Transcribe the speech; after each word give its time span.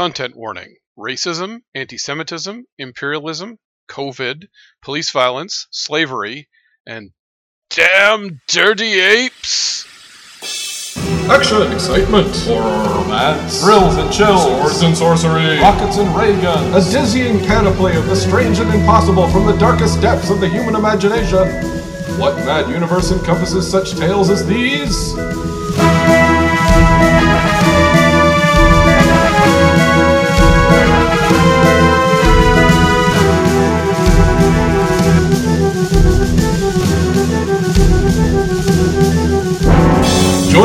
Content 0.00 0.34
warning 0.34 0.76
racism, 0.98 1.58
anti 1.74 1.98
Semitism, 1.98 2.64
imperialism, 2.78 3.58
COVID, 3.90 4.46
police 4.80 5.10
violence, 5.10 5.66
slavery, 5.70 6.48
and 6.86 7.10
damn 7.68 8.40
dirty 8.48 8.98
apes! 8.98 9.84
Action, 11.28 11.70
excitement, 11.70 12.34
horror, 12.46 12.94
romance, 12.94 13.62
thrills 13.62 13.96
and 13.96 14.10
chills, 14.10 14.42
swords 14.42 14.80
and 14.80 14.96
sorcery, 14.96 15.58
rockets 15.58 15.98
and 15.98 16.16
ray 16.16 16.32
guns, 16.40 16.74
a 16.74 16.90
dizzying 16.90 17.38
panoply 17.40 17.94
of 17.94 18.06
the 18.06 18.16
strange 18.16 18.58
and 18.58 18.72
impossible 18.72 19.28
from 19.28 19.44
the 19.44 19.56
darkest 19.58 20.00
depths 20.00 20.30
of 20.30 20.40
the 20.40 20.48
human 20.48 20.76
imagination. 20.76 21.46
What 22.18 22.36
mad 22.46 22.70
universe 22.70 23.12
encompasses 23.12 23.70
such 23.70 23.96
tales 23.96 24.30
as 24.30 24.46
these? 24.46 25.14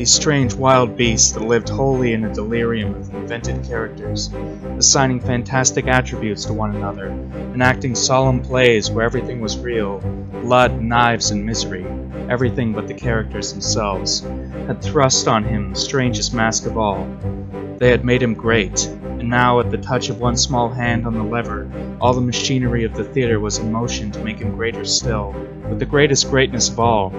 These 0.00 0.14
strange 0.14 0.54
wild 0.54 0.96
beasts 0.96 1.32
that 1.32 1.42
lived 1.42 1.68
wholly 1.68 2.14
in 2.14 2.24
a 2.24 2.32
delirium 2.32 2.94
of 2.94 3.12
invented 3.12 3.62
characters, 3.62 4.30
assigning 4.78 5.20
fantastic 5.20 5.88
attributes 5.88 6.46
to 6.46 6.54
one 6.54 6.74
another, 6.74 7.08
enacting 7.52 7.94
solemn 7.94 8.40
plays 8.40 8.90
where 8.90 9.04
everything 9.04 9.42
was 9.42 9.58
real 9.58 9.98
blood, 10.40 10.80
knives, 10.80 11.32
and 11.32 11.44
misery, 11.44 11.84
everything 12.30 12.72
but 12.72 12.88
the 12.88 12.94
characters 12.94 13.52
themselves, 13.52 14.20
had 14.66 14.80
thrust 14.80 15.28
on 15.28 15.44
him 15.44 15.74
the 15.74 15.78
strangest 15.78 16.32
mask 16.32 16.64
of 16.64 16.78
all. 16.78 17.06
They 17.76 17.90
had 17.90 18.02
made 18.02 18.22
him 18.22 18.32
great, 18.32 18.86
and 18.86 19.28
now, 19.28 19.60
at 19.60 19.70
the 19.70 19.76
touch 19.76 20.08
of 20.08 20.18
one 20.18 20.38
small 20.38 20.70
hand 20.70 21.06
on 21.06 21.12
the 21.12 21.22
lever, 21.22 21.70
all 22.00 22.14
the 22.14 22.22
machinery 22.22 22.84
of 22.84 22.94
the 22.94 23.04
theater 23.04 23.38
was 23.38 23.58
in 23.58 23.70
motion 23.70 24.10
to 24.12 24.24
make 24.24 24.38
him 24.38 24.56
greater 24.56 24.86
still, 24.86 25.34
with 25.68 25.78
the 25.78 25.84
greatest 25.84 26.30
greatness 26.30 26.70
of 26.70 26.80
all, 26.80 27.12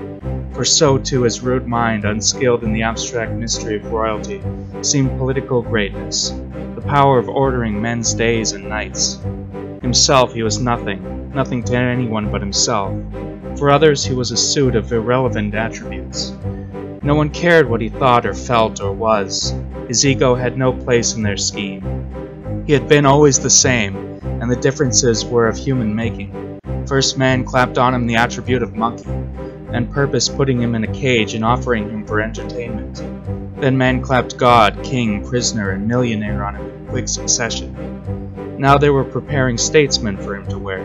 for 0.54 0.66
so 0.66 0.98
too 0.98 1.24
his 1.24 1.42
rude 1.42 1.68
mind, 1.68 2.06
unskilled 2.06 2.64
in 2.64 2.74
the 2.74 2.84
abstract 2.84 3.32
mystery 3.32 3.78
of 3.78 3.92
royalty, 3.92 4.42
seemed 4.82 5.18
political 5.18 5.62
greatness, 5.62 6.30
the 6.76 6.84
power 6.86 7.18
of 7.18 7.30
ordering 7.30 7.82
men's 7.82 8.14
days 8.14 8.52
and 8.52 8.68
nights. 8.68 9.20
Himself 9.82 10.34
he 10.34 10.44
was 10.44 10.60
nothing, 10.60 11.32
nothing 11.34 11.64
to 11.64 11.76
anyone 11.76 12.32
but 12.32 12.42
himself. 12.42 12.94
For 13.58 13.70
others 13.70 14.06
he 14.06 14.14
was 14.14 14.32
a 14.32 14.38
suit 14.38 14.76
of 14.76 14.92
irrelevant 14.92 15.56
attributes. 15.56 16.34
No 17.04 17.16
one 17.16 17.30
cared 17.30 17.70
what 17.70 17.82
he 17.82 17.90
thought 17.90 18.26
or 18.26 18.34
felt 18.34 18.80
or 18.80 18.92
was. 18.92 19.56
His 19.88 20.06
ego 20.06 20.36
had 20.36 20.58
no 20.58 20.72
place 20.72 21.16
in 21.16 21.24
their 21.24 21.38
scheme. 21.38 22.64
He 22.68 22.74
had 22.74 22.88
been 22.88 23.06
always 23.06 23.40
the 23.40 23.50
same, 23.50 23.96
and 24.24 24.52
the 24.52 24.56
differences 24.56 25.26
were 25.26 25.48
of 25.48 25.58
human 25.58 25.96
making. 25.96 26.60
First 26.88 27.18
man 27.18 27.44
clapped 27.44 27.78
on 27.78 27.94
him 27.94 28.06
the 28.06 28.16
attribute 28.16 28.62
of 28.62 28.76
monkey, 28.76 29.10
and 29.74 29.92
purpose 29.92 30.30
putting 30.30 30.62
him 30.62 30.76
in 30.76 30.84
a 30.84 30.94
cage 30.94 31.34
and 31.34 31.46
offering 31.46 31.90
him 31.90 32.06
for 32.06 32.22
entertainment. 32.22 32.98
Then 33.60 33.78
man 33.78 34.02
clapped 34.02 34.38
God, 34.38 34.84
king, 34.84 35.26
prisoner, 35.26 35.72
and 35.72 35.88
millionaire 35.88 36.44
on 36.44 36.56
him 36.56 36.70
in 36.70 36.88
quick 36.88 37.08
succession. 37.08 38.58
Now 38.58 38.78
they 38.78 38.90
were 38.90 39.04
preparing 39.04 39.58
statesmen 39.58 40.18
for 40.18 40.36
him 40.36 40.48
to 40.48 40.60
wear. 40.60 40.82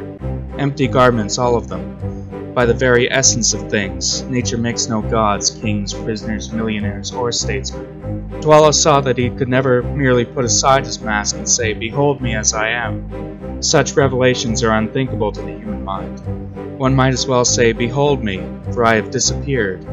Empty 0.59 0.89
garments, 0.89 1.39
all 1.39 1.57
of 1.57 1.69
them. 1.69 2.16
By 2.57 2.65
the 2.65 2.73
very 2.73 3.13
essence 3.13 3.53
of 3.53 3.69
things, 3.69 4.23
nature 4.23 4.57
makes 4.57 4.89
no 4.89 5.03
gods, 5.03 5.51
kings, 5.51 5.93
prisoners, 5.93 6.51
millionaires, 6.51 7.13
or 7.13 7.31
statesmen. 7.31 8.31
Dwala 8.41 8.73
saw 8.73 9.03
that 9.03 9.19
he 9.19 9.29
could 9.29 9.51
never 9.51 9.83
merely 9.83 10.25
put 10.25 10.47
aside 10.47 10.87
his 10.87 10.99
mask 10.99 11.37
and 11.37 11.47
say, 11.47 11.75
Behold 11.75 12.23
me 12.23 12.35
as 12.35 12.55
I 12.55 12.71
am. 12.71 13.61
Such 13.61 13.95
revelations 13.95 14.63
are 14.63 14.73
unthinkable 14.73 15.33
to 15.33 15.41
the 15.43 15.49
human 15.49 15.85
mind. 15.85 16.79
One 16.79 16.95
might 16.95 17.13
as 17.13 17.27
well 17.27 17.45
say, 17.45 17.73
Behold 17.73 18.25
me, 18.25 18.43
for 18.73 18.87
I 18.87 18.95
have 18.95 19.11
disappeared. 19.11 19.85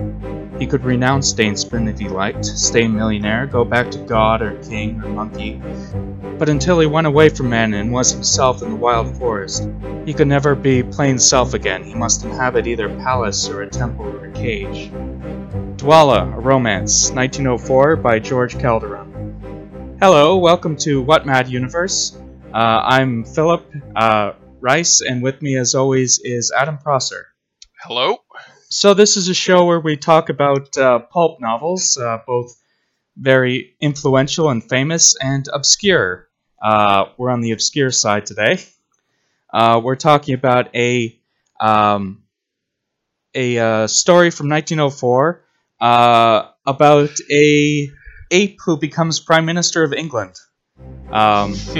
He 0.63 0.69
could 0.69 0.85
renounce 0.85 1.27
statesman 1.27 1.89
if 1.89 1.99
he 1.99 2.07
liked, 2.07 2.45
stay 2.45 2.87
millionaire, 2.87 3.45
go 3.45 3.65
back 3.65 3.91
to 3.91 3.97
god 3.97 4.41
or 4.41 4.55
king 4.63 5.03
or 5.03 5.09
monkey. 5.09 5.61
But 6.39 6.47
until 6.47 6.79
he 6.79 6.87
went 6.87 7.05
away 7.05 7.27
from 7.27 7.49
men 7.49 7.73
and 7.73 7.91
was 7.91 8.13
himself 8.13 8.63
in 8.63 8.69
the 8.69 8.75
wild 8.77 9.13
forest, 9.17 9.67
he 10.05 10.13
could 10.13 10.29
never 10.29 10.55
be 10.55 10.81
plain 10.81 11.19
self 11.19 11.53
again. 11.53 11.83
He 11.83 11.95
must 11.95 12.23
inhabit 12.23 12.65
either 12.65 12.87
palace 12.87 13.49
or 13.49 13.63
a 13.63 13.69
temple 13.69 14.05
or 14.05 14.27
a 14.27 14.31
cage. 14.31 14.89
Dwala, 15.75 16.33
a 16.33 16.39
Romance, 16.39 17.11
1904 17.11 17.97
by 17.97 18.19
George 18.19 18.57
Calderon. 18.57 19.97
Hello, 19.99 20.37
welcome 20.37 20.77
to 20.77 21.01
What 21.01 21.25
Mad 21.25 21.49
Universe. 21.49 22.17
Uh, 22.53 22.81
I'm 22.85 23.25
Philip 23.25 23.69
uh, 23.97 24.31
Rice, 24.61 25.01
and 25.01 25.21
with 25.21 25.41
me, 25.41 25.57
as 25.57 25.75
always, 25.75 26.21
is 26.23 26.53
Adam 26.57 26.77
Prosser. 26.77 27.27
Hello? 27.81 28.19
So, 28.75 28.95
this 28.95 29.17
is 29.17 29.29
a 29.29 29.35
show 29.35 29.65
where 29.65 29.79
we 29.79 29.97
talk 29.97 30.29
about 30.29 30.75
uh, 30.79 30.97
pulp 30.97 31.39
novels, 31.39 31.95
uh, 31.95 32.17
both 32.25 32.59
very 33.15 33.75
influential 33.79 34.49
and 34.49 34.67
famous, 34.67 35.15
and 35.21 35.47
obscure. 35.53 36.27
Uh, 36.59 37.05
we're 37.15 37.29
on 37.29 37.41
the 37.41 37.51
obscure 37.51 37.91
side 37.91 38.25
today. 38.25 38.65
Uh, 39.53 39.79
we're 39.83 39.95
talking 39.95 40.33
about 40.33 40.75
a 40.75 41.15
um, 41.59 42.23
a 43.35 43.59
uh, 43.59 43.85
story 43.85 44.31
from 44.31 44.49
1904 44.49 45.45
uh, 45.79 46.49
about 46.65 47.11
a 47.31 47.91
ape 48.31 48.57
who 48.65 48.75
becomes 48.75 49.19
prime 49.19 49.45
minister 49.45 49.83
of 49.83 49.93
England. 49.93 50.33
Um, 51.13 51.53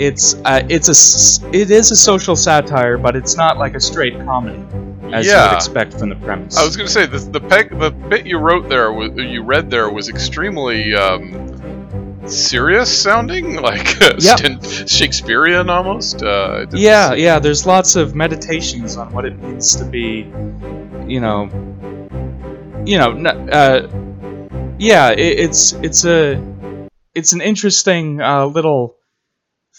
it's 0.00 0.34
uh, 0.44 0.64
it's 0.68 0.88
a 0.88 1.46
it 1.54 1.70
is 1.70 1.90
a 1.90 1.96
social 1.96 2.34
satire, 2.34 2.96
but 2.96 3.14
it's 3.14 3.36
not 3.36 3.58
like 3.58 3.74
a 3.74 3.80
straight 3.80 4.14
comedy 4.24 4.64
as 5.12 5.26
you 5.26 5.32
would 5.34 5.52
expect 5.52 5.94
from 5.94 6.08
the 6.08 6.16
premise. 6.16 6.56
I 6.56 6.64
was 6.64 6.76
going 6.76 6.86
to 6.86 6.92
say 6.92 7.06
the 7.06 7.18
the, 7.18 7.40
peg, 7.40 7.78
the 7.78 7.90
bit 7.90 8.26
you 8.26 8.38
wrote 8.38 8.68
there, 8.68 8.92
was, 8.92 9.10
you 9.16 9.42
read 9.42 9.70
there, 9.70 9.90
was 9.90 10.08
extremely 10.08 10.94
um, 10.94 12.26
serious 12.26 13.02
sounding, 13.02 13.56
like 13.62 14.00
uh, 14.02 14.14
Yep. 14.18 14.64
Shakespearean 14.88 15.68
almost. 15.70 16.22
Uh, 16.22 16.66
yeah, 16.72 17.14
yeah. 17.14 17.38
There's 17.38 17.66
lots 17.66 17.96
of 17.96 18.14
meditations 18.14 18.96
on 18.96 19.12
what 19.12 19.24
it 19.24 19.38
means 19.38 19.76
to 19.76 19.84
be, 19.84 20.30
you 21.06 21.20
know, 21.20 21.50
you 22.84 22.98
know, 22.98 23.30
uh, 23.50 23.88
yeah. 24.78 25.10
It, 25.10 25.38
it's 25.38 25.72
it's 25.74 26.04
a 26.04 26.36
it's 27.18 27.32
an 27.32 27.40
interesting 27.40 28.20
uh, 28.20 28.46
little 28.46 28.96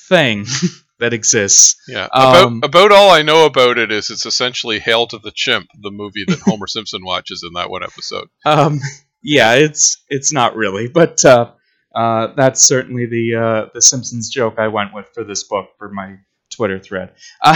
thing 0.07 0.45
that 0.99 1.13
exists. 1.13 1.75
Yeah. 1.87 2.07
Um, 2.11 2.57
about 2.57 2.69
about 2.69 2.91
all 2.91 3.11
I 3.11 3.21
know 3.21 3.45
about 3.45 3.77
it 3.77 3.91
is 3.91 4.09
it's 4.09 4.25
essentially 4.25 4.79
Hail 4.79 5.07
to 5.07 5.17
the 5.17 5.31
Chimp, 5.33 5.67
the 5.81 5.91
movie 5.91 6.25
that 6.27 6.39
Homer 6.45 6.67
Simpson 6.67 7.03
watches 7.03 7.43
in 7.45 7.53
that 7.53 7.69
one 7.69 7.83
episode. 7.83 8.27
Um, 8.45 8.79
yeah, 9.23 9.55
it's 9.55 10.03
it's 10.09 10.31
not 10.31 10.55
really, 10.55 10.87
but 10.87 11.23
uh, 11.25 11.51
uh, 11.95 12.27
that's 12.35 12.61
certainly 12.63 13.05
the 13.05 13.35
uh, 13.35 13.65
the 13.73 13.81
Simpsons 13.81 14.29
joke 14.29 14.55
I 14.57 14.67
went 14.67 14.93
with 14.93 15.07
for 15.13 15.23
this 15.23 15.43
book 15.43 15.69
for 15.77 15.89
my 15.89 16.17
Twitter 16.49 16.79
thread. 16.79 17.13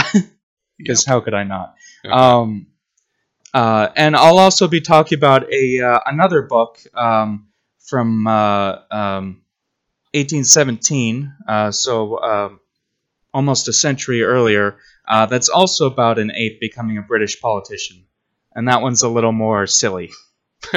Because 0.76 1.04
how 1.04 1.20
could 1.20 1.34
I 1.34 1.44
not? 1.44 1.76
Okay. 2.04 2.12
Um, 2.12 2.66
uh, 3.52 3.88
and 3.94 4.16
I'll 4.16 4.38
also 4.38 4.66
be 4.66 4.80
talking 4.80 5.16
about 5.16 5.52
a 5.52 5.80
uh, 5.80 6.00
another 6.06 6.42
book 6.42 6.80
um, 6.94 7.46
from 7.78 8.26
uh, 8.26 8.78
um, 8.90 9.43
1817, 10.14 11.34
uh, 11.48 11.70
so 11.70 12.20
um, 12.20 12.60
almost 13.32 13.68
a 13.68 13.72
century 13.72 14.22
earlier. 14.22 14.76
Uh, 15.06 15.26
that's 15.26 15.48
also 15.48 15.86
about 15.86 16.18
an 16.18 16.30
ape 16.32 16.60
becoming 16.60 16.96
a 16.96 17.02
British 17.02 17.40
politician, 17.40 18.04
and 18.54 18.68
that 18.68 18.80
one's 18.80 19.02
a 19.02 19.08
little 19.08 19.32
more 19.32 19.66
silly. 19.66 20.10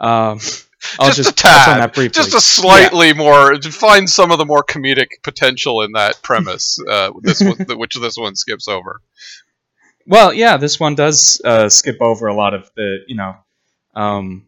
um, 0.00 0.40
I'll 0.98 1.12
just, 1.12 1.30
a 1.30 1.34
touch 1.34 1.68
on 1.68 1.78
that 1.78 1.94
briefly. 1.94 2.14
just 2.14 2.34
a 2.34 2.40
slightly 2.40 3.12
more 3.12 3.52
to 3.52 3.70
find 3.70 4.08
some 4.08 4.32
of 4.32 4.38
the 4.38 4.46
more 4.46 4.64
comedic 4.64 5.08
potential 5.22 5.82
in 5.82 5.92
that 5.92 6.22
premise. 6.22 6.78
Uh, 6.88 7.12
this 7.20 7.40
one, 7.42 7.56
which 7.78 7.94
this 8.00 8.16
one 8.16 8.34
skips 8.34 8.66
over. 8.66 9.00
Well, 10.06 10.32
yeah, 10.32 10.56
this 10.56 10.80
one 10.80 10.94
does 10.94 11.40
uh, 11.44 11.68
skip 11.68 11.98
over 12.00 12.26
a 12.26 12.34
lot 12.34 12.54
of 12.54 12.70
the, 12.74 12.98
you 13.06 13.16
know, 13.16 13.36
um, 13.94 14.46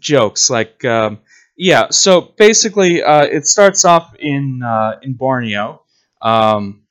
jokes. 0.00 0.48
Like, 0.48 0.84
um, 0.84 1.18
yeah. 1.56 1.90
So 1.90 2.20
basically, 2.20 3.02
uh, 3.02 3.24
it 3.24 3.46
starts 3.46 3.84
off 3.84 4.14
in 4.18 4.62
uh, 4.62 4.98
in 5.02 5.14
Borneo, 5.14 5.82
um, 6.20 6.82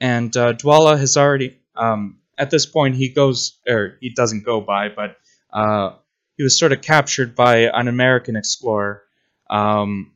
and 0.00 0.36
uh, 0.36 0.54
Dwala 0.54 0.98
has 0.98 1.16
already. 1.16 1.58
Um, 1.74 2.18
at 2.36 2.50
this 2.50 2.66
point, 2.66 2.94
he 2.94 3.08
goes, 3.08 3.58
or 3.68 3.98
he 4.00 4.10
doesn't 4.10 4.44
go 4.44 4.60
by, 4.60 4.88
but 4.88 5.16
uh, 5.52 5.96
he 6.36 6.44
was 6.44 6.56
sort 6.56 6.72
of 6.72 6.80
captured 6.80 7.34
by 7.34 7.68
an 7.72 7.88
American 7.88 8.36
explorer, 8.36 9.02
um, 9.50 10.12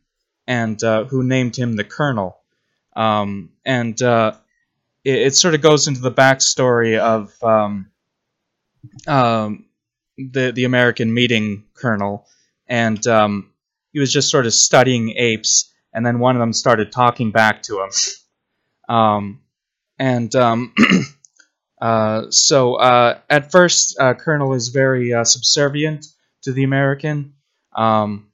and 0.46 0.82
uh, 0.84 1.04
who 1.04 1.24
named 1.24 1.56
him 1.56 1.74
the 1.74 1.84
Colonel. 1.84 2.38
Um, 2.94 3.50
and 3.64 4.00
uh, 4.00 4.34
it, 5.04 5.18
it, 5.18 5.34
sort 5.34 5.54
of 5.54 5.62
goes 5.62 5.88
into 5.88 6.00
the 6.00 6.12
backstory 6.12 6.98
of 6.98 7.32
um, 7.42 7.90
um, 9.08 9.64
the 10.16 10.52
the 10.52 10.64
American 10.64 11.12
meeting 11.12 11.64
Colonel, 11.74 12.26
and 12.68 13.04
um, 13.06 13.51
he 13.92 14.00
was 14.00 14.12
just 14.12 14.30
sort 14.30 14.46
of 14.46 14.54
studying 14.54 15.14
apes, 15.16 15.72
and 15.92 16.04
then 16.04 16.18
one 16.18 16.36
of 16.36 16.40
them 16.40 16.52
started 16.52 16.92
talking 16.92 17.30
back 17.30 17.62
to 17.64 17.80
him. 17.80 17.90
Um, 18.88 19.40
and 19.98 20.34
um, 20.34 20.74
uh, 21.80 22.30
so 22.30 22.74
uh, 22.74 23.18
at 23.28 23.52
first, 23.52 23.96
uh, 23.98 24.14
Colonel 24.14 24.54
is 24.54 24.68
very 24.68 25.12
uh, 25.12 25.24
subservient 25.24 26.06
to 26.42 26.52
the 26.52 26.64
American, 26.64 27.34
um, 27.76 28.32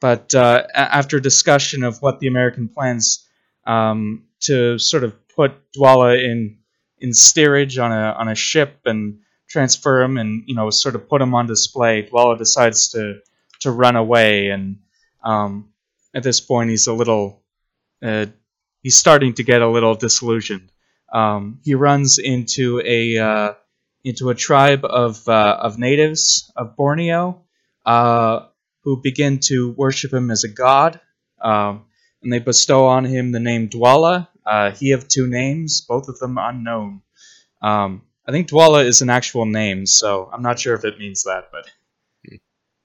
but 0.00 0.34
uh, 0.34 0.64
after 0.74 1.18
discussion 1.20 1.82
of 1.82 2.02
what 2.02 2.20
the 2.20 2.26
American 2.26 2.68
plans 2.68 3.26
um, 3.66 4.24
to 4.40 4.78
sort 4.78 5.04
of 5.04 5.14
put 5.28 5.52
Dwala 5.72 6.22
in 6.22 6.58
in 7.00 7.12
steerage 7.12 7.78
on 7.78 7.92
a 7.92 8.14
on 8.18 8.28
a 8.28 8.34
ship 8.34 8.80
and 8.84 9.20
transfer 9.48 10.02
him 10.02 10.18
and 10.18 10.42
you 10.46 10.54
know 10.54 10.70
sort 10.70 10.94
of 10.94 11.08
put 11.08 11.22
him 11.22 11.34
on 11.34 11.46
display, 11.46 12.02
Dwala 12.02 12.36
decides 12.38 12.88
to 12.90 13.20
to 13.60 13.70
run 13.70 13.96
away, 13.96 14.48
and 14.48 14.78
um, 15.22 15.70
at 16.14 16.22
this 16.22 16.40
point 16.40 16.70
he's 16.70 16.86
a 16.86 16.92
little 16.92 17.42
uh, 18.02 18.26
he's 18.82 18.96
starting 18.96 19.34
to 19.34 19.42
get 19.42 19.62
a 19.62 19.68
little 19.68 19.94
disillusioned. 19.94 20.70
Um, 21.12 21.60
he 21.64 21.74
runs 21.74 22.18
into 22.18 22.80
a 22.84 23.18
uh, 23.18 23.54
into 24.04 24.30
a 24.30 24.34
tribe 24.34 24.84
of 24.84 25.26
uh, 25.28 25.58
of 25.60 25.78
natives 25.78 26.52
of 26.56 26.76
Borneo 26.76 27.42
uh, 27.86 28.46
who 28.82 29.00
begin 29.02 29.38
to 29.40 29.72
worship 29.72 30.12
him 30.12 30.30
as 30.30 30.44
a 30.44 30.48
god, 30.48 31.00
um, 31.40 31.86
and 32.22 32.32
they 32.32 32.38
bestow 32.38 32.86
on 32.86 33.04
him 33.04 33.32
the 33.32 33.40
name 33.40 33.68
Dwala. 33.68 34.28
Uh, 34.44 34.70
he 34.70 34.90
have 34.90 35.08
two 35.08 35.26
names, 35.26 35.82
both 35.82 36.08
of 36.08 36.18
them 36.18 36.38
unknown. 36.38 37.02
Um, 37.60 38.02
I 38.26 38.30
think 38.30 38.48
Dwala 38.48 38.84
is 38.84 39.02
an 39.02 39.10
actual 39.10 39.46
name, 39.46 39.86
so 39.86 40.30
I'm 40.32 40.42
not 40.42 40.58
sure 40.58 40.74
if 40.74 40.84
it 40.84 40.98
means 40.98 41.24
that, 41.24 41.48
but 41.50 41.68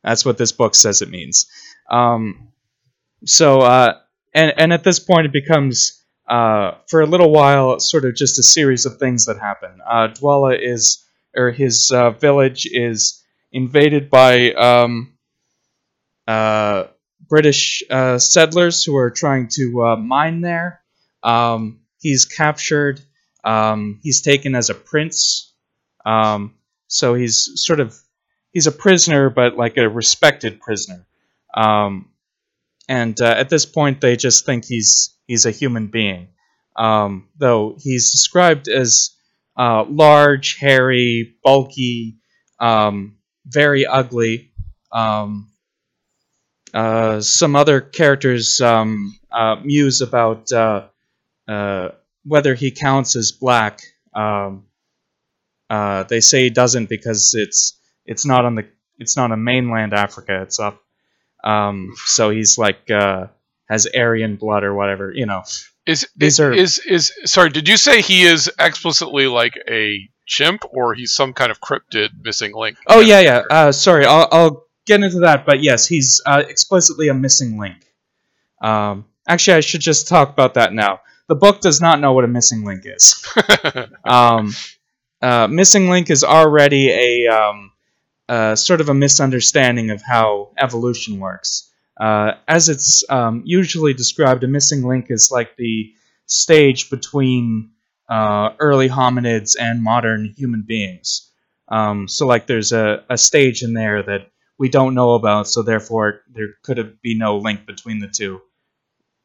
that's 0.04 0.26
what 0.26 0.38
this 0.38 0.52
book 0.52 0.76
says 0.76 1.02
it 1.02 1.10
means. 1.10 1.48
Um, 1.90 2.50
so, 3.26 3.62
uh, 3.62 4.00
and 4.34 4.54
and 4.58 4.74
at 4.74 4.84
this 4.84 5.00
point, 5.00 5.26
it 5.26 5.34
becomes 5.34 6.04
uh, 6.28 6.76
for 6.88 7.02
a 7.02 7.06
little 7.06 7.32
while, 7.32 7.80
sort 7.80 8.06
of 8.06 8.16
just 8.16 8.40
a 8.40 8.44
series 8.44 8.86
of 8.86 8.98
things 8.98 9.26
that 9.26 9.38
happen. 9.40 9.80
Uh, 9.86 10.08
Dwala 10.08 10.58
is, 10.60 11.06
or 11.36 11.52
his 11.52 11.92
uh, 11.92 12.12
village 12.12 12.68
is 12.72 13.24
invaded 13.52 14.10
by 14.10 14.52
um, 14.54 15.14
uh, 16.28 16.86
British 17.28 17.84
uh, 17.90 18.18
settlers 18.18 18.84
who 18.84 18.96
are 18.96 19.12
trying 19.12 19.48
to 19.50 19.84
uh, 19.84 19.96
mine 19.96 20.42
there. 20.42 20.82
Um, 21.22 21.82
he's 22.00 22.26
captured. 22.26 23.02
Um, 23.44 24.00
he's 24.04 24.22
taken 24.22 24.56
as 24.56 24.70
a 24.70 24.74
prince. 24.74 25.54
Um, 26.06 26.56
so 26.88 27.14
he's 27.14 27.50
sort 27.56 27.80
of 27.80 27.98
he's 28.52 28.68
a 28.68 28.72
prisoner, 28.72 29.30
but 29.30 29.58
like 29.58 29.78
a 29.78 29.90
respected 29.90 30.62
prisoner. 30.62 31.06
Um, 31.54 32.10
and 32.90 33.20
at 33.22 33.50
this 33.50 33.66
point, 33.66 34.02
they 34.02 34.16
just 34.16 34.46
think 34.46 34.66
he's 34.66 35.16
he's 35.28 35.46
a 35.46 35.52
human 35.52 35.88
being. 35.88 36.30
Um, 36.76 37.30
though 37.38 37.76
he's 37.80 38.12
described 38.12 38.68
as 38.68 39.12
uh, 39.58 39.86
large, 39.88 40.58
hairy, 40.58 41.36
bulky, 41.44 42.18
um, 42.60 43.18
very 43.46 43.86
ugly. 43.86 44.52
Um, 44.92 45.52
uh, 46.74 47.22
some 47.22 47.56
other 47.56 47.82
characters 47.82 48.60
um, 48.60 49.18
uh, 49.32 49.58
muse 49.64 50.02
about 50.02 50.52
uh, 50.52 50.88
uh, 51.48 51.90
whether 52.26 52.56
he 52.56 52.72
counts 52.72 53.16
as 53.16 53.32
black. 53.32 53.82
Um, 54.14 54.66
uh, 55.70 56.04
they 56.04 56.20
say 56.20 56.44
he 56.44 56.50
doesn't 56.50 56.90
because 56.90 57.34
it's 57.36 57.80
it's 58.06 58.26
not 58.26 58.46
on 58.46 58.56
the 58.56 58.68
it's 58.98 59.16
not 59.16 59.32
on 59.32 59.44
mainland 59.44 59.94
Africa. 59.94 60.42
It's 60.42 60.60
up. 60.60 60.83
Um, 61.44 61.94
so 62.06 62.30
he's 62.30 62.58
like 62.58 62.90
uh, 62.90 63.28
has 63.70 63.88
Aryan 63.88 64.38
blood 64.38 64.64
or 64.64 64.74
whatever. 64.74 65.12
You 65.12 65.26
know, 65.26 65.44
is 65.86 66.08
these 66.16 66.40
are 66.40 66.52
is 66.52 66.80
is 66.80 67.12
sorry? 67.26 67.50
Did 67.50 67.68
you 67.68 67.78
say 67.78 68.02
he 68.02 68.24
is 68.24 68.50
explicitly 68.60 69.28
like 69.28 69.54
a 69.70 70.10
chimp 70.26 70.64
or 70.72 70.94
he's 70.94 71.14
some 71.14 71.34
kind 71.34 71.52
of 71.52 71.60
cryptid 71.60 72.10
missing 72.22 72.54
link? 72.56 72.78
Oh 72.88 73.02
yeah, 73.02 73.20
yeah. 73.20 73.44
Uh, 73.50 73.72
sorry, 73.72 74.06
I'll, 74.06 74.28
I'll 74.32 74.68
get 74.86 75.04
into 75.04 75.20
that. 75.20 75.46
But 75.46 75.62
yes, 75.62 75.88
he's 75.88 76.22
uh, 76.26 76.44
explicitly 76.48 77.10
a 77.10 77.14
missing 77.14 77.60
link. 77.60 77.86
Um, 78.62 79.06
actually, 79.28 79.58
I 79.58 79.60
should 79.60 79.82
just 79.82 80.08
talk 80.08 80.30
about 80.30 80.54
that 80.54 80.74
now. 80.74 81.02
The 81.28 81.36
book 81.36 81.62
does 81.62 81.82
not 81.82 82.00
know 82.00 82.14
what 82.14 82.24
a 82.24 82.28
missing 82.28 82.64
link 82.64 82.84
is. 82.86 83.26
um, 84.06 84.54
uh, 85.22 85.48
missing 85.48 85.90
link 85.90 86.10
is 86.10 86.24
already 86.24 86.90
a 86.90 87.28
um, 87.28 87.72
uh, 88.30 88.56
sort 88.56 88.82
of 88.82 88.90
a 88.90 88.94
misunderstanding 88.94 89.90
of 89.90 90.02
how 90.02 90.52
evolution 90.58 91.20
works. 91.20 91.72
Uh, 92.00 92.34
as 92.48 92.70
it's 92.70 93.04
um, 93.10 93.44
usually 93.46 93.94
described, 93.94 94.44
a 94.44 94.48
missing 94.48 94.84
link 94.84 95.08
is 95.10 95.32
like 95.32 95.56
the 95.58 95.94
stage 96.26 96.90
between 96.90 97.72
uh, 98.10 98.52
early 98.60 98.90
hominids 98.90 99.56
and 99.60 99.84
modern 99.84 100.34
human 100.38 100.64
beings. 100.64 101.30
Um, 101.68 102.08
so, 102.08 102.28
like, 102.28 102.48
there's 102.48 102.72
a, 102.72 103.04
a 103.10 103.18
stage 103.18 103.64
in 103.64 103.74
there 103.74 104.04
that 104.04 104.32
we 104.58 104.70
don't 104.70 104.94
know 104.94 105.14
about, 105.14 105.48
so 105.48 105.62
therefore 105.62 106.22
there 106.32 106.50
could 106.64 107.02
be 107.02 107.18
no 107.18 107.38
link 107.38 107.66
between 107.66 108.00
the 108.00 108.08
two, 108.08 108.42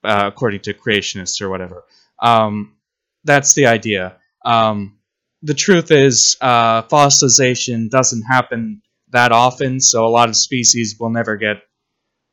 uh, 0.05 0.25
according 0.27 0.61
to 0.61 0.75
creationists 0.75 1.41
or 1.41 1.49
whatever. 1.49 1.85
Um, 2.21 2.77
that's 3.25 3.55
the 3.55 3.67
idea. 3.67 4.17
Um, 4.45 4.99
the 5.43 5.55
truth 5.55 5.91
is, 5.91 6.37
uh, 6.41 6.83
fossilization 6.83 7.91
doesn't 7.91 8.23
happen 8.23 8.83
that 9.11 9.33
often, 9.33 9.81
so 9.81 10.07
a 10.07 10.09
lot 10.09 10.29
of 10.29 10.37
species 10.37 10.97
will 10.99 11.11
never 11.11 11.37
get 11.37 11.63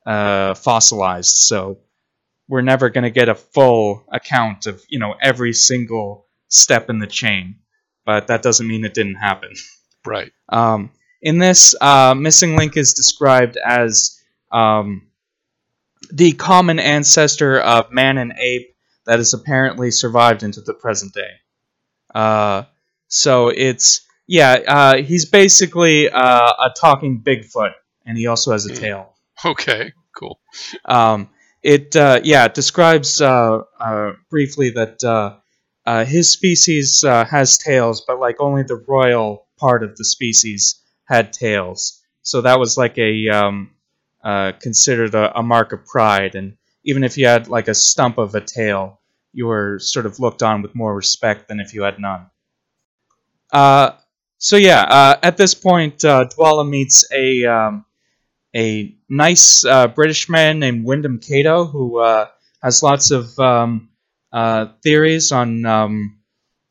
uh, 0.06 0.54
fossilized. 0.54 1.36
So 1.38 1.80
we're 2.48 2.62
never 2.62 2.90
going 2.90 3.04
to 3.04 3.10
get 3.10 3.30
a 3.30 3.36
full 3.36 4.06
account 4.12 4.68
of 4.68 4.84
you 4.88 5.00
know 5.00 5.16
every 5.22 5.54
single 5.54 6.28
step 6.48 6.90
in 6.90 7.00
the 7.00 7.08
chain. 7.08 7.60
But 8.06 8.28
that 8.28 8.44
doesn't 8.44 8.68
mean 8.68 8.86
it 8.86 8.94
didn't 8.94 9.16
happen. 9.16 9.54
Right. 10.06 10.32
Um, 10.50 10.92
in 11.24 11.40
this, 11.40 11.74
uh, 11.82 12.14
missing 12.16 12.56
link 12.56 12.78
is 12.78 12.94
described 12.94 13.58
as 13.58 14.22
um, 14.52 15.08
the 16.12 16.34
common 16.34 16.78
ancestor 16.78 17.60
of 17.60 17.92
man 17.92 18.20
and 18.20 18.34
ape 18.38 18.76
that 19.08 19.18
has 19.18 19.34
apparently 19.34 19.90
survived 19.90 20.44
into 20.44 20.62
the 20.62 20.76
present 20.76 21.14
day. 21.14 21.32
Uh, 22.14 22.64
so 23.08 23.50
it's 23.50 24.05
yeah, 24.28 24.60
uh, 24.68 24.98
he's 24.98 25.26
basically 25.26 26.10
uh, 26.10 26.54
a 26.60 26.72
talking 26.76 27.22
Bigfoot, 27.22 27.74
and 28.06 28.18
he 28.18 28.28
also 28.28 28.52
has 28.52 28.66
a 28.66 28.76
tail. 28.76 29.14
Okay, 29.44 29.92
cool. 30.16 30.40
Um, 30.86 31.30
it 31.62 31.96
uh, 31.96 32.22
yeah 32.24 32.46
it 32.46 32.54
describes 32.54 33.20
uh, 33.20 33.60
uh, 33.80 34.14
briefly 34.30 34.70
that 34.72 35.04
uh, 35.04 35.38
uh, 35.86 36.06
his 36.06 36.30
species 36.32 37.04
uh, 37.04 37.26
has 37.26 37.58
tails, 37.58 38.02
but 38.08 38.20
like 38.20 38.38
only 38.40 38.64
the 38.64 38.84
royal 38.88 39.48
part 39.58 39.84
of 39.84 39.98
the 39.98 40.06
species 40.06 40.82
had 41.06 41.34
tails. 41.34 42.02
So 42.22 42.42
that 42.42 42.60
was 42.60 42.78
like 42.78 42.98
a 42.98 43.30
um, 43.30 43.72
considered 44.60 45.16
a, 45.16 45.40
a, 45.40 45.44
mark 45.44 45.74
of 45.74 45.86
pride, 45.86 46.36
and 46.36 46.58
even 46.84 47.04
if 47.04 47.18
you 47.18 47.28
had 47.28 47.48
like 47.48 47.68
a 47.68 47.76
stump 47.76 48.18
of 48.18 48.34
a 48.36 48.42
tail, 48.42 49.02
you 49.34 49.48
were 49.48 49.80
sort 49.80 50.06
of 50.06 50.20
looked 50.20 50.42
on 50.42 50.62
with 50.62 50.76
more 50.76 50.96
respect 50.96 51.48
than 51.48 51.60
if 51.60 51.74
you 51.74 51.84
had 51.84 52.00
none. 52.00 52.28
So 54.38 54.58
yeah, 54.58 55.18
at 55.24 55.38
this 55.38 55.54
point, 55.56 56.00
Dwala 56.00 56.68
meets 56.68 57.06
a 57.12 57.46
um, 57.46 57.86
a 58.56 58.96
nice 59.10 59.66
uh, 59.66 59.88
British 59.88 60.30
man 60.30 60.60
named 60.60 60.86
Wyndham 60.86 61.20
Cato 61.20 61.66
who 61.66 62.00
uh, 62.00 62.28
has 62.62 62.82
lots 62.82 63.12
of 63.12 63.38
um, 63.40 63.90
uh, 64.32 64.68
theories 64.84 65.32
on 65.32 65.66
um, 65.66 66.20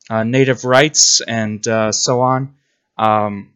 uh, 0.09 0.23
native 0.23 0.65
rights 0.65 1.21
and 1.21 1.65
uh, 1.67 1.91
so 1.91 2.21
on. 2.21 2.55
Um, 2.97 3.53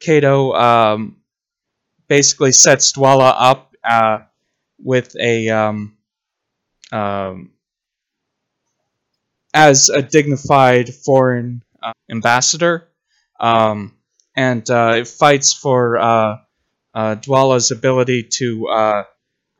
Cato 0.00 0.52
um, 0.54 1.16
basically 2.08 2.52
sets 2.52 2.92
Dwala 2.92 3.34
up 3.36 3.74
uh, 3.84 4.20
with 4.82 5.16
a 5.20 5.50
um, 5.50 5.96
as 9.54 9.88
a 9.88 10.02
dignified 10.02 10.94
foreign 10.94 11.62
ambassador, 12.10 12.88
and 13.42 14.70
it 14.70 15.08
fights 15.08 15.52
for 15.52 15.98
uh, 15.98 16.36
Dwala's 16.94 17.70
ability 17.70 18.24
to 18.24 18.68
uh, 18.68 19.04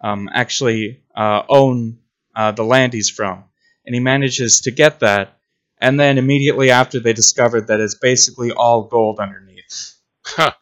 um, 0.00 0.28
actually 0.32 1.02
uh, 1.14 1.42
own 1.48 1.98
uh, 2.34 2.52
the 2.52 2.64
land 2.64 2.92
he's 2.92 3.10
from, 3.10 3.44
and 3.86 3.94
he 3.94 4.00
manages 4.00 4.62
to 4.62 4.70
get 4.70 5.00
that. 5.00 5.38
And 5.78 5.98
then 5.98 6.16
immediately 6.18 6.70
after, 6.70 7.00
they 7.00 7.12
discovered 7.12 7.66
that 7.66 7.80
it's 7.80 7.96
basically 7.96 8.52
all 8.52 8.84
gold 8.84 9.18
underneath. 9.18 9.94
Huh. 10.24 10.52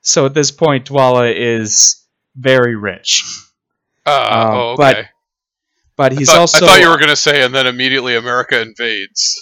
So 0.00 0.26
at 0.26 0.34
this 0.34 0.50
point, 0.50 0.86
Dwala 0.86 1.32
is 1.34 2.04
very 2.34 2.74
rich, 2.74 3.22
Uh, 4.04 4.28
Um, 4.30 4.54
oh, 4.54 4.60
okay. 4.72 4.76
but 4.76 5.06
but 5.96 6.12
he's 6.12 6.28
I 6.28 6.32
thought, 6.32 6.40
also 6.40 6.66
I 6.66 6.68
thought 6.68 6.80
you 6.80 6.88
were 6.88 6.96
going 6.98 7.08
to 7.08 7.16
say, 7.16 7.44
and 7.44 7.54
then 7.54 7.66
immediately 7.66 8.16
America 8.16 8.60
invades. 8.60 9.40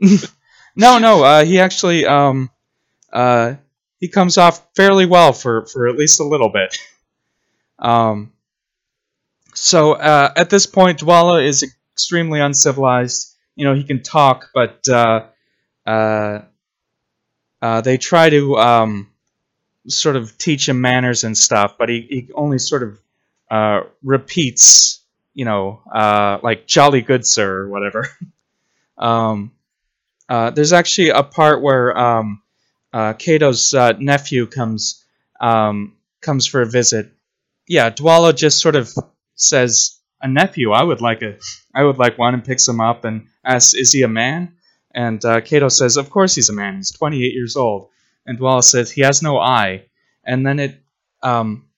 No, 0.76 0.98
no. 0.98 1.24
Uh, 1.24 1.44
he 1.44 1.58
actually 1.58 2.06
um, 2.06 2.50
uh, 3.12 3.54
he 4.00 4.08
comes 4.08 4.38
off 4.38 4.66
fairly 4.74 5.06
well 5.06 5.32
for 5.32 5.66
for 5.66 5.88
at 5.88 5.96
least 5.96 6.20
a 6.20 6.24
little 6.24 6.50
bit. 6.50 6.78
Um, 7.78 8.32
so 9.54 9.92
uh, 9.92 10.32
at 10.36 10.50
this 10.50 10.66
point, 10.66 11.00
Dwala 11.00 11.44
is 11.44 11.62
extremely 11.94 12.40
uncivilized. 12.40 13.34
You 13.56 13.64
know, 13.64 13.74
he 13.74 13.84
can 13.84 14.02
talk, 14.02 14.50
but 14.54 14.88
uh, 14.88 15.26
uh, 15.86 16.42
they 17.80 17.96
try 17.98 18.30
to 18.30 18.56
um, 18.56 19.10
sort 19.88 20.16
of 20.16 20.36
teach 20.38 20.68
him 20.68 20.80
manners 20.80 21.24
and 21.24 21.36
stuff, 21.36 21.76
but 21.78 21.88
he, 21.88 22.06
he 22.08 22.30
only 22.34 22.58
sort 22.58 22.82
of 22.82 23.90
repeats, 24.02 25.00
you 25.34 25.44
know, 25.44 25.82
like 26.42 26.66
"jolly 26.66 27.02
good 27.02 27.26
sir" 27.26 27.62
or 27.62 27.68
whatever. 27.68 28.08
um, 28.98 29.52
uh, 30.28 30.50
there's 30.50 30.72
actually 30.72 31.08
a 31.08 31.22
part 31.22 31.62
where 31.62 31.96
um, 31.96 32.42
uh, 32.92 33.12
Cato's 33.14 33.74
uh, 33.74 33.92
nephew 33.98 34.46
comes 34.46 35.04
um, 35.40 35.96
comes 36.20 36.46
for 36.46 36.62
a 36.62 36.66
visit. 36.66 37.12
Yeah, 37.66 37.90
Dwala 37.90 38.34
just 38.34 38.60
sort 38.60 38.76
of 38.76 38.92
says, 39.34 39.98
"A 40.22 40.28
nephew? 40.28 40.72
I 40.72 40.82
would 40.82 41.00
like 41.00 41.22
a, 41.22 41.36
I 41.74 41.84
would 41.84 41.98
like 41.98 42.18
one," 42.18 42.34
and 42.34 42.44
picks 42.44 42.66
him 42.66 42.80
up 42.80 43.04
and 43.04 43.26
asks, 43.44 43.74
"Is 43.74 43.92
he 43.92 44.02
a 44.02 44.08
man?" 44.08 44.54
And 44.94 45.22
uh, 45.24 45.40
Kato 45.40 45.68
says, 45.68 45.96
"Of 45.96 46.10
course 46.10 46.34
he's 46.34 46.48
a 46.48 46.54
man. 46.54 46.76
He's 46.76 46.90
28 46.92 47.34
years 47.34 47.56
old." 47.56 47.88
And 48.26 48.38
Dwala 48.38 48.64
says, 48.64 48.90
"He 48.90 49.02
has 49.02 49.22
no 49.22 49.38
eye." 49.38 49.84
And 50.24 50.46
then 50.46 50.58
it, 50.58 50.82
um, 51.22 51.68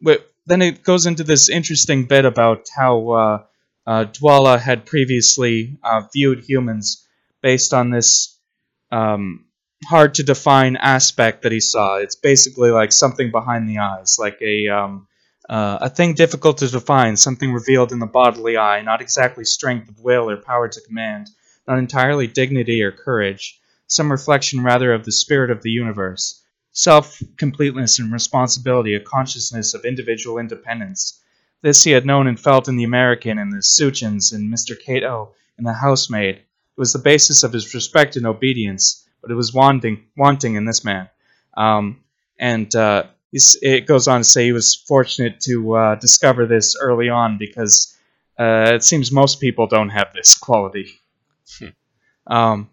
but 0.00 0.28
then 0.46 0.62
it 0.62 0.82
goes 0.82 1.06
into 1.06 1.24
this 1.24 1.48
interesting 1.48 2.04
bit 2.06 2.24
about 2.24 2.68
how 2.74 3.10
uh, 3.10 3.42
uh, 3.86 4.04
Dwala 4.04 4.60
had 4.60 4.86
previously 4.86 5.78
uh, 5.82 6.02
viewed 6.12 6.44
humans 6.44 7.06
based 7.42 7.74
on 7.74 7.90
this 7.90 8.38
um, 8.90 9.45
hard 9.84 10.14
to 10.14 10.22
define 10.22 10.76
aspect 10.76 11.42
that 11.42 11.52
he 11.52 11.60
saw. 11.60 11.96
It's 11.96 12.16
basically 12.16 12.70
like 12.70 12.92
something 12.92 13.30
behind 13.30 13.68
the 13.68 13.78
eyes, 13.78 14.16
like 14.18 14.40
a 14.40 14.68
um, 14.68 15.06
uh, 15.48 15.78
a 15.82 15.90
thing 15.90 16.14
difficult 16.14 16.58
to 16.58 16.68
define, 16.68 17.16
something 17.16 17.52
revealed 17.52 17.92
in 17.92 17.98
the 17.98 18.06
bodily 18.06 18.56
eye, 18.56 18.82
not 18.82 19.00
exactly 19.00 19.44
strength 19.44 19.88
of 19.88 20.00
will 20.00 20.28
or 20.28 20.36
power 20.36 20.68
to 20.68 20.80
command, 20.80 21.28
not 21.68 21.78
entirely 21.78 22.26
dignity 22.26 22.82
or 22.82 22.90
courage, 22.90 23.60
some 23.86 24.10
reflection 24.10 24.64
rather 24.64 24.92
of 24.92 25.04
the 25.04 25.12
spirit 25.12 25.50
of 25.50 25.62
the 25.62 25.70
universe. 25.70 26.42
Self 26.72 27.22
completeness 27.36 27.98
and 27.98 28.12
responsibility, 28.12 28.94
a 28.94 29.00
consciousness 29.00 29.72
of 29.72 29.84
individual 29.84 30.38
independence. 30.38 31.20
This 31.62 31.84
he 31.84 31.92
had 31.92 32.04
known 32.04 32.26
and 32.26 32.38
felt 32.38 32.68
in 32.68 32.76
the 32.76 32.84
American 32.84 33.38
and 33.38 33.52
the 33.52 33.62
Suchins 33.62 34.32
and 34.32 34.52
Mr. 34.52 34.78
Cato 34.78 35.34
and 35.56 35.66
the 35.66 35.72
housemaid. 35.72 36.36
It 36.36 36.44
was 36.76 36.92
the 36.92 36.98
basis 36.98 37.42
of 37.42 37.52
his 37.52 37.72
respect 37.72 38.16
and 38.16 38.26
obedience, 38.26 39.05
but 39.26 39.32
it 39.32 39.36
was 39.36 39.52
wanting, 39.52 40.04
wanting 40.16 40.54
in 40.54 40.64
this 40.66 40.84
man. 40.84 41.08
Um, 41.56 42.04
and 42.38 42.72
uh, 42.76 43.04
it 43.32 43.84
goes 43.88 44.06
on 44.06 44.20
to 44.20 44.24
say 44.24 44.44
he 44.44 44.52
was 44.52 44.76
fortunate 44.76 45.40
to 45.40 45.74
uh, 45.74 45.94
discover 45.96 46.46
this 46.46 46.76
early 46.80 47.08
on 47.08 47.38
because 47.38 47.96
uh, 48.38 48.70
it 48.74 48.84
seems 48.84 49.10
most 49.10 49.40
people 49.40 49.66
don't 49.66 49.88
have 49.88 50.12
this 50.14 50.38
quality. 50.38 51.00
Hmm. 51.58 51.68
Um, 52.28 52.70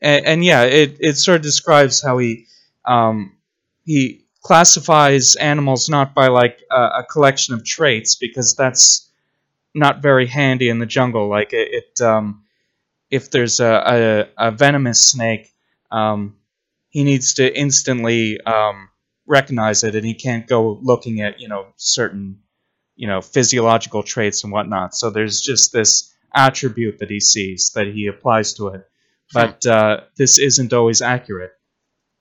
and, 0.00 0.26
and 0.26 0.44
yeah, 0.44 0.62
it, 0.62 0.98
it 1.00 1.14
sort 1.14 1.36
of 1.36 1.42
describes 1.42 2.00
how 2.00 2.18
he 2.18 2.46
um, 2.84 3.36
he 3.84 4.26
classifies 4.42 5.34
animals 5.34 5.88
not 5.88 6.14
by 6.14 6.28
like 6.28 6.60
a, 6.70 7.00
a 7.00 7.06
collection 7.10 7.52
of 7.54 7.64
traits 7.64 8.14
because 8.14 8.54
that's 8.54 9.10
not 9.74 10.02
very 10.02 10.26
handy 10.26 10.68
in 10.68 10.78
the 10.78 10.86
jungle. 10.86 11.26
Like 11.26 11.52
it, 11.52 11.68
it 11.98 12.00
um, 12.00 12.44
if 13.10 13.32
there's 13.32 13.58
a, 13.58 14.28
a, 14.38 14.48
a 14.48 14.50
venomous 14.52 15.02
snake, 15.02 15.52
um, 15.90 16.36
he 16.88 17.04
needs 17.04 17.34
to 17.34 17.58
instantly 17.58 18.40
um, 18.42 18.88
recognize 19.26 19.84
it, 19.84 19.94
and 19.94 20.04
he 20.04 20.14
can't 20.14 20.46
go 20.46 20.78
looking 20.82 21.20
at 21.20 21.40
you 21.40 21.48
know 21.48 21.66
certain 21.76 22.40
you 22.94 23.06
know 23.06 23.20
physiological 23.20 24.02
traits 24.02 24.44
and 24.44 24.52
whatnot. 24.52 24.94
So 24.94 25.10
there's 25.10 25.40
just 25.40 25.72
this 25.72 26.12
attribute 26.34 26.98
that 26.98 27.10
he 27.10 27.20
sees 27.20 27.70
that 27.74 27.86
he 27.86 28.06
applies 28.06 28.54
to 28.54 28.68
it, 28.68 28.86
but 29.32 29.64
uh, 29.66 30.00
this 30.16 30.38
isn't 30.38 30.72
always 30.72 31.02
accurate. 31.02 31.52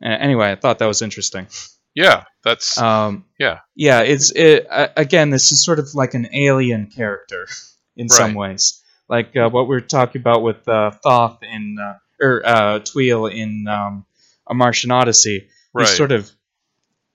Uh, 0.03 0.09
anyway, 0.09 0.51
I 0.51 0.55
thought 0.55 0.79
that 0.79 0.87
was 0.87 1.01
interesting. 1.01 1.47
Yeah, 1.95 2.25
that's 2.43 2.77
Um, 2.77 3.25
Yeah. 3.39 3.59
yeah. 3.75 4.01
It's 4.01 4.31
it, 4.31 4.67
uh, 4.69 4.89
again, 4.97 5.29
this 5.29 5.51
is 5.53 5.63
sort 5.63 5.79
of 5.79 5.95
like 5.95 6.13
an 6.13 6.27
alien 6.33 6.87
character 6.87 7.47
in 7.95 8.09
some 8.09 8.33
ways, 8.33 8.81
like 9.07 9.35
uh, 9.37 9.49
what 9.49 9.67
we 9.69 9.77
are 9.77 9.81
talking 9.81 10.19
about 10.21 10.41
with 10.43 10.67
uh, 10.67 10.91
Thoth 11.03 11.41
in 11.43 11.77
uh, 11.79 11.93
or 12.21 12.41
uh, 12.45 12.79
Tweel 12.79 13.27
in 13.27 13.67
um, 13.67 14.05
A 14.47 14.53
Martian 14.53 14.91
Odyssey. 14.91 15.47
right. 15.73 15.87
He's 15.87 15.95
sort 15.95 16.11
of 16.11 16.29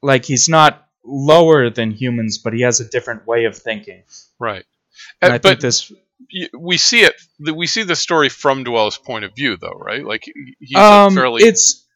like 0.03 0.25
he's 0.25 0.49
not 0.49 0.87
lower 1.05 1.71
than 1.71 1.91
humans, 1.91 2.39
but 2.39 2.53
he 2.53 2.63
has 2.63 2.81
a 2.81 2.89
different 2.89 3.27
way 3.27 3.45
of 3.45 3.57
thinking. 3.57 4.03
right. 4.39 4.65
And 5.23 5.33
I 5.33 5.39
but 5.39 5.43
think 5.43 5.61
this 5.61 5.93
we 6.59 6.77
see 6.77 7.03
it. 7.03 7.15
We 7.41 7.67
see 7.67 7.83
the 7.83 7.97
story 7.97 8.29
from 8.29 8.65
Dwell's 8.65 8.99
point 8.99 9.25
of 9.25 9.35
view, 9.35 9.57
though, 9.57 9.79
right? 9.79 10.05
Like 10.05 10.25
he's 10.59 10.77
um, 10.77 11.13
a 11.13 11.17
fairly 11.17 11.43
it's 11.43 11.87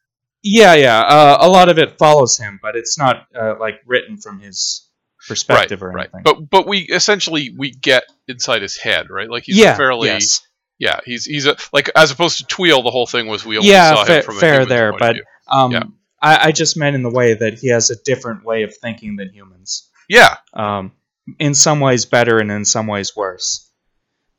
yeah, 0.41 0.75
yeah. 0.75 0.99
Uh, 0.99 1.37
a 1.41 1.49
lot 1.49 1.69
of 1.69 1.79
it 1.79 1.97
follows 1.97 2.37
him, 2.37 2.59
but 2.61 2.75
it's 2.75 2.97
not 2.97 3.27
uh, 3.39 3.55
like 3.59 3.81
written 3.85 4.17
from 4.17 4.39
his 4.39 4.87
perspective 5.27 5.81
or 5.81 5.89
right. 5.89 6.09
anything. 6.13 6.21
But 6.23 6.49
but 6.49 6.67
we 6.67 6.79
essentially 6.81 7.53
we 7.57 7.71
get 7.71 8.03
inside 8.27 8.61
his 8.61 8.77
head, 8.77 9.09
right? 9.09 9.29
Like 9.29 9.43
he's 9.43 9.57
yeah, 9.57 9.73
a 9.73 9.77
fairly 9.77 10.09
yes. 10.09 10.41
Yeah. 10.79 10.99
He's 11.05 11.25
he's 11.25 11.45
a 11.45 11.55
like 11.73 11.89
as 11.95 12.11
opposed 12.11 12.37
to 12.39 12.45
Tweel, 12.45 12.83
the 12.83 12.91
whole 12.91 13.05
thing 13.07 13.27
was 13.27 13.45
we 13.45 13.57
only 13.57 13.69
Yeah, 13.69 13.95
saw 13.95 14.05
fa- 14.05 14.17
him 14.17 14.23
from 14.23 14.37
a 14.37 14.39
fair 14.39 14.65
there, 14.65 14.91
point 14.91 14.99
but 14.99 15.09
of 15.11 15.15
view. 15.15 15.23
Um, 15.47 15.71
Yeah. 15.71 15.83
I, 16.21 16.47
I 16.47 16.51
just 16.51 16.75
meant 16.77 16.95
in 16.95 17.03
the 17.03 17.09
way 17.11 17.33
that 17.35 17.59
he 17.59 17.67
has 17.67 17.91
a 17.91 17.95
different 18.03 18.43
way 18.45 18.63
of 18.63 18.75
thinking 18.75 19.15
than 19.17 19.29
humans. 19.31 19.89
yeah, 20.09 20.37
Um, 20.53 20.93
in 21.39 21.53
some 21.53 21.79
ways 21.79 22.05
better, 22.05 22.39
and 22.39 22.51
in 22.51 22.65
some 22.65 22.87
ways 22.87 23.15
worse. 23.15 23.69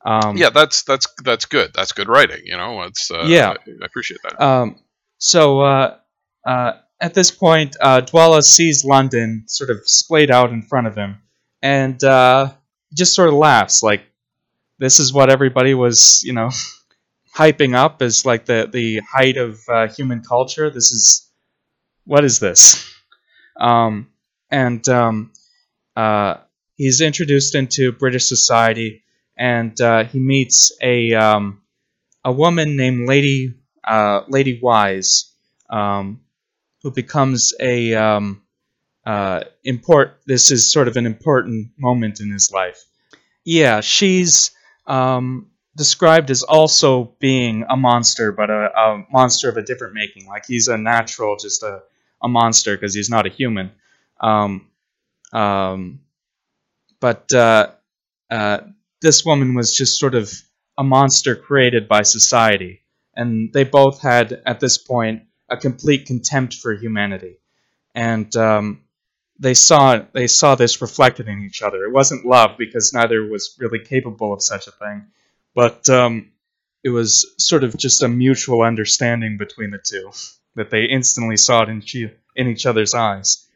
Um, 0.05 0.37
yeah. 0.37 0.49
That's 0.49 0.83
that's 0.83 1.07
that's 1.23 1.45
good. 1.45 1.71
That's 1.73 1.91
good 1.91 2.07
writing. 2.09 2.41
You 2.45 2.57
know, 2.57 2.81
it's 2.83 3.09
uh, 3.11 3.23
Yeah. 3.27 3.49
I, 3.51 3.71
I 3.81 3.85
appreciate 3.85 4.19
that. 4.23 4.41
Um, 4.41 4.79
so 5.17 5.61
uh, 5.61 5.97
uh, 6.45 6.73
at 6.99 7.13
this 7.13 7.31
point, 7.31 7.75
uh, 7.81 8.01
Dwala 8.01 8.41
sees 8.43 8.83
London 8.85 9.43
sort 9.47 9.69
of 9.69 9.79
splayed 9.85 10.31
out 10.31 10.51
in 10.51 10.61
front 10.63 10.87
of 10.87 10.95
him, 10.95 11.21
and 11.61 12.01
uh, 12.03 12.51
just 12.93 13.13
sort 13.13 13.27
of 13.29 13.35
laughs 13.35 13.83
like, 13.83 14.01
"This 14.79 14.99
is 14.99 15.13
what 15.13 15.29
everybody 15.29 15.73
was, 15.73 16.21
you 16.23 16.33
know, 16.33 16.49
hyping 17.35 17.75
up 17.75 18.01
as 18.01 18.25
like 18.25 18.45
the 18.45 18.69
the 18.71 18.99
height 18.99 19.37
of 19.37 19.59
uh, 19.69 19.87
human 19.87 20.21
culture. 20.21 20.69
This 20.69 20.91
is 20.91 21.29
what 22.05 22.23
is 22.23 22.39
this?" 22.39 22.87
Um, 23.59 24.09
and 24.49 24.87
um, 24.89 25.31
uh, 25.95 26.35
he's 26.75 27.01
introduced 27.01 27.55
into 27.55 27.91
British 27.91 28.25
society, 28.25 29.03
and 29.37 29.79
uh, 29.81 30.03
he 30.05 30.19
meets 30.19 30.71
a 30.81 31.13
um, 31.13 31.61
a 32.23 32.31
woman 32.31 32.75
named 32.75 33.07
Lady 33.07 33.53
uh, 33.83 34.21
Lady 34.27 34.59
Wise, 34.61 35.33
um, 35.69 36.21
who 36.83 36.91
becomes 36.91 37.53
a 37.59 37.95
um, 37.95 38.43
uh, 39.05 39.43
import. 39.63 40.19
This 40.25 40.51
is 40.51 40.71
sort 40.71 40.87
of 40.87 40.97
an 40.97 41.05
important 41.05 41.71
moment 41.77 42.19
in 42.19 42.31
his 42.31 42.51
life. 42.51 42.83
Yeah, 43.45 43.79
she's 43.81 44.51
um, 44.87 45.51
described 45.75 46.31
as 46.31 46.43
also 46.43 47.15
being 47.19 47.65
a 47.69 47.77
monster, 47.77 48.31
but 48.31 48.49
a, 48.49 48.71
a 48.75 49.05
monster 49.11 49.49
of 49.49 49.57
a 49.57 49.61
different 49.61 49.93
making. 49.93 50.25
Like 50.27 50.45
he's 50.47 50.67
a 50.67 50.77
natural, 50.77 51.37
just 51.37 51.63
a, 51.63 51.81
a 52.21 52.27
monster 52.27 52.75
because 52.75 52.93
he's 52.95 53.09
not 53.09 53.25
a 53.25 53.29
human. 53.29 53.71
Um, 54.19 54.67
um, 55.33 55.99
but 56.99 57.31
uh, 57.33 57.71
uh, 58.31 58.59
this 59.01 59.23
woman 59.23 59.53
was 59.53 59.75
just 59.75 59.99
sort 59.99 60.15
of 60.15 60.31
a 60.77 60.83
monster 60.83 61.35
created 61.35 61.87
by 61.87 62.01
society 62.01 62.81
and 63.17 63.51
they 63.51 63.63
both 63.63 63.99
had 64.01 64.41
at 64.45 64.59
this 64.61 64.77
point 64.77 65.23
a 65.49 65.57
complete 65.57 66.05
contempt 66.05 66.53
for 66.53 66.73
humanity, 66.73 67.39
and 67.95 68.33
um, 68.37 68.83
they 69.39 69.53
saw 69.53 70.01
they 70.13 70.27
saw 70.27 70.55
this 70.55 70.81
reflected 70.81 71.27
in 71.27 71.43
each 71.43 71.61
other. 71.61 71.83
It 71.83 71.91
wasn't 71.91 72.25
love 72.25 72.57
because 72.57 72.93
neither 72.93 73.25
was 73.25 73.55
really 73.59 73.79
capable 73.79 74.33
of 74.33 74.41
such 74.41 74.67
a 74.67 74.71
thing, 74.71 75.07
but 75.53 75.89
um, 75.89 76.31
it 76.83 76.89
was 76.89 77.33
sort 77.37 77.63
of 77.63 77.77
just 77.77 78.03
a 78.03 78.07
mutual 78.07 78.61
understanding 78.61 79.37
between 79.37 79.71
the 79.71 79.77
two 79.77 80.11
that 80.55 80.69
they 80.69 80.85
instantly 80.85 81.37
saw 81.37 81.63
it 81.63 81.69
in, 81.69 81.81
chi- 81.81 82.13
in 82.35 82.47
each 82.47 82.65
other's 82.65 82.93
eyes. 82.93 83.47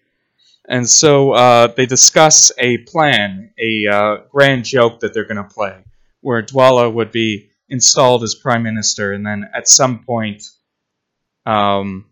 and 0.67 0.88
so 0.88 1.31
uh, 1.31 1.67
they 1.67 1.85
discuss 1.85 2.51
a 2.57 2.77
plan, 2.79 3.51
a 3.57 3.88
uh, 3.88 4.17
grand 4.29 4.65
joke 4.65 5.00
that 5.00 5.13
they're 5.13 5.25
going 5.25 5.38
to 5.38 5.43
play, 5.43 5.83
where 6.21 6.43
Dwala 6.43 6.93
would 6.93 7.11
be 7.11 7.50
installed 7.69 8.23
as 8.23 8.35
prime 8.35 8.63
minister, 8.63 9.13
and 9.13 9.25
then 9.25 9.50
at 9.53 9.67
some 9.67 10.03
point, 10.03 10.43
um, 11.45 12.05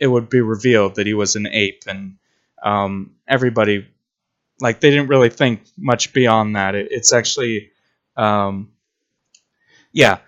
it 0.00 0.06
would 0.06 0.30
be 0.30 0.40
revealed 0.40 0.94
that 0.94 1.06
he 1.06 1.14
was 1.14 1.36
an 1.36 1.46
ape, 1.46 1.82
and 1.86 2.16
um, 2.64 3.14
everybody, 3.26 3.86
like, 4.60 4.80
they 4.80 4.90
didn't 4.90 5.08
really 5.08 5.30
think 5.30 5.62
much 5.76 6.12
beyond 6.12 6.56
that. 6.56 6.74
It, 6.74 6.88
it's 6.90 7.12
actually, 7.12 7.70
um, 8.16 8.70
yeah. 9.92 10.18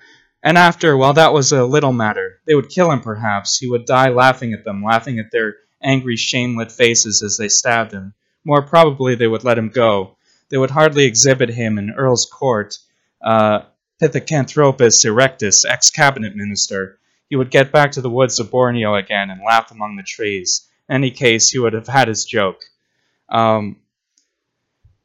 And 0.43 0.57
after, 0.57 0.97
well, 0.97 1.13
that 1.15 1.33
was 1.33 1.53
a 1.53 1.65
little 1.65 1.93
matter. 1.93 2.41
They 2.47 2.55
would 2.55 2.71
kill 2.71 2.91
him, 2.91 3.01
perhaps. 3.01 3.59
He 3.59 3.69
would 3.69 3.85
die 3.85 4.09
laughing 4.09 4.53
at 4.53 4.65
them, 4.65 4.83
laughing 4.83 5.19
at 5.19 5.31
their 5.31 5.57
angry, 5.83 6.17
shame-lit 6.17 6.73
faces 6.73 7.23
as 7.23 7.37
they 7.37 7.49
stabbed 7.49 7.93
him. 7.93 8.15
More 8.45 8.63
probably, 8.63 9.15
they 9.15 9.27
would 9.27 9.45
let 9.45 9.59
him 9.59 9.69
go. 9.69 10.17
They 10.49 10.57
would 10.57 10.71
hardly 10.71 11.05
exhibit 11.05 11.51
him 11.51 11.79
in 11.79 11.91
Earl's 11.91 12.27
Court. 12.27 12.79
Uh, 13.23 13.63
Pithecanthropus 14.03 15.05
erectus, 15.05 15.65
ex-cabinet 15.69 16.35
minister. 16.35 16.99
He 17.29 17.37
would 17.37 17.51
get 17.51 17.71
back 17.71 17.93
to 17.93 18.01
the 18.01 18.09
woods 18.09 18.41
of 18.41 18.51
Borneo 18.51 18.95
again 18.95 19.29
and 19.29 19.43
laugh 19.47 19.71
among 19.71 19.97
the 19.97 20.03
trees. 20.03 20.67
Any 20.91 21.11
case, 21.13 21.51
he 21.51 21.59
would 21.59 21.73
have 21.73 21.87
had 21.87 22.09
his 22.09 22.25
joke. 22.25 22.61
Um, 23.29 23.77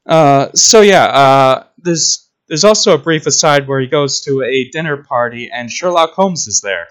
uh, 0.05 0.47
so 0.53 0.81
yeah, 0.81 1.05
uh, 1.05 1.63
there's 1.77 2.27
there's 2.47 2.63
also 2.63 2.93
a 2.93 2.97
brief 2.97 3.25
aside 3.27 3.67
where 3.67 3.79
he 3.79 3.87
goes 3.87 4.21
to 4.21 4.41
a 4.43 4.69
dinner 4.69 4.97
party 4.97 5.49
and 5.51 5.71
Sherlock 5.71 6.13
Holmes 6.13 6.47
is 6.47 6.61
there. 6.61 6.87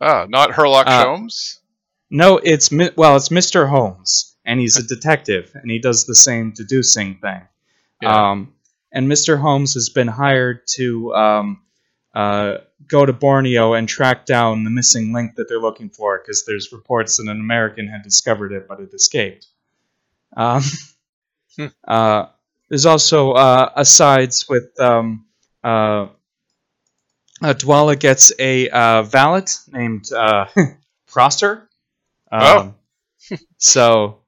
Ah, 0.00 0.26
not 0.28 0.50
Herlock 0.50 0.86
Uh, 0.86 1.04
Sholmes? 1.04 1.58
No, 2.10 2.38
it's 2.38 2.70
Mi- 2.70 2.90
well, 2.96 3.16
it's 3.16 3.30
Mr. 3.30 3.68
Holmes, 3.68 4.36
and 4.44 4.60
he's 4.60 4.76
a 4.76 4.82
detective, 4.86 5.50
and 5.54 5.70
he 5.70 5.78
does 5.78 6.04
the 6.04 6.14
same 6.14 6.52
deducing 6.52 7.16
thing. 7.18 7.42
Yeah. 8.02 8.30
Um, 8.30 8.54
and 8.92 9.08
Mr. 9.10 9.40
Holmes 9.40 9.74
has 9.74 9.88
been 9.88 10.08
hired 10.08 10.66
to 10.76 11.14
um, 11.14 11.62
uh, 12.16 12.58
go 12.88 13.06
to 13.06 13.12
Borneo 13.12 13.74
and 13.74 13.88
track 13.88 14.26
down 14.26 14.64
the 14.64 14.70
missing 14.70 15.12
link 15.12 15.36
that 15.36 15.48
they're 15.48 15.60
looking 15.60 15.90
for, 15.90 16.18
because 16.18 16.44
there's 16.46 16.72
reports 16.72 17.18
that 17.18 17.24
an 17.30 17.40
American 17.40 17.88
had 17.88 18.02
discovered 18.02 18.52
it, 18.52 18.66
but 18.68 18.80
it 18.80 18.94
escaped. 18.94 19.46
Um, 20.36 20.62
Hmm. 21.56 21.66
uh, 21.88 22.26
there's 22.68 22.86
also 22.86 23.32
uh, 23.32 23.72
asides 23.76 24.46
with 24.48 24.78
um, 24.80 25.26
uh, 25.64 26.08
uh, 27.42 27.54
Dwala 27.54 27.98
gets 27.98 28.32
a 28.38 28.68
uh, 28.68 29.02
valet 29.02 29.44
named 29.72 30.10
uh, 30.12 30.46
Prosser. 31.06 31.68
Um, 32.30 32.74
so 33.58 34.20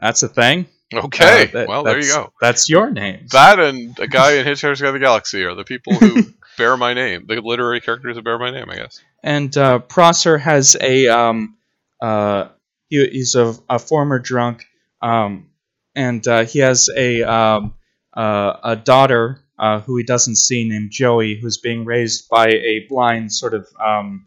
that's 0.00 0.22
a 0.22 0.28
thing. 0.28 0.66
Okay, 0.92 1.44
Uh, 1.48 1.52
that- 1.52 1.68
well, 1.68 1.84
there 1.84 2.00
you 2.00 2.06
go. 2.12 2.32
That's 2.40 2.68
your 2.68 2.90
name. 2.90 3.26
That 3.32 3.58
and 3.60 3.98
a 4.00 4.06
guy 4.08 4.34
in 4.34 4.46
Hitchhiker's 4.46 4.80
Guide 4.80 4.88
to 4.88 4.92
the 4.92 4.98
Galaxy 4.98 5.44
are 5.44 5.54
the 5.54 5.64
people 5.64 5.94
who 5.94 6.22
bear 6.58 6.76
my 6.76 6.92
name. 6.92 7.24
The 7.26 7.40
literary 7.40 7.80
characters 7.80 8.16
that 8.16 8.24
bear 8.24 8.38
my 8.38 8.50
name, 8.50 8.68
I 8.68 8.76
guess. 8.76 9.02
and 9.22 9.56
uh, 9.56 9.78
Prosser 9.78 10.36
has 10.36 10.76
a 10.80 11.08
um, 11.08 11.56
uh, 12.02 12.48
he, 12.88 13.06
he's 13.08 13.34
a, 13.34 13.54
a 13.70 13.78
former 13.78 14.18
drunk, 14.18 14.66
um, 15.00 15.50
and 15.94 16.26
uh, 16.28 16.44
he 16.44 16.58
has 16.58 16.90
a 16.94 17.22
um, 17.22 17.74
uh, 18.14 18.54
a 18.62 18.76
daughter 18.76 19.40
uh, 19.58 19.80
who 19.80 19.96
he 19.96 20.04
doesn't 20.04 20.36
see 20.36 20.68
named 20.68 20.90
Joey, 20.90 21.40
who's 21.40 21.58
being 21.58 21.84
raised 21.84 22.28
by 22.28 22.48
a 22.48 22.86
blind 22.88 23.32
sort 23.32 23.54
of 23.54 23.68
um, 23.82 24.26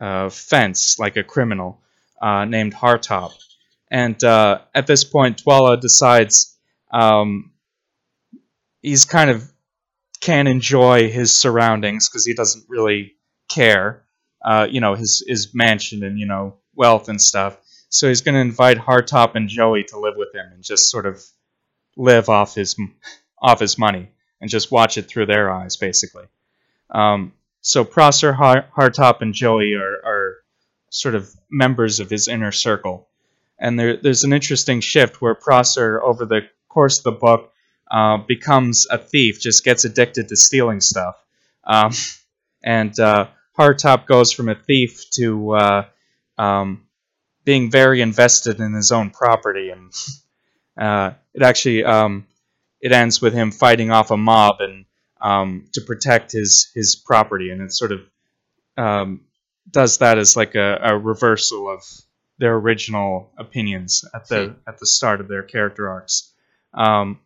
uh, 0.00 0.30
fence, 0.30 0.98
like 0.98 1.16
a 1.16 1.22
criminal, 1.24 1.80
named 2.22 2.74
Hartop. 2.74 3.32
And 3.90 4.22
at 4.22 4.86
this 4.86 5.04
point, 5.04 5.42
Dwala 5.44 5.80
decides 5.80 6.56
um, 6.92 7.52
he's 8.82 9.04
kind 9.04 9.30
of 9.30 9.50
can 10.20 10.46
enjoy 10.46 11.10
his 11.10 11.34
surroundings 11.34 12.08
because 12.08 12.24
he 12.24 12.34
doesn't 12.34 12.64
really 12.68 13.14
care, 13.48 14.04
uh, 14.44 14.66
you 14.70 14.80
know, 14.80 14.94
his 14.94 15.22
his 15.26 15.54
mansion 15.54 16.04
and 16.04 16.18
you 16.18 16.26
know 16.26 16.56
wealth 16.74 17.08
and 17.08 17.20
stuff. 17.20 17.58
So 17.90 18.08
he's 18.08 18.20
going 18.20 18.34
to 18.34 18.40
invite 18.40 18.78
Hartop 18.78 19.34
and 19.34 19.48
Joey 19.48 19.84
to 19.84 19.98
live 19.98 20.14
with 20.16 20.34
him 20.34 20.46
and 20.52 20.62
just 20.62 20.90
sort 20.90 21.06
of 21.06 21.24
live 21.96 22.28
off 22.28 22.54
his 22.54 22.76
off 23.40 23.60
his 23.60 23.78
money 23.78 24.10
and 24.40 24.50
just 24.50 24.70
watch 24.70 24.98
it 24.98 25.08
through 25.08 25.26
their 25.26 25.50
eyes, 25.50 25.76
basically. 25.76 26.24
Um, 26.90 27.32
so 27.60 27.84
Prosser, 27.84 28.32
Har- 28.32 28.66
Hartop, 28.76 29.20
and 29.20 29.34
Joey 29.34 29.74
are, 29.74 29.96
are 30.04 30.36
sort 30.90 31.14
of 31.14 31.30
members 31.50 32.00
of 32.00 32.08
his 32.08 32.28
inner 32.28 32.52
circle. 32.52 33.08
And 33.58 33.78
there, 33.78 33.96
there's 33.96 34.24
an 34.24 34.32
interesting 34.32 34.80
shift 34.80 35.20
where 35.20 35.34
Prosser, 35.34 36.00
over 36.02 36.24
the 36.24 36.42
course 36.68 36.98
of 36.98 37.04
the 37.04 37.12
book, 37.12 37.52
uh, 37.90 38.18
becomes 38.18 38.86
a 38.90 38.98
thief, 38.98 39.40
just 39.40 39.64
gets 39.64 39.84
addicted 39.84 40.28
to 40.28 40.36
stealing 40.36 40.80
stuff. 40.80 41.16
Um, 41.64 41.92
and 42.62 42.98
uh, 42.98 43.28
Hartop 43.58 44.06
goes 44.06 44.32
from 44.32 44.48
a 44.48 44.54
thief 44.54 45.10
to 45.10 45.52
uh, 45.52 45.84
um, 46.36 46.86
being 47.44 47.70
very 47.70 48.00
invested 48.00 48.60
in 48.60 48.72
his 48.72 48.92
own 48.92 49.10
property, 49.10 49.70
and 49.70 49.92
uh, 50.76 51.12
it 51.34 51.42
actually 51.42 51.84
um, 51.84 52.26
it 52.80 52.92
ends 52.92 53.20
with 53.20 53.34
him 53.34 53.50
fighting 53.50 53.90
off 53.90 54.10
a 54.10 54.16
mob 54.16 54.56
and 54.60 54.84
um, 55.20 55.66
to 55.72 55.80
protect 55.80 56.32
his 56.32 56.70
his 56.74 56.96
property, 56.96 57.50
and 57.50 57.60
it 57.62 57.72
sort 57.72 57.92
of 57.92 58.00
um, 58.76 59.22
does 59.70 59.98
that 59.98 60.18
as 60.18 60.36
like 60.36 60.54
a, 60.54 60.78
a 60.82 60.98
reversal 60.98 61.68
of 61.68 61.82
their 62.38 62.54
original 62.54 63.32
opinions 63.36 64.04
at 64.14 64.28
the 64.28 64.56
at 64.66 64.78
the 64.78 64.86
start 64.86 65.20
of 65.20 65.28
their 65.28 65.42
character 65.42 65.88
arcs. 65.88 66.32
Um, 66.72 67.18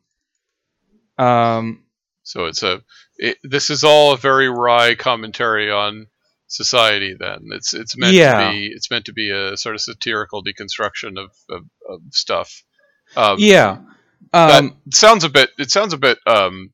um, 1.19 1.83
So 2.23 2.47
it's 2.47 2.63
a. 2.63 2.83
It, 3.19 3.39
this 3.45 3.71
is 3.71 3.85
all 3.85 4.13
a 4.13 4.17
very 4.17 4.49
wry 4.49 4.95
commentary 4.95 5.71
on 5.71 6.07
society. 6.49 7.15
Then 7.19 7.49
it's 7.53 7.75
it's 7.75 7.97
meant 7.97 8.15
Yeah. 8.15 8.47
to 8.47 8.51
be 8.53 8.67
it's 8.75 8.91
meant 8.91 9.05
to 9.07 9.13
be 9.13 9.31
a 9.31 9.57
sort 9.57 9.75
of 9.75 9.81
satirical 9.81 10.43
deconstruction 10.43 11.19
of 11.19 11.31
of, 11.51 11.63
of 11.89 12.01
stuff. 12.11 12.63
Um, 13.17 13.37
yeah. 13.39 13.79
that 14.33 14.59
Um, 14.65 14.77
sounds 14.93 15.25
a 15.25 15.29
bit. 15.29 15.51
It 15.59 15.71
sounds 15.71 15.93
a 15.93 15.99
bit 15.99 16.19
um, 16.27 16.73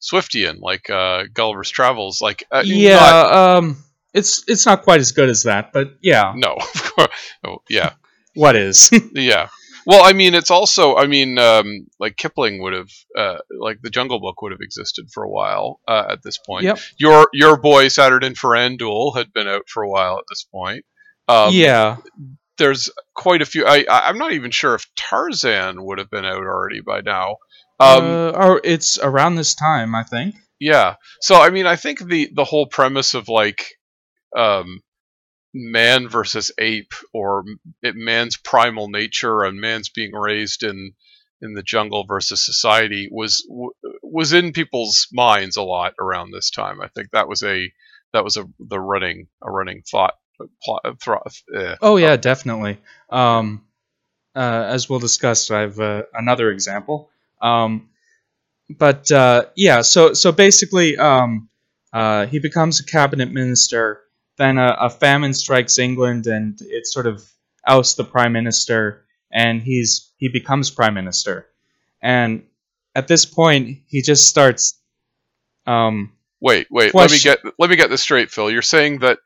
Swiftian, 0.00 0.60
like 0.60 0.88
uh, 0.90 1.24
Gulliver's 1.32 1.70
Travels. 1.70 2.20
Like 2.20 2.44
uh, 2.50 2.62
yeah. 2.64 2.96
not- 2.98 3.32
um, 3.32 3.84
it's 4.14 4.44
it's 4.48 4.66
not 4.66 4.82
quite 4.82 5.00
as 5.00 5.12
good 5.12 5.28
as 5.28 5.42
that, 5.44 5.72
but 5.72 5.96
yeah. 6.00 6.32
no, 6.36 6.54
of 6.74 6.92
course. 6.94 7.32
Oh, 7.44 7.58
yeah. 7.68 7.92
What 8.34 8.56
is? 8.56 8.90
Yeah. 9.14 9.48
Well, 9.88 10.04
I 10.04 10.12
mean, 10.12 10.34
it's 10.34 10.50
also, 10.50 10.96
I 10.96 11.06
mean, 11.06 11.38
um, 11.38 11.86
like 11.98 12.18
Kipling 12.18 12.60
would 12.60 12.74
have, 12.74 12.90
uh, 13.16 13.38
like 13.58 13.80
the 13.80 13.88
Jungle 13.88 14.20
Book 14.20 14.42
would 14.42 14.52
have 14.52 14.60
existed 14.60 15.06
for 15.10 15.22
a 15.22 15.30
while 15.30 15.80
uh, 15.88 16.08
at 16.10 16.22
this 16.22 16.36
point. 16.36 16.64
Yep. 16.64 16.78
Your 16.98 17.26
your 17.32 17.56
boy 17.56 17.88
Saturday 17.88 18.28
Ferrandul 18.34 19.16
had 19.16 19.32
been 19.32 19.48
out 19.48 19.62
for 19.66 19.82
a 19.82 19.88
while 19.88 20.18
at 20.18 20.24
this 20.28 20.44
point. 20.44 20.84
Um, 21.26 21.54
yeah. 21.54 21.96
There's 22.58 22.90
quite 23.14 23.40
a 23.40 23.46
few. 23.46 23.64
I, 23.64 23.86
I 23.88 24.10
I'm 24.10 24.18
not 24.18 24.32
even 24.32 24.50
sure 24.50 24.74
if 24.74 24.86
Tarzan 24.94 25.82
would 25.82 25.96
have 25.96 26.10
been 26.10 26.26
out 26.26 26.36
already 26.36 26.82
by 26.82 27.00
now. 27.00 27.38
Um, 27.80 28.04
uh, 28.04 28.30
or 28.32 28.60
it's 28.62 28.98
around 28.98 29.36
this 29.36 29.54
time, 29.54 29.94
I 29.94 30.02
think. 30.02 30.34
Yeah. 30.60 30.96
So 31.22 31.40
I 31.40 31.48
mean, 31.48 31.64
I 31.64 31.76
think 31.76 32.00
the 32.00 32.28
the 32.34 32.44
whole 32.44 32.66
premise 32.66 33.14
of 33.14 33.28
like 33.28 33.64
um 34.36 34.82
man 35.54 36.08
versus 36.08 36.52
ape 36.58 36.92
or 37.12 37.44
man's 37.82 38.36
primal 38.36 38.88
nature 38.88 39.42
and 39.42 39.60
man's 39.60 39.88
being 39.88 40.12
raised 40.12 40.62
in 40.62 40.92
in 41.40 41.54
the 41.54 41.62
jungle 41.62 42.04
versus 42.04 42.44
society 42.44 43.08
was 43.10 43.46
was 44.02 44.32
in 44.32 44.52
people's 44.52 45.08
minds 45.12 45.56
a 45.56 45.62
lot 45.62 45.94
around 46.00 46.30
this 46.30 46.50
time. 46.50 46.80
I 46.80 46.88
think 46.88 47.10
that 47.12 47.28
was 47.28 47.42
a 47.42 47.72
that 48.12 48.24
was 48.24 48.36
a 48.36 48.44
the 48.58 48.80
running 48.80 49.28
a 49.42 49.50
running 49.50 49.82
thought 49.82 50.14
plot 50.62 50.82
uh, 50.84 51.76
Oh 51.80 51.96
yeah, 51.96 52.16
definitely. 52.16 52.78
Um, 53.10 53.64
uh, 54.34 54.64
as 54.68 54.88
we'll 54.88 55.00
discuss, 55.00 55.50
I 55.50 55.60
have 55.62 55.80
uh, 55.80 56.02
another 56.14 56.50
example. 56.50 57.10
Um, 57.40 57.88
but 58.70 59.10
uh, 59.10 59.46
yeah, 59.56 59.82
so 59.82 60.12
so 60.12 60.32
basically, 60.32 60.96
um, 60.96 61.48
uh, 61.92 62.26
he 62.26 62.38
becomes 62.38 62.80
a 62.80 62.84
cabinet 62.84 63.30
minister. 63.32 64.00
Then 64.38 64.58
a, 64.58 64.76
a 64.80 64.90
famine 64.90 65.34
strikes 65.34 65.78
England, 65.78 66.26
and 66.26 66.58
it 66.62 66.86
sort 66.86 67.06
of 67.06 67.28
ousts 67.66 67.94
the 67.94 68.04
prime 68.04 68.32
minister, 68.32 69.04
and 69.32 69.62
he's 69.62 70.12
he 70.16 70.28
becomes 70.28 70.70
prime 70.70 70.94
minister. 70.94 71.46
And 72.00 72.44
at 72.94 73.08
this 73.08 73.24
point, 73.26 73.78
he 73.86 74.02
just 74.02 74.28
starts. 74.28 74.80
Um, 75.66 76.12
Wait, 76.40 76.68
wait. 76.70 76.94
Let 76.94 77.10
me 77.10 77.18
get 77.18 77.40
let 77.58 77.68
me 77.70 77.76
get 77.76 77.90
this 77.90 78.02
straight, 78.02 78.30
Phil. 78.30 78.50
You're 78.50 78.62
saying 78.62 79.00
that 79.00 79.18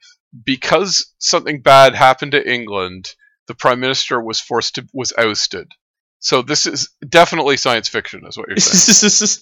because 0.45 1.13
something 1.19 1.61
bad 1.61 1.95
happened 1.95 2.33
to 2.33 2.51
England, 2.51 3.15
the 3.49 3.55
prime 3.55 3.81
minister 3.81 4.21
was 4.21 4.41
forced 4.41 4.77
to 4.77 4.87
was 4.95 5.13
ousted. 5.19 5.71
So 6.21 6.41
this 6.41 6.67
is 6.67 6.89
definitely 7.07 7.57
science 7.57 7.89
fiction, 7.89 8.25
is 8.27 8.39
what 8.39 8.49
you're 8.49 8.57
saying. 8.57 9.39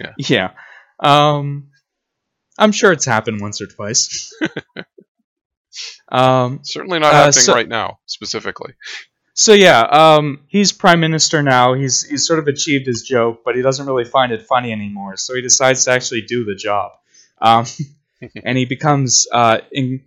yeah. 0.00 0.12
Yeah. 0.16 0.50
Um, 1.00 1.71
I'm 2.58 2.72
sure 2.72 2.92
it's 2.92 3.04
happened 3.04 3.40
once 3.40 3.60
or 3.60 3.66
twice. 3.66 4.32
um, 6.10 6.60
Certainly 6.62 6.98
not 7.00 7.12
Uh, 7.14 7.16
happening 7.16 7.32
so- 7.44 7.54
right 7.54 7.68
now, 7.68 7.98
specifically. 8.06 8.74
so 9.34 9.52
yeah, 9.54 9.80
um, 9.80 10.40
he's 10.48 10.72
prime 10.72 11.00
minister 11.00 11.42
now. 11.42 11.74
He's 11.74 12.02
he's 12.02 12.26
sort 12.26 12.38
of 12.38 12.48
achieved 12.48 12.86
his 12.86 13.02
joke, 13.02 13.42
but 13.44 13.56
he 13.56 13.62
doesn't 13.62 13.86
really 13.86 14.04
find 14.04 14.32
it 14.32 14.42
funny 14.42 14.72
anymore. 14.72 15.16
So 15.16 15.34
he 15.34 15.40
decides 15.40 15.84
to 15.86 15.92
actually 15.92 16.22
do 16.22 16.44
the 16.44 16.54
job, 16.54 16.92
um, 17.40 17.64
and 18.44 18.58
he 18.58 18.66
becomes 18.66 19.26
uh, 19.32 19.58
in, 19.72 20.02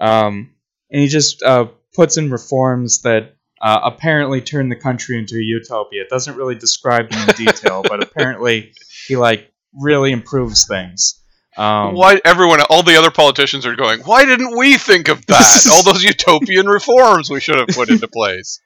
um, 0.00 0.54
and 0.90 1.00
he 1.02 1.08
just 1.08 1.42
uh, 1.42 1.66
puts 1.94 2.16
in 2.16 2.30
reforms 2.30 3.02
that 3.02 3.36
uh, 3.60 3.80
apparently 3.84 4.40
turn 4.40 4.70
the 4.70 4.76
country 4.76 5.18
into 5.18 5.36
a 5.36 5.42
utopia. 5.42 6.02
It 6.02 6.08
doesn't 6.08 6.36
really 6.36 6.54
describe 6.54 7.10
them 7.10 7.28
in 7.28 7.34
detail, 7.34 7.82
but 7.86 8.02
apparently 8.06 8.72
he 9.06 9.16
like 9.16 9.52
really 9.74 10.12
improves 10.12 10.66
things. 10.66 11.21
Um, 11.56 11.94
why 11.94 12.20
everyone, 12.24 12.60
all 12.70 12.82
the 12.82 12.96
other 12.96 13.10
politicians 13.10 13.66
are 13.66 13.76
going? 13.76 14.00
Why 14.00 14.24
didn't 14.24 14.56
we 14.56 14.78
think 14.78 15.08
of 15.08 15.24
that? 15.26 15.68
all 15.72 15.82
those 15.82 16.02
utopian 16.02 16.66
reforms 16.66 17.30
we 17.30 17.40
should 17.40 17.58
have 17.58 17.68
put 17.68 17.90
into 17.90 18.08
place. 18.08 18.60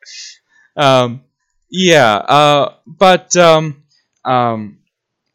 Um, 0.77 1.23
yeah, 1.69 2.15
uh, 2.15 2.75
but 2.87 3.37
um, 3.37 3.83
um, 4.25 4.79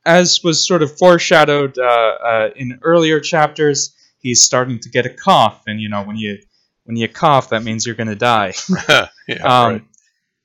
as 0.05 0.41
was 0.43 0.65
sort 0.65 0.81
of 0.81 0.97
foreshadowed 0.97 1.77
uh, 1.77 1.81
uh, 1.81 2.49
in 2.55 2.79
earlier 2.83 3.19
chapters, 3.19 3.95
he's 4.19 4.41
starting 4.41 4.79
to 4.79 4.89
get 4.89 5.05
a 5.05 5.09
cough, 5.09 5.63
and 5.67 5.81
you 5.81 5.89
know 5.89 6.03
when 6.03 6.15
you 6.15 6.37
when 6.85 6.95
you 6.95 7.07
cough, 7.07 7.49
that 7.49 7.63
means 7.63 7.85
you're 7.85 7.95
going 7.95 8.07
to 8.07 8.15
die. 8.15 8.53
yeah, 8.89 9.07
Um, 9.43 9.73
right. 9.73 9.83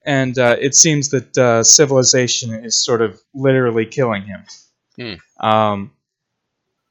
And 0.04 0.38
uh, 0.38 0.56
it 0.60 0.76
seems 0.76 1.08
that 1.08 1.36
uh, 1.36 1.64
civilization 1.64 2.54
is 2.64 2.84
sort 2.84 3.02
of 3.02 3.20
literally 3.34 3.86
killing 3.86 4.22
him. 4.22 4.44
Hmm. 4.96 5.46
Um, 5.46 5.90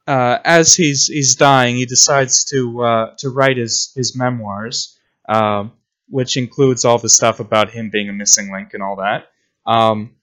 uh, 0.06 0.38
as 0.44 0.74
he's 0.74 1.06
he's 1.06 1.36
dying, 1.36 1.76
he 1.76 1.86
decides 1.86 2.44
to 2.46 2.82
uh, 2.82 3.14
to 3.18 3.30
write 3.30 3.56
his 3.56 3.92
his 3.94 4.16
memoirs, 4.16 4.98
um, 5.28 5.72
which 6.08 6.36
includes 6.36 6.84
all 6.84 6.98
the 6.98 7.08
stuff 7.08 7.40
about 7.40 7.70
him 7.70 7.90
being 7.90 8.08
a 8.08 8.12
missing 8.12 8.52
link 8.52 8.74
and 8.74 8.82
all 8.82 8.96
that. 8.96 9.28
Um, 9.66 10.16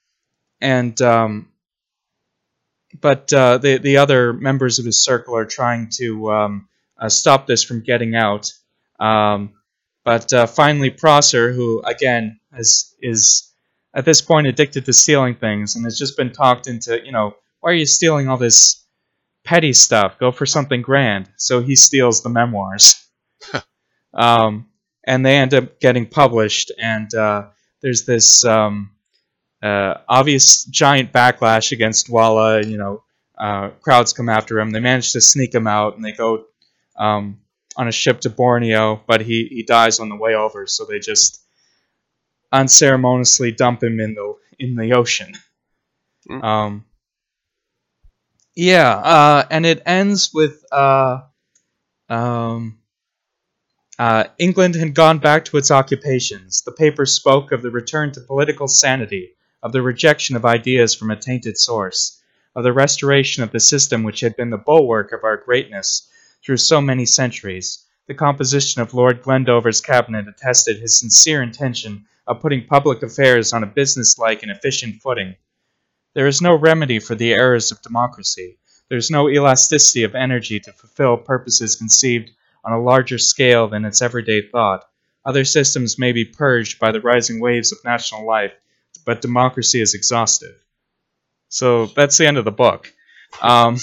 and 0.62 1.00
um, 1.02 1.50
but 3.00 3.32
uh, 3.34 3.58
the 3.58 3.78
the 3.78 3.98
other 3.98 4.34
members 4.34 4.80
of 4.80 4.86
his 4.86 5.04
circle 5.04 5.36
are 5.36 5.46
trying 5.46 5.90
to 5.98 6.32
um, 6.32 6.68
uh, 6.98 7.10
stop 7.10 7.48
this 7.48 7.64
from 7.64 7.82
getting 7.82 8.16
out. 8.16 8.54
Um, 9.00 9.54
but 10.06 10.32
uh, 10.32 10.48
finally, 10.48 10.90
Prosser, 10.90 11.52
who 11.52 11.82
again 11.82 12.40
is 12.58 12.96
is 13.02 13.52
at 13.94 14.06
this 14.06 14.22
point 14.22 14.48
addicted 14.48 14.86
to 14.86 14.94
stealing 14.94 15.36
things 15.36 15.76
and 15.76 15.86
has 15.86 15.98
just 15.98 16.18
been 16.18 16.32
talked 16.32 16.68
into, 16.68 17.04
you 17.06 17.12
know, 17.12 17.36
why 17.60 17.72
are 17.72 17.76
you 17.76 17.86
stealing 17.86 18.28
all 18.28 18.38
this 18.38 18.83
petty 19.44 19.74
stuff? 19.74 20.18
Go 20.20 20.32
for 20.32 20.46
something 20.46 20.82
grand. 20.82 21.30
So 21.38 21.62
he 21.62 21.76
steals 21.76 22.24
the 22.24 22.30
memoirs, 22.30 23.06
um, 24.14 24.68
and 25.06 25.26
they 25.26 25.38
end 25.38 25.54
up 25.54 25.80
getting 25.80 26.06
published. 26.06 26.72
And 26.78 27.14
uh, 27.14 27.48
there's 27.82 28.06
this 28.06 28.46
um, 28.46 28.92
uh, 29.62 29.96
obvious 30.08 30.64
giant 30.66 31.12
backlash 31.12 31.72
against 31.72 32.08
Dwala. 32.08 32.66
You 32.66 32.78
know, 32.78 33.04
uh, 33.38 33.70
crowds 33.82 34.14
come 34.14 34.30
after 34.30 34.60
him. 34.60 34.72
They 34.72 34.80
manage 34.80 35.14
to 35.14 35.22
sneak 35.22 35.54
him 35.54 35.68
out, 35.68 35.96
and 35.96 36.04
they 36.04 36.14
go 36.14 36.46
um, 36.96 37.40
on 37.76 37.88
a 37.88 37.92
ship 37.92 38.22
to 38.22 38.30
Borneo, 38.30 39.02
but 39.08 39.22
he, 39.22 39.48
he 39.50 39.64
dies 39.64 40.00
on 40.00 40.10
the 40.10 40.16
way 40.16 40.36
over, 40.36 40.68
so 40.68 40.86
they 40.86 41.00
just 41.00 41.42
unceremoniously 42.52 43.52
dump 43.52 43.84
him 43.84 44.00
in 44.00 44.14
the 44.14 44.36
in 44.60 44.76
the 44.76 44.94
ocean. 44.94 45.34
Mm. 46.30 46.44
Um, 46.44 46.86
yeah, 48.56 48.96
uh, 48.96 49.46
and 49.50 49.66
it 49.66 49.82
ends 49.86 50.32
with 50.34 50.64
uh, 50.72 51.22
um, 52.10 52.80
uh, 54.00 54.26
England 54.38 54.76
had 54.76 54.96
gone 54.96 55.20
back 55.20 55.46
to 55.46 55.58
its 55.58 55.72
occupations. 55.72 56.62
The 56.62 56.72
paper 56.72 57.06
spoke 57.06 57.52
of 57.52 57.62
the 57.62 57.72
return 57.72 58.12
to 58.14 58.22
political 58.22 58.68
sanity, 58.68 59.36
of 59.62 59.72
the 59.72 59.82
rejection 59.82 60.36
of 60.36 60.46
ideas 60.46 60.94
from 60.94 61.12
a 61.12 61.16
tainted 61.16 61.58
source, 61.58 62.22
of 62.56 62.64
the 62.64 62.74
restoration 62.74 63.44
of 63.44 63.52
the 63.52 63.60
system 63.60 64.04
which 64.04 64.20
had 64.20 64.36
been 64.36 64.50
the 64.50 64.58
bulwark 64.58 65.12
of 65.12 65.24
our 65.24 65.38
greatness 65.38 66.10
through 66.44 66.58
so 66.58 66.82
many 66.82 67.06
centuries. 67.06 67.86
The 68.08 68.14
composition 68.14 68.82
of 68.82 68.94
Lord 68.94 69.22
Glendover's 69.24 69.80
cabinet 69.80 70.28
attested 70.28 70.80
his 70.80 71.00
sincere 71.00 71.42
intention 71.42 72.06
of 72.28 72.42
putting 72.42 72.68
public 72.68 73.02
affairs 73.02 73.54
on 73.54 73.64
a 73.64 73.68
businesslike 73.68 74.44
and 74.44 74.52
efficient 74.52 75.02
footing. 75.02 75.36
There 76.14 76.28
is 76.28 76.42
no 76.42 76.56
remedy 76.56 77.00
for 77.00 77.16
the 77.16 77.34
errors 77.34 77.72
of 77.72 77.82
democracy. 77.82 78.58
There 78.90 78.98
is 78.98 79.10
no 79.10 79.30
elasticity 79.30 80.04
of 80.04 80.16
energy 80.16 80.60
to 80.60 80.74
fulfill 80.74 81.18
purposes 81.18 81.76
conceived 81.76 82.32
on 82.64 82.74
a 82.74 82.82
larger 82.82 83.18
scale 83.18 83.68
than 83.68 83.86
its 83.86 84.02
everyday 84.02 84.42
thought. 84.42 84.84
Other 85.26 85.46
systems 85.46 85.98
may 85.98 86.12
be 86.12 86.26
purged 86.26 86.80
by 86.80 86.92
the 86.92 87.02
rising 87.02 87.40
waves 87.40 87.72
of 87.72 87.80
national 87.84 88.26
life, 88.26 88.54
but 89.06 89.22
democracy 89.22 89.82
is 89.82 89.94
exhaustive. 89.94 90.56
So 91.50 91.88
that's 91.88 92.18
the 92.18 92.28
end 92.28 92.38
of 92.38 92.46
the 92.46 92.52
book. 92.52 92.94
Um, 93.42 93.78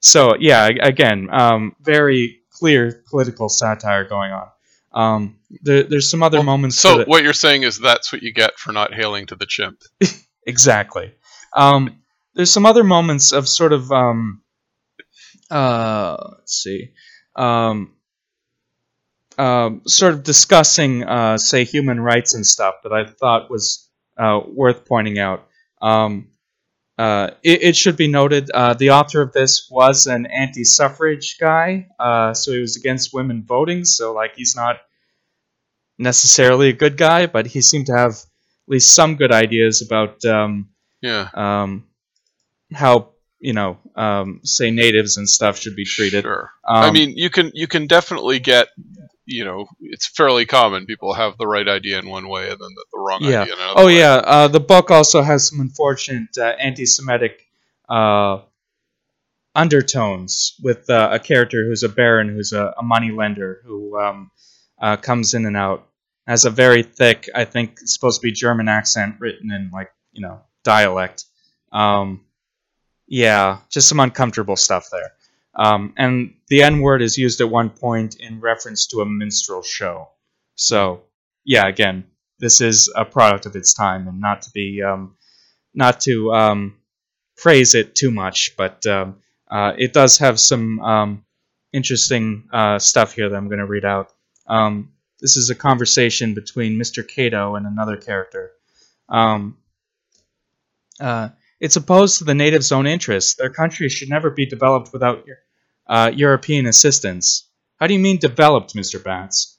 so 0.00 0.34
yeah, 0.38 0.66
again, 0.66 1.28
um, 1.30 1.76
very 1.80 2.40
clear 2.50 3.02
political 3.08 3.48
satire 3.48 4.04
going 4.04 4.32
on. 4.32 4.48
Um, 4.92 5.38
there, 5.62 5.82
there's 5.82 6.08
some 6.08 6.22
other 6.22 6.38
Well, 6.38 6.44
moments. 6.44 6.76
So 6.78 7.04
what 7.04 7.22
you're 7.22 7.32
saying 7.32 7.64
is 7.64 7.78
that's 7.78 8.12
what 8.12 8.22
you 8.22 8.32
get 8.32 8.58
for 8.58 8.72
not 8.72 8.94
hailing 8.94 9.26
to 9.26 9.36
the 9.36 9.46
chimp. 9.46 9.82
exactly. 10.46 11.12
Um, 11.56 12.02
there's 12.34 12.50
some 12.50 12.66
other 12.66 12.84
moments 12.84 13.32
of 13.32 13.48
sort 13.48 13.72
of 13.72 13.90
um, 13.92 14.42
uh, 15.50 16.16
let's 16.38 16.62
see, 16.62 16.92
um, 17.36 17.94
um, 19.38 19.82
sort 19.86 20.14
of 20.14 20.22
discussing, 20.22 21.04
uh, 21.04 21.38
say, 21.38 21.64
human 21.64 22.00
rights 22.00 22.34
and 22.34 22.46
stuff 22.46 22.74
that 22.82 22.92
I 22.92 23.06
thought 23.06 23.50
was 23.50 23.88
uh, 24.16 24.40
worth 24.46 24.84
pointing 24.84 25.18
out. 25.18 25.46
Um, 25.82 26.28
uh, 26.96 27.30
it, 27.42 27.62
it 27.62 27.76
should 27.76 27.96
be 27.96 28.06
noted 28.06 28.50
uh, 28.50 28.74
the 28.74 28.90
author 28.90 29.20
of 29.20 29.32
this 29.32 29.68
was 29.70 30.06
an 30.06 30.26
anti-suffrage 30.26 31.38
guy, 31.38 31.88
uh, 31.98 32.32
so 32.34 32.52
he 32.52 32.60
was 32.60 32.76
against 32.76 33.12
women 33.12 33.44
voting. 33.44 33.84
So 33.84 34.12
like 34.12 34.36
he's 34.36 34.54
not 34.54 34.76
necessarily 35.98 36.68
a 36.68 36.72
good 36.72 36.96
guy, 36.96 37.26
but 37.26 37.46
he 37.46 37.60
seemed 37.62 37.86
to 37.86 37.96
have 37.96 38.16
at 38.66 38.72
least 38.72 38.94
some 38.94 39.16
good 39.16 39.32
ideas 39.32 39.82
about 39.82 40.24
um, 40.24 40.70
Yeah. 41.02 41.28
um, 41.34 41.86
how 42.72 43.10
you 43.40 43.52
know, 43.52 43.76
um, 43.94 44.40
say 44.42 44.70
natives 44.70 45.18
and 45.18 45.28
stuff 45.28 45.58
should 45.58 45.76
be 45.76 45.84
treated. 45.84 46.22
Sure. 46.24 46.50
Um, 46.66 46.76
I 46.84 46.90
mean, 46.90 47.12
you 47.16 47.28
can 47.28 47.50
you 47.52 47.66
can 47.66 47.86
definitely 47.86 48.38
get, 48.38 48.68
you 49.26 49.44
know, 49.44 49.66
it's 49.82 50.06
fairly 50.06 50.46
common. 50.46 50.86
People 50.86 51.12
have 51.12 51.36
the 51.36 51.46
right 51.46 51.68
idea 51.68 51.98
in 51.98 52.08
one 52.08 52.26
way 52.28 52.44
and 52.44 52.58
then 52.58 52.70
the, 52.74 52.84
the 52.92 52.98
wrong 52.98 53.18
Yeah. 53.22 53.42
idea 53.42 53.52
in 53.54 53.60
another. 53.60 53.80
Oh 53.80 53.86
way. 53.86 53.98
yeah, 53.98 54.14
uh, 54.14 54.48
the 54.48 54.60
book 54.60 54.90
also 54.90 55.20
has 55.20 55.48
some 55.48 55.60
unfortunate 55.60 56.38
uh, 56.38 56.54
anti-Semitic 56.58 57.46
uh, 57.86 58.38
undertones 59.54 60.54
with 60.62 60.88
uh, 60.90 61.10
a 61.12 61.18
character 61.18 61.64
who's 61.66 61.82
a 61.82 61.88
baron, 61.88 62.28
who's 62.28 62.52
a, 62.52 62.74
a 62.78 62.82
money 62.82 63.10
lender, 63.10 63.60
who 63.64 63.98
um, 63.98 64.30
uh, 64.80 64.96
comes 64.96 65.34
in 65.34 65.46
and 65.46 65.56
out. 65.56 65.86
Has 66.26 66.44
a 66.44 66.50
very 66.50 66.82
thick, 66.82 67.28
I 67.34 67.44
think, 67.44 67.78
supposed 67.80 68.20
to 68.20 68.26
be 68.26 68.32
German 68.32 68.68
accent 68.68 69.16
written 69.20 69.52
in 69.52 69.70
like 69.72 69.90
you 70.12 70.22
know 70.22 70.40
dialect. 70.62 71.24
Um, 71.72 72.24
yeah, 73.06 73.58
just 73.70 73.88
some 73.88 74.00
uncomfortable 74.00 74.56
stuff 74.56 74.88
there. 74.90 75.12
Um, 75.56 75.92
and 75.96 76.34
the 76.48 76.62
N 76.62 76.80
word 76.80 77.02
is 77.02 77.18
used 77.18 77.40
at 77.40 77.50
one 77.50 77.70
point 77.70 78.16
in 78.16 78.40
reference 78.40 78.86
to 78.88 79.00
a 79.00 79.06
minstrel 79.06 79.62
show. 79.62 80.08
So 80.56 81.02
yeah, 81.44 81.66
again, 81.66 82.04
this 82.38 82.60
is 82.60 82.92
a 82.96 83.04
product 83.04 83.46
of 83.46 83.54
its 83.54 83.74
time, 83.74 84.08
and 84.08 84.20
not 84.20 84.42
to 84.42 84.50
be 84.50 84.82
um, 84.82 85.16
not 85.74 86.00
to 86.00 86.32
um, 86.32 86.76
praise 87.36 87.74
it 87.74 87.94
too 87.94 88.10
much, 88.10 88.56
but 88.56 88.84
um, 88.86 89.16
uh, 89.50 89.72
it 89.76 89.92
does 89.92 90.18
have 90.18 90.40
some 90.40 90.80
um, 90.80 91.24
interesting 91.72 92.48
uh, 92.52 92.78
stuff 92.78 93.14
here 93.14 93.28
that 93.28 93.36
I'm 93.36 93.48
going 93.48 93.58
to 93.58 93.66
read 93.66 93.84
out. 93.84 94.12
Um, 94.46 94.92
this 95.20 95.36
is 95.36 95.50
a 95.50 95.54
conversation 95.54 96.34
between 96.34 96.78
Mr. 96.78 97.06
Cato 97.06 97.54
and 97.54 97.66
another 97.66 97.96
character. 97.96 98.52
Um, 99.08 99.58
uh, 101.00 101.30
it's 101.60 101.76
opposed 101.76 102.18
to 102.18 102.24
the 102.24 102.34
natives' 102.34 102.72
own 102.72 102.86
interests. 102.86 103.34
Their 103.34 103.50
country 103.50 103.88
should 103.88 104.08
never 104.08 104.30
be 104.30 104.46
developed 104.46 104.92
without 104.92 105.24
uh, 105.86 106.10
European 106.14 106.66
assistance. 106.66 107.48
How 107.80 107.86
do 107.86 107.94
you 107.94 108.00
mean 108.00 108.18
developed, 108.18 108.74
Mr. 108.74 109.02
Bats? 109.02 109.58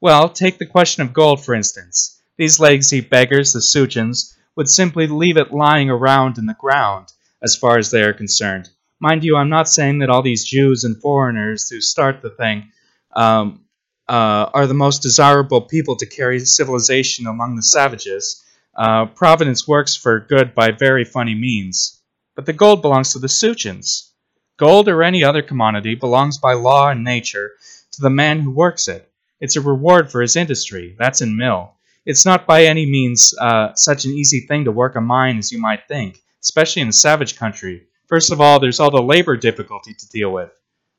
Well, 0.00 0.28
take 0.28 0.58
the 0.58 0.66
question 0.66 1.02
of 1.02 1.12
gold, 1.12 1.44
for 1.44 1.54
instance. 1.54 2.20
These 2.36 2.60
lazy 2.60 3.00
beggars, 3.00 3.52
the 3.52 3.60
Sujans, 3.60 4.34
would 4.56 4.68
simply 4.68 5.06
leave 5.06 5.36
it 5.36 5.52
lying 5.52 5.90
around 5.90 6.38
in 6.38 6.46
the 6.46 6.56
ground, 6.58 7.12
as 7.42 7.56
far 7.56 7.78
as 7.78 7.90
they 7.90 8.02
are 8.02 8.12
concerned. 8.12 8.68
Mind 9.00 9.24
you, 9.24 9.36
I'm 9.36 9.50
not 9.50 9.68
saying 9.68 9.98
that 9.98 10.10
all 10.10 10.22
these 10.22 10.44
Jews 10.44 10.84
and 10.84 11.00
foreigners 11.00 11.68
who 11.68 11.80
start 11.80 12.22
the 12.22 12.30
thing 12.30 12.72
um, 13.14 13.65
uh, 14.08 14.50
are 14.54 14.66
the 14.66 14.74
most 14.74 15.02
desirable 15.02 15.60
people 15.60 15.96
to 15.96 16.06
carry 16.06 16.38
civilization 16.40 17.26
among 17.26 17.56
the 17.56 17.62
savages. 17.62 18.44
Uh, 18.74 19.06
Providence 19.06 19.66
works 19.66 19.96
for 19.96 20.20
good 20.20 20.54
by 20.54 20.70
very 20.70 21.04
funny 21.04 21.34
means. 21.34 22.00
But 22.34 22.46
the 22.46 22.52
gold 22.52 22.82
belongs 22.82 23.12
to 23.12 23.18
the 23.18 23.28
Suchans. 23.28 24.10
Gold 24.58 24.88
or 24.88 25.02
any 25.02 25.24
other 25.24 25.42
commodity 25.42 25.94
belongs 25.94 26.38
by 26.38 26.52
law 26.52 26.90
and 26.90 27.02
nature 27.02 27.52
to 27.92 28.00
the 28.02 28.10
man 28.10 28.40
who 28.40 28.50
works 28.50 28.88
it. 28.88 29.10
It's 29.40 29.56
a 29.56 29.60
reward 29.60 30.10
for 30.10 30.22
his 30.22 30.36
industry. 30.36 30.94
That's 30.98 31.20
in 31.20 31.36
mill. 31.36 31.72
It's 32.04 32.24
not 32.24 32.46
by 32.46 32.64
any 32.64 32.86
means 32.86 33.34
uh, 33.38 33.74
such 33.74 34.04
an 34.04 34.12
easy 34.12 34.40
thing 34.40 34.64
to 34.64 34.72
work 34.72 34.96
a 34.96 35.00
mine 35.00 35.38
as 35.38 35.50
you 35.50 35.60
might 35.60 35.88
think, 35.88 36.22
especially 36.42 36.82
in 36.82 36.88
a 36.88 36.92
savage 36.92 37.36
country. 37.36 37.86
First 38.06 38.30
of 38.30 38.40
all, 38.40 38.60
there's 38.60 38.78
all 38.78 38.90
the 38.90 39.02
labor 39.02 39.36
difficulty 39.36 39.92
to 39.92 40.08
deal 40.08 40.30
with. 40.30 40.50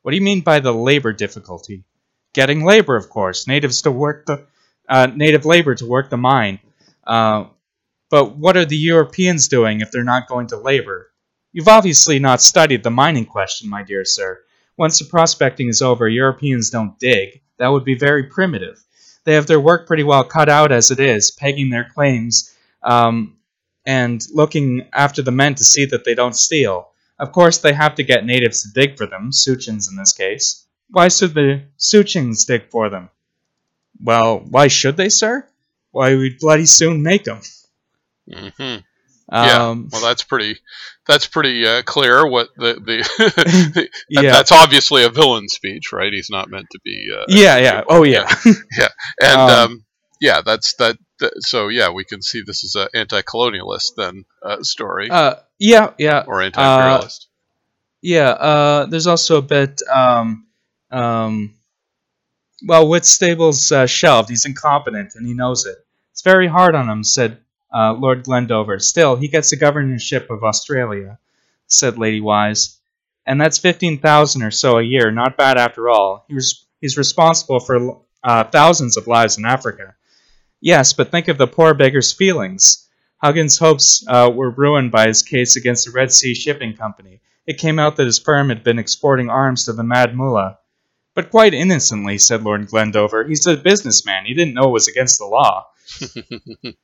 What 0.01 0.11
do 0.11 0.17
you 0.17 0.23
mean 0.23 0.41
by 0.41 0.59
the 0.59 0.73
labor 0.73 1.13
difficulty? 1.13 1.83
Getting 2.37 2.63
labor, 2.63 2.95
of 2.95 3.09
course. 3.09 3.47
Natives 3.47 3.81
to 3.81 3.91
work 3.91 4.27
the 4.27 4.45
uh, 4.87 5.07
native 5.07 5.43
labor 5.43 5.73
to 5.73 5.87
work 5.87 6.11
the 6.11 6.17
mine. 6.17 6.59
Uh, 7.03 7.45
but 8.11 8.37
what 8.37 8.55
are 8.55 8.63
the 8.63 8.77
Europeans 8.77 9.47
doing 9.47 9.81
if 9.81 9.89
they're 9.89 10.03
not 10.03 10.27
going 10.27 10.45
to 10.49 10.57
labor? 10.57 11.09
You've 11.51 11.67
obviously 11.67 12.19
not 12.19 12.43
studied 12.43 12.83
the 12.83 12.91
mining 12.91 13.25
question, 13.25 13.71
my 13.71 13.81
dear 13.81 14.05
sir. 14.05 14.43
Once 14.77 14.99
the 14.99 15.05
prospecting 15.05 15.67
is 15.67 15.81
over, 15.81 16.07
Europeans 16.07 16.69
don't 16.69 16.99
dig. 16.99 17.41
That 17.57 17.69
would 17.69 17.83
be 17.83 17.97
very 17.97 18.25
primitive. 18.25 18.83
They 19.23 19.33
have 19.33 19.47
their 19.47 19.59
work 19.59 19.87
pretty 19.87 20.03
well 20.03 20.23
cut 20.23 20.47
out 20.47 20.71
as 20.71 20.91
it 20.91 20.99
is, 20.99 21.31
pegging 21.31 21.71
their 21.71 21.89
claims 21.91 22.53
um, 22.83 23.37
and 23.83 24.23
looking 24.31 24.87
after 24.93 25.23
the 25.23 25.31
men 25.31 25.55
to 25.55 25.63
see 25.63 25.85
that 25.85 26.05
they 26.05 26.13
don't 26.13 26.35
steal. 26.35 26.89
Of 27.17 27.31
course, 27.31 27.57
they 27.57 27.73
have 27.73 27.95
to 27.95 28.03
get 28.03 28.27
natives 28.27 28.61
to 28.61 28.79
dig 28.79 28.95
for 28.95 29.07
them, 29.07 29.31
Suchins 29.31 29.89
in 29.89 29.97
this 29.97 30.13
case. 30.13 30.66
Why 30.89 31.09
should 31.09 31.33
the 31.33 31.63
Suchins 31.77 32.37
stick 32.37 32.71
for 32.71 32.89
them? 32.89 33.09
Well, 34.01 34.39
why 34.39 34.67
should 34.67 34.97
they, 34.97 35.09
sir? 35.09 35.47
Why, 35.91 36.15
we'd 36.15 36.39
bloody 36.39 36.65
soon 36.65 37.01
make 37.03 37.23
them. 37.23 37.41
hmm 38.31 38.49
Yeah. 39.31 39.69
Um, 39.69 39.89
Well, 39.91 40.01
that's 40.01 40.23
pretty. 40.23 40.57
That's 41.07 41.27
pretty 41.27 41.65
uh, 41.65 41.81
clear. 41.83 42.27
What 42.27 42.49
the 42.57 42.73
the 42.75 43.89
yeah. 44.09 44.31
that's 44.31 44.51
obviously 44.51 45.03
a 45.03 45.09
villain 45.09 45.47
speech, 45.49 45.91
right? 45.93 46.11
He's 46.13 46.29
not 46.29 46.49
meant 46.49 46.67
to 46.71 46.79
be. 46.83 47.07
Uh, 47.13 47.25
yeah, 47.27 47.57
yeah. 47.57 47.83
Oh, 47.87 48.03
yeah. 48.03 48.29
Yeah. 48.77 48.89
And 49.21 49.41
Um, 49.41 49.49
um, 49.49 49.85
yeah, 50.21 50.41
that's 50.45 50.73
that, 50.75 50.97
that. 51.19 51.33
So 51.39 51.67
yeah, 51.69 51.91
we 51.91 52.03
can 52.03 52.21
see 52.21 52.41
this 52.45 52.63
is 52.63 52.75
an 52.75 52.87
anti-colonialist 52.93 53.95
then 53.95 54.25
uh, 54.43 54.63
story 54.63 55.09
uh, 55.09 55.35
yeah, 55.59 55.91
yeah. 55.97 56.23
or 56.27 56.41
anti-imperialist. 56.41 57.27
Yeah, 58.01 58.29
uh, 58.29 58.85
there's 58.87 59.07
also 59.07 59.37
a 59.37 59.41
bit. 59.41 59.81
Um, 59.91 60.46
um, 60.91 61.55
well, 62.65 62.87
Whitstable's 62.87 63.71
uh, 63.71 63.85
shelved. 63.85 64.29
He's 64.29 64.45
incompetent, 64.45 65.13
and 65.15 65.25
he 65.27 65.33
knows 65.33 65.65
it. 65.65 65.77
It's 66.11 66.21
very 66.21 66.47
hard 66.47 66.75
on 66.75 66.89
him," 66.89 67.03
said 67.03 67.37
uh, 67.73 67.93
Lord 67.93 68.23
Glendover. 68.23 68.81
"Still, 68.81 69.15
he 69.15 69.27
gets 69.27 69.49
the 69.49 69.57
governorship 69.57 70.29
of 70.29 70.43
Australia," 70.43 71.19
said 71.67 71.97
Lady 71.97 72.21
Wise, 72.21 72.79
"and 73.25 73.39
that's 73.39 73.57
fifteen 73.57 73.99
thousand 73.99 74.43
or 74.43 74.51
so 74.51 74.77
a 74.77 74.83
year. 74.83 75.11
Not 75.11 75.37
bad 75.37 75.57
after 75.57 75.89
all. 75.89 76.25
He 76.27 76.33
was, 76.33 76.65
he's 76.81 76.97
responsible 76.97 77.59
for 77.59 78.01
uh, 78.23 78.45
thousands 78.45 78.97
of 78.97 79.07
lives 79.07 79.37
in 79.37 79.45
Africa. 79.45 79.95
Yes, 80.59 80.93
but 80.93 81.11
think 81.11 81.27
of 81.27 81.37
the 81.37 81.47
poor 81.47 81.75
beggar's 81.75 82.11
feelings. 82.11 82.87
Huggins' 83.21 83.59
hopes 83.59 84.03
uh, 84.07 84.31
were 84.33 84.49
ruined 84.49 84.91
by 84.91 85.07
his 85.07 85.23
case 85.23 85.55
against 85.55 85.85
the 85.85 85.91
Red 85.91 86.11
Sea 86.11 86.33
Shipping 86.33 86.75
Company. 86.75 87.21
It 87.45 87.57
came 87.59 87.79
out 87.79 87.95
that 87.95 88.05
his 88.05 88.19
firm 88.19 88.49
had 88.49 88.63
been 88.63 88.79
exporting 88.79 89.29
arms 89.29 89.65
to 89.65 89.73
the 89.73 89.83
Mad 89.83 90.15
Mullah. 90.15 90.57
But 91.17 91.31
quite 91.31 91.55
innocently, 91.55 92.19
said 92.19 92.43
Lord 92.43 92.67
Glendover. 92.67 93.27
He's 93.27 93.47
a 93.47 93.57
businessman. 93.57 94.25
He 94.25 94.35
didn't 94.35 94.53
know 94.53 94.65
it 94.65 94.71
was 94.71 94.87
against 94.87 95.17
the 95.17 95.25
law. 95.25 95.65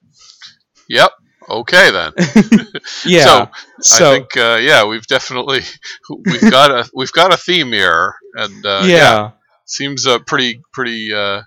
Yep. 0.89 1.11
Okay 1.49 1.91
then. 1.91 2.13
Yeah. 3.05 3.23
So, 3.23 3.49
so 3.79 4.11
I 4.11 4.15
think 4.15 4.37
uh, 4.37 4.57
yeah, 4.59 4.85
we've 4.85 5.05
definitely 5.05 5.61
we've 6.09 6.49
got 6.51 6.71
a 6.71 6.89
we've 6.95 7.11
got 7.11 7.31
a 7.31 7.37
theme 7.37 7.71
here, 7.71 8.15
and 8.33 8.65
uh, 8.65 8.81
yeah. 8.85 9.31
seems 9.65 10.07
uh, 10.07 10.19
pretty 10.19 10.61
pretty 10.73 11.13
uh, 11.13 11.43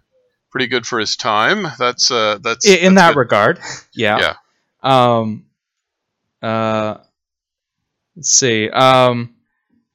pretty 0.50 0.68
good 0.68 0.86
for 0.86 1.00
his 1.00 1.16
time. 1.16 1.66
That's 1.78 2.10
uh, 2.10 2.38
that's 2.40 2.66
in 2.66 2.94
that's 2.94 3.08
that 3.08 3.14
good. 3.14 3.20
regard. 3.20 3.60
Yeah. 3.94 4.18
Yeah. 4.18 4.34
Um. 4.82 5.46
Uh. 6.40 6.98
Let's 8.14 8.30
see. 8.30 8.70
Um. 8.70 9.34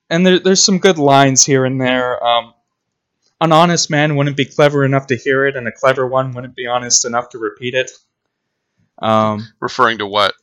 And 0.09 0.25
there, 0.25 0.39
there's 0.39 0.61
some 0.61 0.77
good 0.77 0.97
lines 0.97 1.45
here 1.45 1.63
and 1.65 1.79
there. 1.79 2.21
Um. 2.23 2.53
An 3.41 3.51
honest 3.51 3.89
man 3.89 4.15
wouldn't 4.15 4.37
be 4.37 4.45
clever 4.45 4.85
enough 4.85 5.07
to 5.07 5.17
hear 5.17 5.45
it, 5.47 5.55
and 5.57 5.67
a 5.67 5.71
clever 5.71 6.07
one 6.07 6.31
wouldn't 6.31 6.55
be 6.55 6.67
honest 6.67 7.05
enough 7.05 7.29
to 7.29 7.39
repeat 7.39 7.73
it. 7.73 7.91
Um. 8.99 9.47
referring 9.59 9.97
to 9.97 10.05
what? 10.05 10.35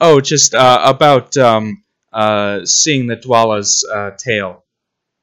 Oh, 0.00 0.20
just 0.20 0.54
uh, 0.54 0.82
about 0.84 1.36
um, 1.38 1.82
uh, 2.12 2.64
seeing 2.66 3.06
the 3.06 3.16
Dwala's 3.16 3.88
uh, 3.90 4.10
tail. 4.18 4.62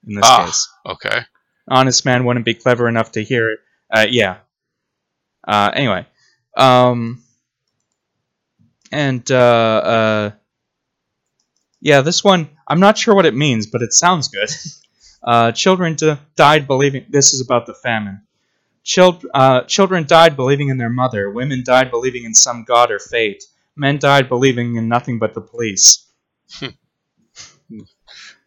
In 0.07 0.15
this 0.15 0.25
Ah. 0.25 0.45
case, 0.45 0.67
Okay. 0.85 1.19
honest 1.69 2.05
man 2.05 2.25
wouldn't 2.25 2.45
be 2.45 2.53
clever 2.55 2.87
enough 2.87 3.11
to 3.11 3.23
hear 3.23 3.51
it. 3.51 3.59
Uh, 3.93 4.07
yeah. 4.09 4.37
Uh, 5.47 5.69
anyway, 5.73 6.07
um, 6.57 7.21
and 8.91 9.29
uh, 9.31 9.35
uh, 9.35 10.31
yeah, 11.81 12.01
this 12.01 12.23
one 12.23 12.49
I'm 12.67 12.79
not 12.79 12.97
sure 12.97 13.13
what 13.15 13.25
it 13.25 13.35
means, 13.35 13.67
but 13.67 13.81
it 13.83 13.93
sounds 13.93 14.27
good. 14.29 14.49
Uh, 15.23 15.51
children 15.51 15.95
d- 15.95 16.15
died 16.35 16.67
believing 16.67 17.05
this 17.09 17.33
is 17.33 17.41
about 17.41 17.65
the 17.65 17.73
famine. 17.73 18.21
Child, 18.83 19.25
uh, 19.33 19.61
children 19.63 20.05
died 20.07 20.35
believing 20.35 20.69
in 20.69 20.77
their 20.77 20.89
mother. 20.89 21.29
Women 21.29 21.63
died 21.65 21.91
believing 21.91 22.23
in 22.23 22.33
some 22.33 22.63
god 22.63 22.91
or 22.91 22.99
fate. 22.99 23.43
Men 23.75 23.99
died 23.99 24.29
believing 24.29 24.75
in 24.75 24.87
nothing 24.87 25.19
but 25.19 25.33
the 25.33 25.41
police. 25.41 26.05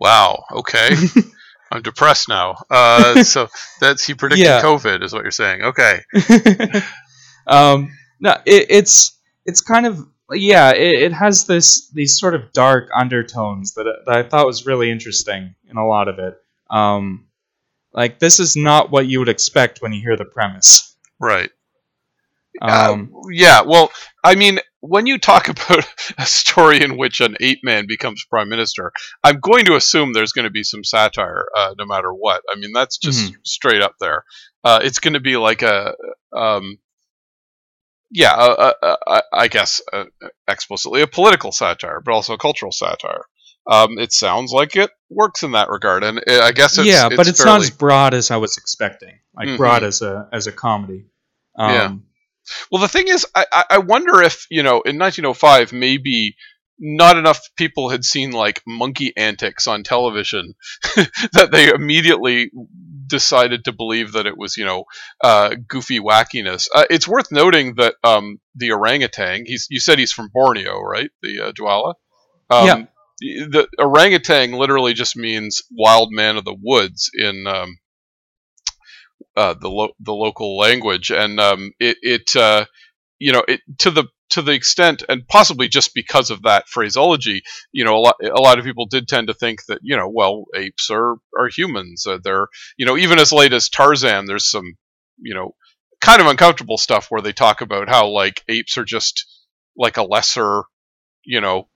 Wow. 0.01 0.45
Okay. 0.51 0.91
I'm 1.71 1.83
depressed 1.83 2.29
now. 2.29 2.57
Uh, 2.69 3.23
so 3.23 3.49
that's 3.81 4.05
he 4.05 4.15
predicted 4.15 4.45
Yeah. 4.47 4.61
COVID, 4.61 5.03
is 5.03 5.13
what 5.13 5.23
you're 5.23 5.31
saying. 5.31 5.63
Okay. 5.63 6.01
um, 7.47 7.91
no, 8.21 8.33
it, 8.45 8.67
it's 8.69 9.19
it's 9.47 9.61
kind 9.61 9.87
of 9.87 10.07
yeah. 10.33 10.73
It, 10.73 11.03
it 11.03 11.13
has 11.13 11.47
this 11.47 11.89
these 11.91 12.19
sort 12.19 12.35
of 12.35 12.53
dark 12.53 12.91
undertones 12.95 13.75
that, 13.75 13.87
that 14.07 14.17
I 14.17 14.23
thought 14.29 14.47
was 14.47 14.67
really 14.67 14.91
interesting 14.91 15.55
in 15.71 15.77
a 15.77 15.87
lot 15.87 16.09
of 16.09 16.19
it. 16.19 16.35
Um, 16.73 17.27
like 17.93 18.19
this 18.19 18.41
is 18.41 18.57
not 18.57 18.91
what 18.91 19.07
you 19.07 19.19
would 19.19 19.29
expect 19.29 19.83
when 19.83 19.93
you 19.93 20.01
hear 20.01 20.17
the 20.17 20.25
premise. 20.25 20.97
Right. 21.21 21.51
Um, 22.61 23.13
Uh, 23.15 23.29
yeah. 23.31 23.63
Well, 23.63 23.93
I 24.25 24.35
mean, 24.35 24.59
when 24.81 25.07
you 25.07 25.19
talk 25.19 25.49
about 25.49 25.85
a 26.19 26.27
story 26.27 26.83
in 26.83 26.97
which 26.97 27.21
an 27.21 27.37
ape 27.41 27.61
man 27.63 27.87
becomes 27.87 28.25
prime 28.29 28.49
minister, 28.49 28.93
I'm 29.23 29.41
going 29.41 29.67
to 29.67 29.77
assume 29.77 30.13
there's 30.13 30.33
going 30.33 30.45
to 30.45 30.51
be 30.51 30.65
some 30.65 30.85
satire, 30.85 31.45
uh, 31.57 31.75
no 31.79 31.87
matter 31.87 32.13
what. 32.13 32.43
I 32.51 32.59
mean, 32.59 32.73
that's 32.73 32.99
just 32.99 33.33
straight 33.45 33.83
up 33.83 33.95
there. 34.01 34.25
Uh, 34.65 34.81
it's 34.83 34.99
going 34.99 35.15
to 35.15 35.21
be 35.21 35.37
like 35.37 35.63
a, 35.63 35.95
um, 36.37 36.79
yeah, 38.11 38.33
uh, 38.35 38.73
uh, 38.83 38.97
uh, 39.07 39.21
I 39.33 39.49
guess 39.49 39.81
uh, 39.93 40.05
explicitly 40.47 41.01
a 41.01 41.07
political 41.07 41.51
satire, 41.51 42.01
but 42.05 42.13
also 42.13 42.35
a 42.35 42.39
cultural 42.39 42.73
satire. 42.73 43.25
Um, 43.71 43.99
it 43.99 44.13
sounds 44.13 44.53
like 44.53 44.75
it 44.77 44.91
works 45.09 45.43
in 45.43 45.53
that 45.53 45.69
regard, 45.69 46.03
and 46.05 46.19
uh, 46.19 46.41
I 46.43 46.53
guess 46.53 46.79
it's, 46.79 46.87
yeah, 46.87 47.09
but 47.09 47.29
it's 47.29 47.45
not 47.45 47.61
as 47.61 47.71
broad 47.71 48.13
as 48.15 48.31
I 48.31 48.37
was 48.39 48.57
expecting. 48.57 49.19
Like 49.35 49.49
Mhm. 49.49 49.57
broad 49.57 49.85
as 49.85 50.03
a 50.03 50.29
as 50.33 50.47
a 50.47 50.53
comedy. 50.53 51.05
Um, 51.57 51.71
Yeah. 51.71 51.95
Well, 52.73 52.81
the 52.83 52.89
thing 52.89 53.07
is, 53.09 53.25
I, 53.35 53.47
I- 53.53 53.65
I 53.71 53.79
wonder 53.79 54.21
if 54.21 54.47
you 54.51 54.63
know, 54.65 54.81
in 54.81 54.99
1905, 54.99 55.73
maybe 55.73 56.35
not 56.79 57.17
enough 57.17 57.41
people 57.57 57.91
had 57.91 58.05
seen 58.05 58.33
like 58.33 58.61
monkey 58.67 59.13
antics 59.17 59.69
on 59.69 59.85
television 59.85 60.55
that 61.33 61.51
they 61.53 61.69
immediately 61.69 62.51
decided 63.07 63.65
to 63.67 63.73
believe 63.73 64.13
that 64.13 64.27
it 64.27 64.37
was 64.37 64.57
you 64.57 64.65
know 64.65 64.85
uh, 65.23 65.55
goofy 65.69 66.01
wackiness. 66.01 66.67
Uh, 66.75 66.85
it's 66.91 67.07
worth 67.07 67.31
noting 67.31 67.75
that 67.77 67.95
um, 68.03 68.41
the 68.57 68.73
orangutan. 68.73 69.45
He's 69.47 69.67
you 69.71 69.79
said 69.81 69.99
he's 70.01 70.13
from 70.13 70.31
Borneo, 70.33 70.81
right? 70.81 71.11
The 71.23 71.41
uh, 71.49 71.53
Dwala. 71.53 71.95
Um, 72.51 72.67
Yeah. 72.67 72.85
The 73.23 73.69
orangutan 73.79 74.53
literally 74.53 74.95
just 74.95 75.17
means 75.17 75.63
wild 75.71 76.11
man 76.13 76.37
of 76.37 76.45
the 76.45 76.57
woods 76.61 77.11
in 77.15 77.47
um, 77.47 77.79
uh, 79.37 79.55
the 79.55 79.69
lo- 79.69 79.95
the 80.01 80.13
local 80.13 80.57
language, 80.59 81.11
and 81.11 81.41
um, 81.41 81.73
it 81.81 81.97
it 82.03 82.37
uh, 82.37 82.65
you 83.19 83.33
know 83.33 83.45
it 83.49 83.61
to 83.79 83.91
the 83.91 84.05
to 84.31 84.43
the 84.43 84.53
extent, 84.53 85.03
and 85.09 85.27
possibly 85.29 85.69
just 85.69 85.95
because 85.95 86.31
of 86.31 86.43
that 86.43 86.69
phraseology, 86.69 87.43
you 87.73 87.85
know, 87.85 87.97
a 87.97 88.01
lot 88.01 88.17
a 88.25 88.41
lot 88.41 88.59
of 88.59 88.65
people 88.65 88.87
did 88.87 89.09
tend 89.09 89.29
to 89.29 89.35
think 89.35 89.65
that 89.69 89.81
you 89.83 89.97
know, 89.97 90.09
well, 90.09 90.45
apes 90.57 90.91
are 90.91 91.17
are 91.39 91.49
humans. 91.49 92.07
Uh, 92.07 92.19
they're 92.23 92.49
you 92.79 92.87
know, 92.87 92.97
even 92.97 93.19
as 93.19 93.33
late 93.33 93.53
as 93.53 93.69
Tarzan, 93.69 94.27
there's 94.27 94.51
some 94.51 94.75
you 95.19 95.35
know, 95.35 95.53
kind 96.01 96.21
of 96.21 96.27
uncomfortable 96.27 96.79
stuff 96.79 97.07
where 97.11 97.23
they 97.23 97.33
talk 97.33 97.61
about 97.61 97.89
how 97.89 98.09
like 98.09 98.43
apes 98.49 98.77
are 98.79 98.85
just 98.85 99.27
like 99.77 99.97
a 99.97 100.03
lesser, 100.03 100.65
you 101.25 101.41
know. 101.41 101.69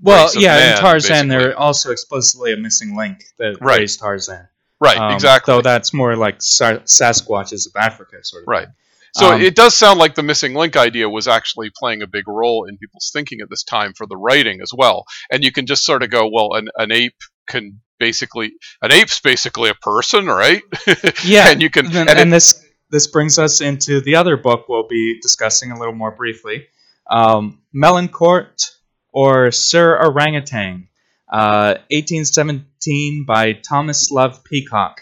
Well, 0.00 0.30
yeah, 0.36 0.56
man, 0.56 0.72
in 0.76 0.78
Tarzan, 0.80 1.28
basically. 1.28 1.44
they're 1.44 1.58
also 1.58 1.90
explicitly 1.90 2.52
a 2.52 2.56
missing 2.56 2.96
link 2.96 3.24
that 3.38 3.56
Right. 3.60 3.80
raised 3.80 4.00
Tarzan. 4.00 4.48
Right, 4.80 4.98
Um, 4.98 5.12
exactly. 5.14 5.54
Though 5.54 5.62
that's 5.62 5.94
more 5.94 6.14
like 6.16 6.36
Sa- 6.42 6.80
Sasquatches 6.84 7.66
of 7.66 7.72
Africa, 7.76 8.16
sort 8.22 8.42
of. 8.44 8.48
Right. 8.48 8.66
thing. 8.66 8.74
So 9.14 9.32
Um, 9.32 9.40
it 9.40 9.54
does 9.54 9.74
sound 9.74 9.98
like 9.98 10.14
the 10.14 10.22
missing 10.22 10.52
link 10.52 10.76
idea 10.76 11.08
was 11.08 11.26
actually 11.26 11.70
playing 11.74 12.02
a 12.02 12.06
big 12.06 12.28
role 12.28 12.66
in 12.68 12.76
people's 12.76 13.08
thinking 13.10 13.40
at 13.40 13.48
this 13.48 13.62
time 13.62 13.94
for 13.96 14.06
the 14.06 14.16
writing 14.16 14.60
as 14.60 14.72
well. 14.76 15.06
And 15.30 15.42
you 15.42 15.50
can 15.50 15.64
just 15.64 15.84
sort 15.86 16.02
of 16.02 16.10
go, 16.10 16.28
well, 16.30 16.52
an, 16.52 16.68
an 16.76 16.92
ape 16.92 17.16
can 17.48 17.80
basically, 17.98 18.52
an 18.82 18.92
ape's 18.92 19.18
basically 19.20 19.70
a 19.70 19.74
person, 19.74 20.26
right? 20.26 20.60
Yeah, 21.24 21.48
and 21.50 21.62
you 21.62 21.70
can, 21.70 21.86
and, 21.86 21.96
and, 21.96 22.10
and 22.10 22.28
it- 22.28 22.32
this 22.32 22.62
this 22.90 23.06
brings 23.08 23.38
us 23.38 23.62
into 23.62 24.00
the 24.02 24.14
other 24.16 24.36
book 24.36 24.68
we'll 24.68 24.86
be 24.86 25.18
discussing 25.20 25.72
a 25.72 25.78
little 25.78 25.94
more 25.94 26.12
briefly 26.12 26.66
um, 27.10 27.58
Melincourt 27.74 28.70
or 29.16 29.50
Sir 29.50 29.98
Orangutan, 29.98 30.88
uh, 31.32 31.80
1817 31.90 33.24
by 33.24 33.54
Thomas 33.54 34.10
Love 34.10 34.44
Peacock. 34.44 35.00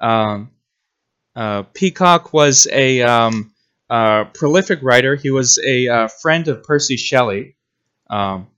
Um, 0.00 0.50
uh, 1.36 1.62
Peacock 1.72 2.32
was 2.32 2.66
a 2.72 3.02
um, 3.02 3.52
uh, 3.88 4.24
prolific 4.24 4.80
writer. 4.82 5.14
He 5.14 5.30
was 5.30 5.60
a 5.64 5.86
uh, 5.86 6.08
friend 6.08 6.48
of 6.48 6.64
Percy 6.64 6.96
Shelley, 6.96 7.54
um, 8.10 8.48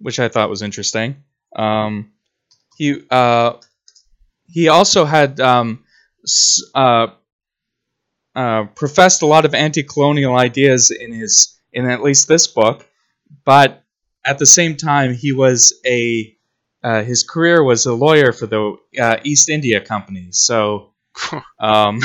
which 0.00 0.18
I 0.18 0.26
thought 0.26 0.50
was 0.50 0.62
interesting. 0.62 1.22
Um, 1.54 2.10
he 2.76 3.04
uh, 3.12 3.52
he 4.48 4.66
also 4.66 5.04
had 5.04 5.38
um, 5.38 5.84
uh, 6.74 7.06
professed 8.74 9.22
a 9.22 9.26
lot 9.26 9.44
of 9.44 9.54
anti-colonial 9.54 10.34
ideas 10.34 10.90
in 10.90 11.12
his 11.12 11.60
in 11.72 11.88
at 11.88 12.02
least 12.02 12.26
this 12.26 12.48
book, 12.48 12.84
but 13.44 13.84
at 14.24 14.38
the 14.38 14.46
same 14.46 14.76
time 14.76 15.14
he 15.14 15.32
was 15.32 15.80
a 15.86 16.36
uh, 16.82 17.02
his 17.02 17.24
career 17.24 17.62
was 17.62 17.84
a 17.86 17.92
lawyer 17.94 18.32
for 18.32 18.46
the 18.46 18.76
uh, 18.98 19.16
East 19.22 19.50
India 19.50 19.80
Company. 19.80 20.28
So, 20.30 20.92
um, 21.58 22.00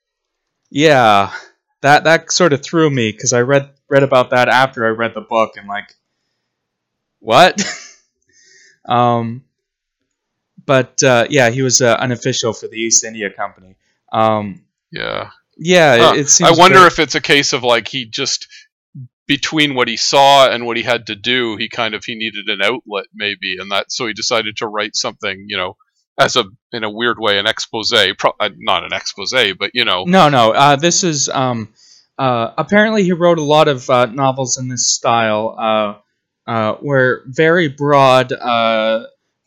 yeah, 0.70 1.32
that 1.80 2.04
that 2.04 2.30
sort 2.32 2.52
of 2.52 2.62
threw 2.62 2.90
me 2.90 3.10
because 3.12 3.32
I 3.32 3.40
read 3.40 3.70
read 3.88 4.02
about 4.02 4.30
that 4.30 4.48
after 4.48 4.84
I 4.86 4.90
read 4.90 5.14
the 5.14 5.20
book 5.22 5.52
and 5.56 5.66
like, 5.68 5.94
what? 7.20 7.60
um, 8.88 9.44
but 10.64 11.02
uh, 11.02 11.26
yeah, 11.30 11.50
he 11.50 11.62
was 11.62 11.80
uh, 11.80 11.96
an 11.98 12.12
official 12.12 12.52
for 12.52 12.68
the 12.68 12.76
East 12.76 13.04
India 13.04 13.30
Company. 13.30 13.76
Um, 14.12 14.64
Yeah. 14.90 15.30
yeah, 15.56 15.96
Huh. 15.98 16.12
it, 16.14 16.20
it 16.20 16.28
seems. 16.28 16.50
I 16.50 16.60
wonder 16.60 16.78
very- 16.78 16.86
if 16.88 16.98
it's 16.98 17.14
a 17.14 17.20
case 17.20 17.52
of 17.52 17.62
like 17.62 17.88
he 17.88 18.04
just 18.04 18.46
between 19.36 19.74
what 19.74 19.88
he 19.88 19.96
saw 19.96 20.50
and 20.52 20.66
what 20.66 20.76
he 20.76 20.82
had 20.82 21.06
to 21.06 21.16
do, 21.16 21.56
he 21.56 21.68
kind 21.70 21.94
of 21.94 22.04
he 22.04 22.14
needed 22.14 22.46
an 22.48 22.60
outlet 22.60 23.06
maybe, 23.14 23.56
and 23.58 23.70
that 23.70 23.90
so 23.90 24.06
he 24.06 24.12
decided 24.12 24.54
to 24.58 24.66
write 24.66 24.94
something, 24.94 25.46
you 25.48 25.56
know, 25.56 25.74
as 26.18 26.36
a 26.36 26.44
in 26.70 26.84
a 26.84 26.90
weird 26.90 27.16
way 27.18 27.38
an 27.38 27.46
expose, 27.46 27.94
pro, 28.18 28.32
uh, 28.38 28.50
not 28.58 28.84
an 28.84 28.92
expose, 28.92 29.32
but 29.58 29.70
you 29.72 29.86
know, 29.86 30.04
No, 30.06 30.28
no. 30.28 30.52
Uh, 30.52 30.76
this 30.76 31.02
is 31.02 31.30
um, 31.30 31.72
uh, 32.18 32.52
apparently 32.58 33.04
he 33.04 33.12
wrote 33.12 33.38
a 33.38 33.42
lot 33.56 33.68
of 33.68 33.88
uh, 33.88 34.04
novels 34.04 34.58
in 34.58 34.68
this 34.68 34.92
style, 34.92 35.56
uh, 35.58 36.50
uh, 36.50 36.74
where 36.82 37.22
very 37.24 37.68
broad 37.68 38.32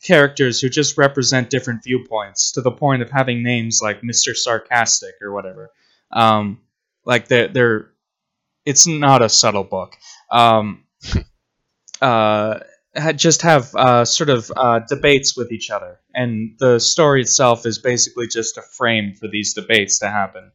characters 0.02 0.60
who 0.60 0.68
just 0.68 0.98
represent 0.98 1.48
different 1.48 1.84
viewpoints, 1.84 2.52
to 2.52 2.60
the 2.60 2.72
point 2.72 3.02
of 3.02 3.10
having 3.10 3.44
names 3.44 3.78
like 3.80 4.02
Mister 4.02 4.34
Sarcastic 4.34 5.14
or 5.22 5.32
whatever. 5.32 5.70
Um, 6.10 6.60
like 7.04 7.28
they're, 7.28 7.48
they're 7.48 7.90
it's 8.66 8.86
not 8.86 9.22
a 9.22 9.28
subtle 9.28 9.64
book. 9.64 9.96
Um, 10.30 10.84
uh, 12.02 12.58
just 13.14 13.42
have 13.42 13.74
uh, 13.74 14.04
sort 14.04 14.28
of 14.28 14.50
uh, 14.54 14.80
debates 14.88 15.36
with 15.36 15.52
each 15.52 15.70
other, 15.70 16.00
and 16.14 16.56
the 16.58 16.78
story 16.78 17.22
itself 17.22 17.64
is 17.64 17.78
basically 17.78 18.26
just 18.26 18.58
a 18.58 18.62
frame 18.62 19.14
for 19.14 19.28
these 19.28 19.54
debates 19.54 20.00
to 20.00 20.08
happen. 20.08 20.50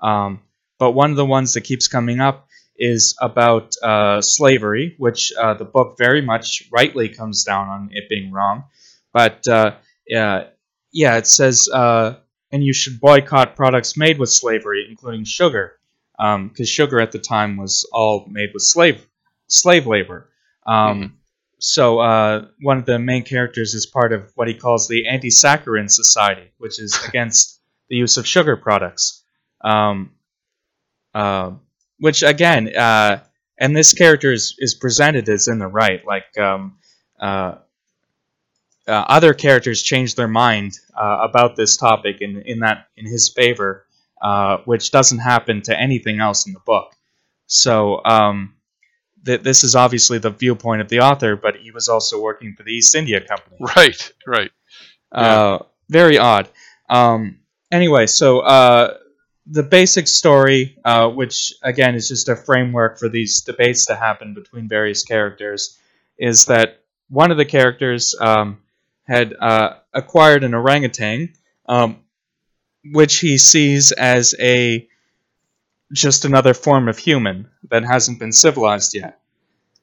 Um, 0.00 0.40
but 0.78 0.92
one 0.92 1.10
of 1.10 1.16
the 1.16 1.24
ones 1.24 1.54
that 1.54 1.62
keeps 1.62 1.88
coming 1.88 2.20
up 2.20 2.48
is 2.76 3.16
about 3.20 3.74
uh, 3.82 4.20
slavery, 4.20 4.94
which 4.98 5.32
uh, 5.40 5.54
the 5.54 5.64
book 5.64 5.96
very 5.96 6.20
much 6.20 6.68
rightly 6.72 7.08
comes 7.08 7.44
down 7.44 7.68
on 7.68 7.88
it 7.92 8.08
being 8.08 8.32
wrong. 8.32 8.64
But 9.12 9.46
uh, 9.46 9.76
yeah, 10.06 10.48
yeah, 10.92 11.16
it 11.16 11.26
says, 11.26 11.68
uh, 11.72 12.16
and 12.50 12.64
you 12.64 12.72
should 12.72 13.00
boycott 13.00 13.56
products 13.56 13.96
made 13.96 14.18
with 14.18 14.30
slavery, 14.30 14.86
including 14.88 15.24
sugar, 15.24 15.78
because 16.18 16.68
sugar 16.68 17.00
at 17.00 17.12
the 17.12 17.18
time 17.18 17.56
was 17.56 17.88
all 17.92 18.26
made 18.30 18.50
with 18.54 18.62
slave 18.62 19.06
slave 19.48 19.86
labor. 19.86 20.30
Um, 20.66 21.18
So 21.58 21.98
uh, 21.98 22.48
one 22.60 22.76
of 22.76 22.84
the 22.84 22.98
main 22.98 23.22
characters 23.22 23.72
is 23.72 23.86
part 23.86 24.12
of 24.12 24.30
what 24.34 24.48
he 24.48 24.54
calls 24.54 24.86
the 24.86 25.08
Anti-Saccharine 25.08 25.88
Society, 25.88 26.52
which 26.58 26.78
is 26.78 26.98
against 27.08 27.58
the 27.88 27.96
use 27.96 28.18
of 28.18 28.26
sugar 28.26 28.56
products. 28.56 29.24
Um, 29.62 30.10
uh, 31.14 31.52
which 32.00 32.22
again, 32.22 32.76
uh, 32.76 33.20
and 33.58 33.74
this 33.74 33.94
character 33.94 34.32
is, 34.32 34.56
is 34.58 34.74
presented 34.74 35.28
as 35.28 35.48
in 35.48 35.58
the 35.58 35.66
right. 35.66 36.04
Like 36.04 36.36
um, 36.36 36.76
uh, 37.18 37.54
uh, 38.86 39.04
other 39.08 39.32
characters 39.32 39.82
change 39.82 40.16
their 40.16 40.28
mind 40.28 40.78
uh, 40.94 41.18
about 41.22 41.56
this 41.56 41.78
topic 41.78 42.20
in, 42.20 42.42
in 42.44 42.58
that 42.58 42.88
in 42.96 43.06
his 43.06 43.32
favor, 43.34 43.83
uh, 44.24 44.56
which 44.64 44.90
doesn't 44.90 45.18
happen 45.18 45.60
to 45.60 45.78
anything 45.78 46.18
else 46.18 46.46
in 46.46 46.54
the 46.54 46.60
book. 46.60 46.94
So 47.46 48.02
um, 48.04 48.54
th- 49.26 49.42
this 49.42 49.62
is 49.64 49.76
obviously 49.76 50.16
the 50.18 50.30
viewpoint 50.30 50.80
of 50.80 50.88
the 50.88 51.00
author, 51.00 51.36
but 51.36 51.56
he 51.56 51.70
was 51.70 51.88
also 51.88 52.22
working 52.22 52.54
for 52.56 52.62
the 52.62 52.72
East 52.72 52.94
India 52.94 53.20
Company. 53.20 53.58
right, 53.76 54.12
right, 54.26 54.50
Uh, 55.12 55.58
very 55.90 56.16
odd. 56.16 56.48
Um, 56.88 57.40
anyway, 57.70 58.06
so 58.06 58.40
uh, 58.40 58.96
the 59.46 59.62
basic 59.62 60.08
story, 60.08 60.78
uh, 60.86 61.10
which 61.10 61.52
again 61.62 61.94
is 61.94 62.08
just 62.08 62.30
a 62.30 62.36
framework 62.36 62.98
for 62.98 63.10
these 63.10 63.42
debates 63.42 63.84
to 63.86 63.94
happen 63.94 64.32
between 64.32 64.68
various 64.68 65.04
characters, 65.04 65.78
is 66.18 66.46
that 66.46 66.80
one 67.10 67.30
of 67.30 67.36
the 67.36 67.44
characters 67.44 68.14
um, 68.18 68.62
had 69.06 69.34
uh, 69.38 69.74
acquired 69.92 70.44
an 70.44 70.54
orangutan, 70.54 71.34
um, 71.68 72.00
which 72.92 73.18
he 73.18 73.38
sees 73.38 73.92
as 73.92 74.34
a 74.38 74.88
just 75.92 76.24
another 76.24 76.54
form 76.54 76.88
of 76.88 76.98
human 76.98 77.48
that 77.70 77.84
hasn't 77.84 78.18
been 78.18 78.32
civilized 78.32 78.94
yet. 78.94 79.20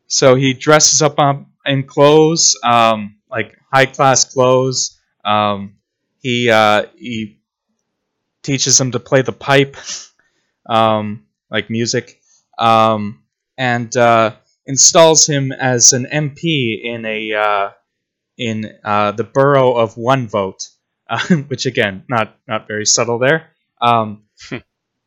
So 0.07 0.35
he 0.35 0.53
dresses 0.53 1.01
up 1.01 1.17
um, 1.19 1.47
in 1.65 1.83
clothes, 1.83 2.59
um, 2.63 3.17
like 3.29 3.57
high 3.71 3.85
class 3.85 4.25
clothes. 4.25 4.99
Um, 5.23 5.77
he 6.19 6.49
uh, 6.49 6.87
he 6.97 7.39
teaches 8.43 8.79
him 8.79 8.91
to 8.91 8.99
play 8.99 9.21
the 9.21 9.31
pipe, 9.31 9.77
um, 10.65 11.25
like 11.49 11.69
music, 11.69 12.21
um, 12.57 13.23
and 13.57 13.95
uh, 13.95 14.35
installs 14.65 15.25
him 15.25 15.51
as 15.51 15.93
an 15.93 16.05
MP 16.11 16.83
in 16.83 17.05
a 17.05 17.33
uh, 17.33 17.69
in 18.37 18.77
uh, 18.83 19.11
the 19.11 19.23
borough 19.23 19.73
of 19.75 19.97
One 19.97 20.27
Vote, 20.27 20.67
uh, 21.11 21.19
which 21.47 21.65
again, 21.65 22.03
not 22.09 22.37
not 22.47 22.67
very 22.67 22.85
subtle 22.85 23.19
there. 23.19 23.49
Um, 23.81 24.23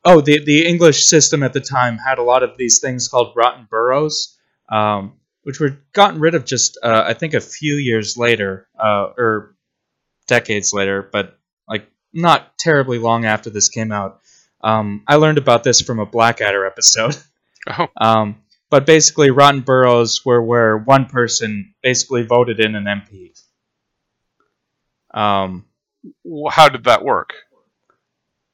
oh, 0.04 0.20
the 0.20 0.44
the 0.44 0.66
English 0.66 1.06
system 1.06 1.42
at 1.42 1.52
the 1.52 1.60
time 1.60 1.96
had 1.96 2.18
a 2.18 2.22
lot 2.22 2.42
of 2.42 2.56
these 2.58 2.78
things 2.80 3.08
called 3.08 3.32
rotten 3.34 3.66
boroughs, 3.70 4.38
um, 4.70 5.14
which 5.42 5.58
were 5.58 5.78
gotten 5.92 6.20
rid 6.20 6.34
of 6.34 6.44
just 6.44 6.78
uh, 6.82 7.04
I 7.06 7.14
think 7.14 7.32
a 7.34 7.40
few 7.40 7.76
years 7.76 8.16
later, 8.16 8.68
uh, 8.78 9.12
or 9.16 9.56
decades 10.26 10.72
later, 10.74 11.08
but 11.10 11.38
like 11.66 11.88
not 12.12 12.58
terribly 12.58 12.98
long 12.98 13.24
after 13.24 13.48
this 13.48 13.70
came 13.70 13.90
out. 13.90 14.20
Um, 14.62 15.04
I 15.08 15.16
learned 15.16 15.38
about 15.38 15.64
this 15.64 15.80
from 15.80 15.98
a 15.98 16.06
Blackadder 16.06 16.66
episode. 16.66 17.16
Oh, 17.66 17.88
Um, 17.96 18.42
but 18.68 18.84
basically, 18.84 19.30
rotten 19.30 19.62
boroughs 19.62 20.22
were 20.22 20.42
where 20.42 20.76
one 20.76 21.06
person 21.06 21.72
basically 21.82 22.22
voted 22.22 22.60
in 22.60 22.74
an 22.74 22.84
MP. 22.84 23.32
Um, 25.14 25.64
how 26.50 26.68
did 26.68 26.84
that 26.84 27.04
work? 27.04 27.34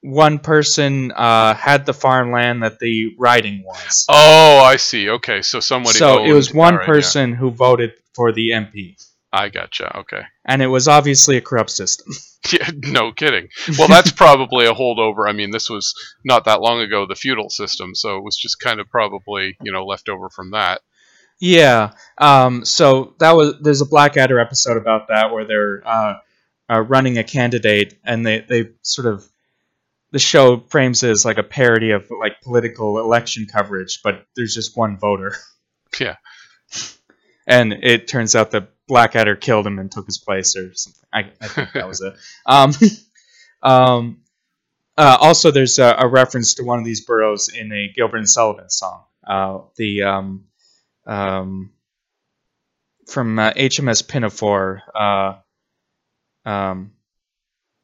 one 0.03 0.39
person 0.39 1.13
uh, 1.13 1.55
had 1.55 1.85
the 1.85 1.93
farmland 1.93 2.63
that 2.63 2.79
the 2.79 3.15
riding 3.19 3.63
was. 3.65 4.07
Oh, 4.09 4.61
I 4.65 4.77
see. 4.77 5.11
Okay, 5.11 5.43
so 5.43 5.61
somebody. 5.61 5.99
so 5.99 6.25
it 6.25 6.33
was 6.33 6.49
owned- 6.49 6.57
one 6.57 6.75
yeah. 6.75 6.87
person 6.87 7.33
who 7.35 7.51
voted 7.51 7.93
for 8.15 8.33
the 8.33 8.51
MP. 8.51 8.97
I 9.33 9.49
gotcha. 9.49 9.99
Okay. 9.99 10.23
And 10.45 10.61
it 10.61 10.67
was 10.67 10.89
obviously 10.89 11.37
a 11.37 11.41
corrupt 11.41 11.71
system. 11.71 12.13
Yeah, 12.51 12.71
no 12.75 13.13
kidding. 13.13 13.49
Well, 13.79 13.87
that's 13.87 14.13
probably 14.13 14.65
a 14.65 14.73
holdover. 14.73 15.29
I 15.29 15.33
mean, 15.33 15.51
this 15.51 15.69
was 15.69 15.93
not 16.25 16.47
that 16.47 16.63
long 16.63 16.81
ago, 16.81 17.05
the 17.07 17.15
feudal 17.15 17.51
system, 17.51 17.95
so 17.95 18.17
it 18.17 18.25
was 18.25 18.35
just 18.35 18.59
kind 18.59 18.81
of 18.81 18.89
probably, 18.89 19.59
you 19.61 19.71
know, 19.71 19.85
left 19.85 20.09
over 20.09 20.31
from 20.31 20.53
that. 20.53 20.81
Yeah. 21.39 21.91
Um, 22.17 22.65
so 22.65 23.15
that 23.21 23.33
was 23.33 23.57
there's 23.61 23.83
a 23.83 23.87
Blackadder 23.87 24.41
episode 24.41 24.79
about 24.79 25.09
that 25.09 25.35
where 25.35 25.45
they're 25.45 25.83
uh, 25.87 26.15
uh, 26.71 26.81
running 26.81 27.19
a 27.19 27.25
candidate 27.25 27.99
and 28.05 28.25
they, 28.25 28.41
they 28.41 28.71
sort 28.83 29.07
of 29.07 29.27
the 30.13 30.19
show 30.19 30.61
frames 30.69 31.03
it 31.03 31.11
as 31.11 31.25
like 31.25 31.39
a 31.39 31.43
parody 31.43 31.91
of 31.93 32.11
like 32.11 32.41
political 32.43 32.99
election 32.99 33.47
coverage, 33.47 34.01
but 34.03 34.27
there's 34.37 34.55
just 34.55 34.77
one 34.77 34.99
voter. 34.99 35.35
Yeah. 35.99 36.17
And 37.47 37.73
it 37.73 38.07
turns 38.07 38.37
out 38.37 38.53
that 38.53 38.69
Blackadder 38.87 39.35
killed 39.35 39.67
him 39.67 39.81
and 39.81 39.91
took 39.91 40.07
his 40.07 40.19
place 40.19 40.55
or 40.57 40.73
something. 40.75 41.03
I, 41.13 41.33
I 41.41 41.49
think 41.49 41.73
that 41.73 41.89
was 41.89 42.01
it. 42.01 42.15
Um, 42.47 42.73
um, 43.63 44.21
uh, 44.97 45.17
also, 45.21 45.51
there's 45.51 45.81
a, 45.81 45.97
a 45.99 46.07
reference 46.07 46.55
to 46.55 46.65
one 46.65 46.79
of 46.79 46.85
these 46.85 47.05
boroughs 47.05 47.49
in 47.49 47.73
a 47.73 47.89
Gilbert 47.93 48.19
and 48.19 48.29
Sullivan 48.29 48.71
song. 48.71 49.03
Uh, 49.27 49.61
the 49.77 50.03
um, 50.03 50.45
um, 51.07 51.73
from 53.07 53.39
uh, 53.39 53.53
HMS 53.53 54.07
Pinafore, 54.07 54.83
uh, 54.95 55.39
um, 56.45 56.93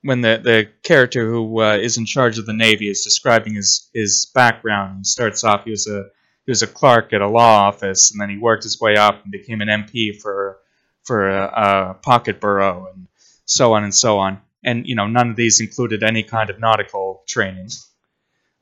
when 0.02 0.20
the 0.20 0.40
the 0.42 0.68
character 0.82 1.26
who 1.26 1.62
uh, 1.62 1.76
is 1.76 1.98
in 1.98 2.06
charge 2.06 2.38
of 2.38 2.46
the 2.46 2.52
navy 2.52 2.88
is 2.88 3.02
describing 3.02 3.54
his 3.54 3.88
his 3.92 4.30
background. 4.34 4.98
He 4.98 5.04
starts 5.04 5.44
off 5.44 5.64
he 5.64 5.70
was 5.70 5.86
a 5.86 6.04
he 6.44 6.50
was 6.50 6.62
a 6.62 6.66
clerk 6.66 7.12
at 7.12 7.20
a 7.20 7.28
law 7.28 7.66
office, 7.66 8.12
and 8.12 8.20
then 8.20 8.30
he 8.30 8.38
worked 8.38 8.62
his 8.62 8.80
way 8.80 8.96
up 8.96 9.22
and 9.22 9.32
became 9.32 9.60
an 9.60 9.68
MP 9.68 10.18
for 10.20 10.58
for 11.04 11.28
a, 11.28 11.44
a 11.44 11.94
pocket 11.94 12.40
borough, 12.40 12.88
and 12.92 13.08
so 13.44 13.72
on 13.74 13.84
and 13.84 13.94
so 13.94 14.18
on. 14.18 14.40
And 14.64 14.86
you 14.86 14.94
know, 14.94 15.06
none 15.06 15.30
of 15.30 15.36
these 15.36 15.60
included 15.60 16.02
any 16.02 16.22
kind 16.22 16.50
of 16.50 16.60
nautical 16.60 17.22
training. 17.26 17.70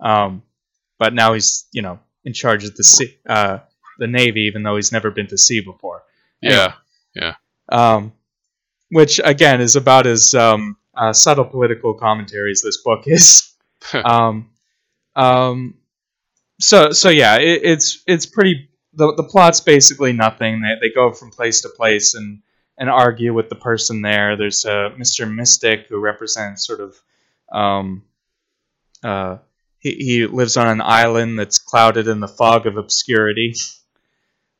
Um, 0.01 0.43
but 0.99 1.15
now 1.15 1.35
he's 1.35 1.67
you 1.73 1.83
know 1.83 2.01
in 2.25 2.33
charge 2.33 2.65
of 2.65 2.75
the 2.75 2.85
sea, 2.85 3.19
uh, 3.29 3.59
the 3.99 4.07
navy, 4.07 4.43
even 4.43 4.63
though 4.63 4.77
he's 4.77 4.93
never 4.93 5.11
been 5.11 5.27
to 5.29 5.39
sea 5.39 5.61
before. 5.61 6.03
Yeah. 6.41 6.75
Yeah. 7.15 7.35
Um, 7.69 8.13
which 8.95 9.21
again 9.25 9.61
is 9.61 9.75
about 9.75 10.07
as 10.07 10.35
um, 10.35 10.77
uh, 10.95 11.13
subtle 11.13 11.45
political 11.45 11.95
commentary 11.95 12.53
as 12.53 12.63
this 12.63 12.77
book 12.81 13.09
is. 13.09 13.53
um, 14.05 14.51
um, 15.17 15.75
so 16.61 16.93
so 16.93 17.09
yeah, 17.09 17.39
it, 17.39 17.63
it's 17.65 18.05
it's 18.07 18.25
pretty. 18.25 18.71
The, 18.93 19.13
the 19.17 19.25
plot's 19.25 19.61
basically 19.61 20.13
nothing. 20.13 20.63
They, 20.63 20.77
they 20.81 20.95
go 20.95 21.11
from 21.11 21.33
place 21.33 21.63
to 21.63 21.69
place 21.71 22.15
and, 22.15 22.43
and 22.79 22.89
argue 22.89 23.35
with 23.35 23.49
the 23.49 23.57
person 23.57 24.03
there. 24.03 24.37
There's 24.37 24.65
uh, 24.65 24.91
Mr. 24.97 25.29
Mystic 25.29 25.89
who 25.89 25.99
represents 25.99 26.65
sort 26.65 26.79
of 26.79 26.95
um, 27.51 28.05
uh, 29.03 29.39
he, 29.81 29.91
he 29.91 30.27
lives 30.27 30.57
on 30.57 30.69
an 30.69 30.81
island 30.81 31.37
that's 31.37 31.59
clouded 31.59 32.07
in 32.07 32.21
the 32.21 32.29
fog 32.29 32.69
of 32.69 32.77
obscurity. 32.77 33.57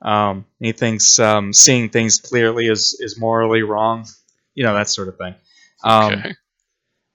Um, 0.03 0.45
he 0.59 0.73
thinks 0.73 1.21
um, 1.21 1.53
seeing 1.53 1.89
things 1.89 2.19
clearly 2.19 2.67
is, 2.67 2.99
is 2.99 3.17
morally 3.17 3.63
wrong, 3.63 4.07
you 4.55 4.65
know 4.65 4.75
that 4.75 4.89
sort 4.89 5.09
of 5.09 5.17
thing. 5.17 5.35
Um, 5.83 6.13
Okay. 6.15 6.35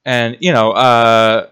And 0.06 0.38
you 0.40 0.52
know, 0.54 0.72
uh, 0.72 1.50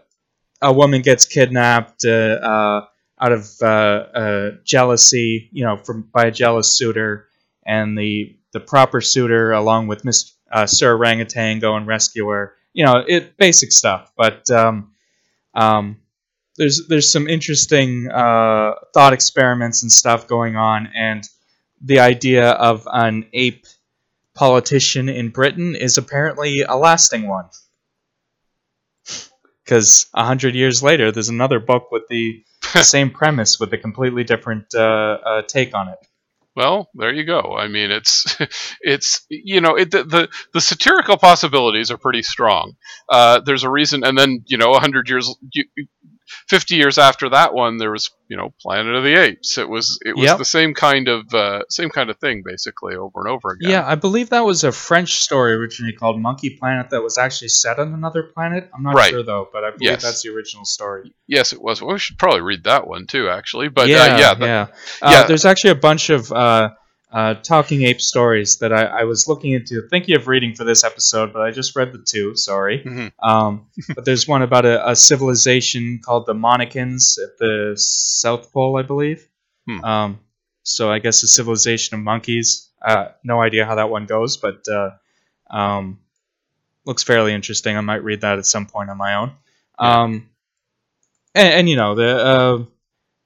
a 0.62 0.74
woman 0.74 1.02
gets 1.02 1.26
kidnapped 1.26 2.06
uh, 2.06 2.10
uh, 2.42 2.86
out 3.20 3.32
of 3.32 3.50
uh, 3.62 3.66
uh, 3.66 4.52
jealousy, 4.64 5.50
you 5.52 5.64
know, 5.64 5.78
from 5.78 6.04
by 6.14 6.26
a 6.26 6.32
jealous 6.32 6.76
suitor, 6.78 7.28
and 7.66 7.98
the 7.98 8.38
the 8.54 8.60
proper 8.60 9.02
suitor, 9.02 9.52
along 9.52 9.88
with 9.88 10.06
Miss 10.06 10.34
uh, 10.52 10.66
Sir 10.66 10.96
Orangutan, 10.96 11.60
go 11.60 11.76
and 11.76 11.86
rescue 11.88 12.28
her. 12.28 12.56
You 12.74 12.86
know, 12.86 13.04
it 13.08 13.38
basic 13.38 13.72
stuff, 13.72 14.12
but 14.18 14.50
um, 14.50 14.92
um, 15.54 15.98
there's 16.58 16.88
there's 16.88 17.12
some 17.12 17.28
interesting 17.28 18.10
uh, 18.10 18.74
thought 18.94 19.14
experiments 19.14 19.84
and 19.84 19.92
stuff 19.92 20.28
going 20.28 20.56
on, 20.56 20.90
and 20.96 21.28
the 21.82 22.00
idea 22.00 22.52
of 22.52 22.88
an 22.92 23.28
ape 23.34 23.66
politician 24.38 25.10
in 25.10 25.30
Britain 25.30 25.76
is 25.76 25.98
apparently 25.98 26.62
a 26.62 26.76
lasting 26.76 27.28
one. 27.28 27.50
Because 29.66 30.06
a 30.14 30.24
hundred 30.24 30.56
years 30.56 30.82
later, 30.82 31.12
there's 31.12 31.28
another 31.28 31.60
book 31.60 31.92
with 31.92 32.04
the 32.10 32.42
same 32.84 33.12
premise 33.12 33.60
with 33.60 33.74
a 33.74 33.78
completely 33.78 34.24
different 34.24 34.74
uh, 34.74 35.18
uh, 35.26 35.42
take 35.42 35.76
on 35.76 35.90
it. 35.90 35.98
Well, 36.56 36.90
there 36.96 37.14
you 37.14 37.26
go. 37.26 37.56
I 37.56 37.68
mean, 37.68 37.92
it's 37.92 38.38
it's 38.82 39.26
you 39.30 39.60
know 39.60 39.76
it, 39.76 39.92
the, 39.92 40.06
the 40.06 40.30
the 40.54 40.62
satirical 40.62 41.18
possibilities 41.18 41.92
are 41.92 41.98
pretty 41.98 42.24
strong. 42.24 42.76
Uh, 43.10 43.42
there's 43.42 43.64
a 43.64 43.70
reason, 43.70 44.06
and 44.06 44.18
then 44.18 44.44
you 44.48 44.58
know, 44.58 44.72
a 44.72 44.80
hundred 44.80 45.10
years, 45.10 45.30
you, 45.54 45.66
fifty 46.48 46.76
years 46.76 46.98
after 46.98 47.30
that 47.30 47.54
one, 47.54 47.78
there 47.78 47.92
was 47.92 48.10
you 48.30 48.36
know, 48.36 48.54
Planet 48.62 48.94
of 48.94 49.06
the 49.06 49.16
Apes. 49.16 49.58
It 49.58 49.70
was 49.70 50.00
it 50.06 50.14
was 50.14 50.26
Yep. 50.26 50.38
the 50.40 50.44
same 50.46 50.74
kind 50.74 51.08
of 51.08 51.34
uh, 51.34 51.62
same 51.70 51.90
kind 51.90 52.10
of 52.10 52.18
thing, 52.18 52.44
basically, 52.46 52.96
over 52.96 53.22
and 53.22 53.30
over 53.30 53.52
again. 53.52 53.72
Yeah, 53.72 53.88
I 53.88 53.96
believe 53.96 54.32
that 54.32 54.44
was 54.44 54.66
a 54.66 54.72
French 54.74 55.14
story 55.22 55.54
originally 55.54 55.94
called 55.94 56.20
Monkey 56.22 56.58
Planet 56.60 56.90
that 56.90 57.02
was 57.02 57.18
actually 57.18 57.48
set 57.48 57.80
on 57.80 57.94
another 57.94 58.24
planet. 58.24 58.70
I'm 58.76 58.84
not 58.84 58.96
Right. 58.96 59.12
sure 59.12 59.24
though, 59.24 59.48
but 59.54 59.64
I 59.64 59.70
believe 59.72 59.92
Yes. 59.92 60.04
that's 60.04 60.24
the 60.24 60.30
original 60.32 60.66
story. 60.66 61.14
Yes, 61.28 61.54
it 61.54 61.62
was. 61.62 61.82
Well, 61.82 61.94
we 61.94 62.00
should 62.00 62.18
probably 62.18 62.42
read 62.42 62.66
that 62.66 62.86
one 62.86 63.08
too, 63.08 63.30
actually. 63.30 63.70
But 63.70 63.88
yeah, 63.88 63.98
uh, 64.04 64.18
yeah, 64.18 64.34
the- 64.34 64.46
yeah. 64.46 64.68
Uh, 65.02 65.10
yeah. 65.12 65.24
There's 65.24 65.46
actually 65.46 65.72
a 65.72 65.76
bunch 65.76 66.10
of 66.10 66.30
uh, 67.12 67.36
talking 67.36 67.84
ape 67.84 68.02
stories 68.02 68.58
that 68.58 68.74
I, 68.74 68.84
I 68.86 69.04
was 69.06 69.28
looking 69.28 69.52
into, 69.54 69.82
thinking 69.90 70.16
of 70.16 70.28
reading 70.28 70.54
for 70.56 70.64
this 70.66 70.84
episode, 70.84 71.32
but 71.32 71.42
I 71.42 71.52
just 71.52 71.76
read 71.76 71.94
the 71.94 72.00
two. 72.00 72.36
Sorry. 72.36 72.84
Mhm. 72.84 73.12
Um, 73.20 73.68
but 73.96 74.04
there's 74.06 74.28
one 74.28 74.42
about 74.42 74.66
a, 74.66 74.90
a 74.90 74.96
civilization 74.96 76.00
called 76.04 76.26
the 76.26 76.34
Monacans 76.34 77.18
at 77.18 77.38
the 77.40 77.74
South 77.78 78.52
Pole, 78.52 78.78
I 78.78 78.82
believe. 78.82 79.28
Hmm. 79.68 79.84
Um, 79.84 80.20
so 80.64 80.92
I 80.92 81.00
guess 81.00 81.24
a 81.24 81.28
civilization 81.28 81.98
of 81.98 82.04
monkeys. 82.04 82.70
Uh, 82.82 83.08
no 83.24 83.42
idea 83.42 83.66
how 83.66 83.76
that 83.76 83.90
one 83.90 84.06
goes, 84.06 84.36
but 84.38 84.68
uh, 84.68 84.92
um, 85.50 86.00
looks 86.86 87.04
fairly 87.04 87.34
interesting. 87.34 87.78
I 87.78 87.82
might 87.82 88.04
read 88.04 88.22
that 88.22 88.38
at 88.38 88.46
some 88.46 88.66
point 88.66 88.90
on 88.90 88.98
my 88.98 89.16
own. 89.16 89.32
Yeah. 89.82 90.02
Um, 90.02 90.30
and, 91.36 91.48
and 91.54 91.70
you 91.70 91.78
know 91.78 91.96
the. 91.96 92.18
Uh, 92.18 92.64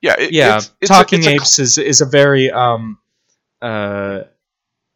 yeah, 0.01 0.15
it- 0.19 0.31
yeah, 0.33 0.47
it's- 0.57 0.71
it's 0.81 0.89
talking 0.89 1.25
a- 1.25 1.29
apes 1.31 1.57
is 1.59 1.77
is 1.79 2.01
a 2.01 2.05
very 2.05 2.51
um, 2.51 2.97
uh, 3.61 4.23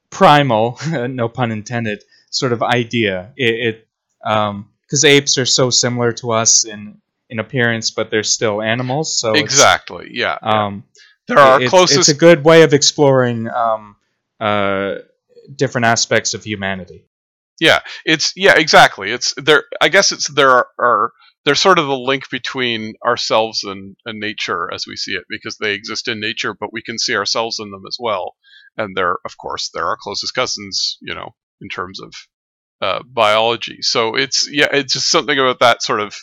primal, 0.09 0.79
no 0.91 1.29
pun 1.29 1.51
intended, 1.51 2.03
sort 2.29 2.53
of 2.53 2.63
idea. 2.63 3.33
It 3.35 3.87
because 4.21 5.05
apes 5.05 5.37
are 5.37 5.45
so 5.45 5.69
similar 5.69 6.11
to 6.13 6.31
us 6.31 6.65
in 6.65 7.01
in 7.29 7.39
appearance, 7.39 7.91
but 7.91 8.11
they're 8.11 8.23
still 8.23 8.61
animals. 8.61 9.19
So 9.19 9.33
exactly. 9.33 10.09
Yeah, 10.11 10.37
um, 10.41 10.83
there 11.27 11.39
are 11.39 11.61
it's, 11.61 11.69
closest. 11.69 11.99
It's 11.99 12.09
a 12.09 12.13
good 12.13 12.43
way 12.43 12.63
of 12.63 12.73
exploring 12.73 13.49
um, 13.49 13.95
uh, 14.39 14.95
different 15.55 15.85
aspects 15.85 16.33
of 16.33 16.43
humanity. 16.43 17.05
It's 18.05 18.33
yeah 18.35 18.57
exactly. 18.57 19.11
It's 19.11 19.33
there 19.37 19.63
i 19.81 19.89
guess 19.89 20.11
it's 20.11 20.29
there 20.29 20.51
are, 20.51 20.67
are 20.79 21.11
they're 21.45 21.55
sort 21.55 21.77
of 21.77 21.85
the 21.85 21.97
link 21.97 22.29
between 22.31 22.95
ourselves 23.05 23.63
and, 23.63 23.95
and 24.05 24.19
nature 24.19 24.73
as 24.73 24.85
we 24.87 24.95
see 24.95 25.11
it 25.11 25.25
because 25.29 25.57
they 25.57 25.73
exist 25.73 26.07
in 26.07 26.19
nature 26.19 26.55
but 26.59 26.73
we 26.73 26.81
can 26.81 26.97
see 26.97 27.15
ourselves 27.15 27.59
in 27.59 27.69
them 27.69 27.83
as 27.87 27.97
well. 27.99 28.35
And 28.77 28.95
they're 28.95 29.17
of 29.25 29.37
course 29.37 29.69
they're 29.73 29.85
our 29.85 29.97
closest 29.99 30.33
cousins 30.33 30.97
you 31.01 31.13
know 31.13 31.29
in 31.61 31.69
terms 31.69 32.01
of 32.01 32.13
uh, 32.81 33.03
biology. 33.07 33.77
So 33.81 34.15
it's 34.15 34.49
yeah 34.51 34.67
it's 34.71 34.93
just 34.93 35.09
something 35.09 35.37
about 35.37 35.59
that 35.59 35.81
sort 35.81 36.01
of 36.01 36.15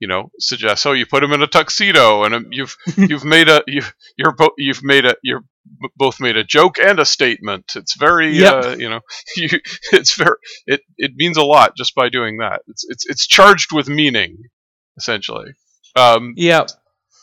you 0.00 0.08
know 0.08 0.30
suggests 0.40 0.84
oh 0.84 0.92
you 0.92 1.06
put 1.06 1.22
him 1.22 1.32
in 1.32 1.42
a 1.42 1.46
tuxedo 1.46 2.24
and 2.24 2.34
um, 2.34 2.46
you've 2.50 2.76
you've 2.96 3.24
made 3.24 3.48
a 3.48 3.62
you 3.68 3.82
you're 4.16 4.34
you've 4.58 4.82
made 4.82 5.06
a 5.06 5.14
you're 5.22 5.44
b- 5.64 5.88
both 5.96 6.20
made 6.20 6.36
a 6.36 6.44
joke 6.44 6.78
and 6.78 6.98
a 6.98 7.04
statement. 7.04 7.72
It's 7.76 7.96
very 7.96 8.36
Yep. 8.38 8.64
uh, 8.64 8.76
you 8.78 8.88
know 8.90 9.00
you, 9.36 9.48
it's 9.92 10.14
very 10.16 10.36
it, 10.66 10.80
it 10.96 11.12
means 11.16 11.36
a 11.36 11.44
lot 11.44 11.76
just 11.76 11.94
by 11.94 12.08
doing 12.08 12.38
that. 12.38 12.62
It's 12.68 12.84
it's 12.88 13.06
it's 13.06 13.26
charged 13.26 13.72
with 13.72 13.88
meaning 13.88 14.38
essentially. 14.96 15.52
Um 15.96 16.34
Yeah, 16.36 16.66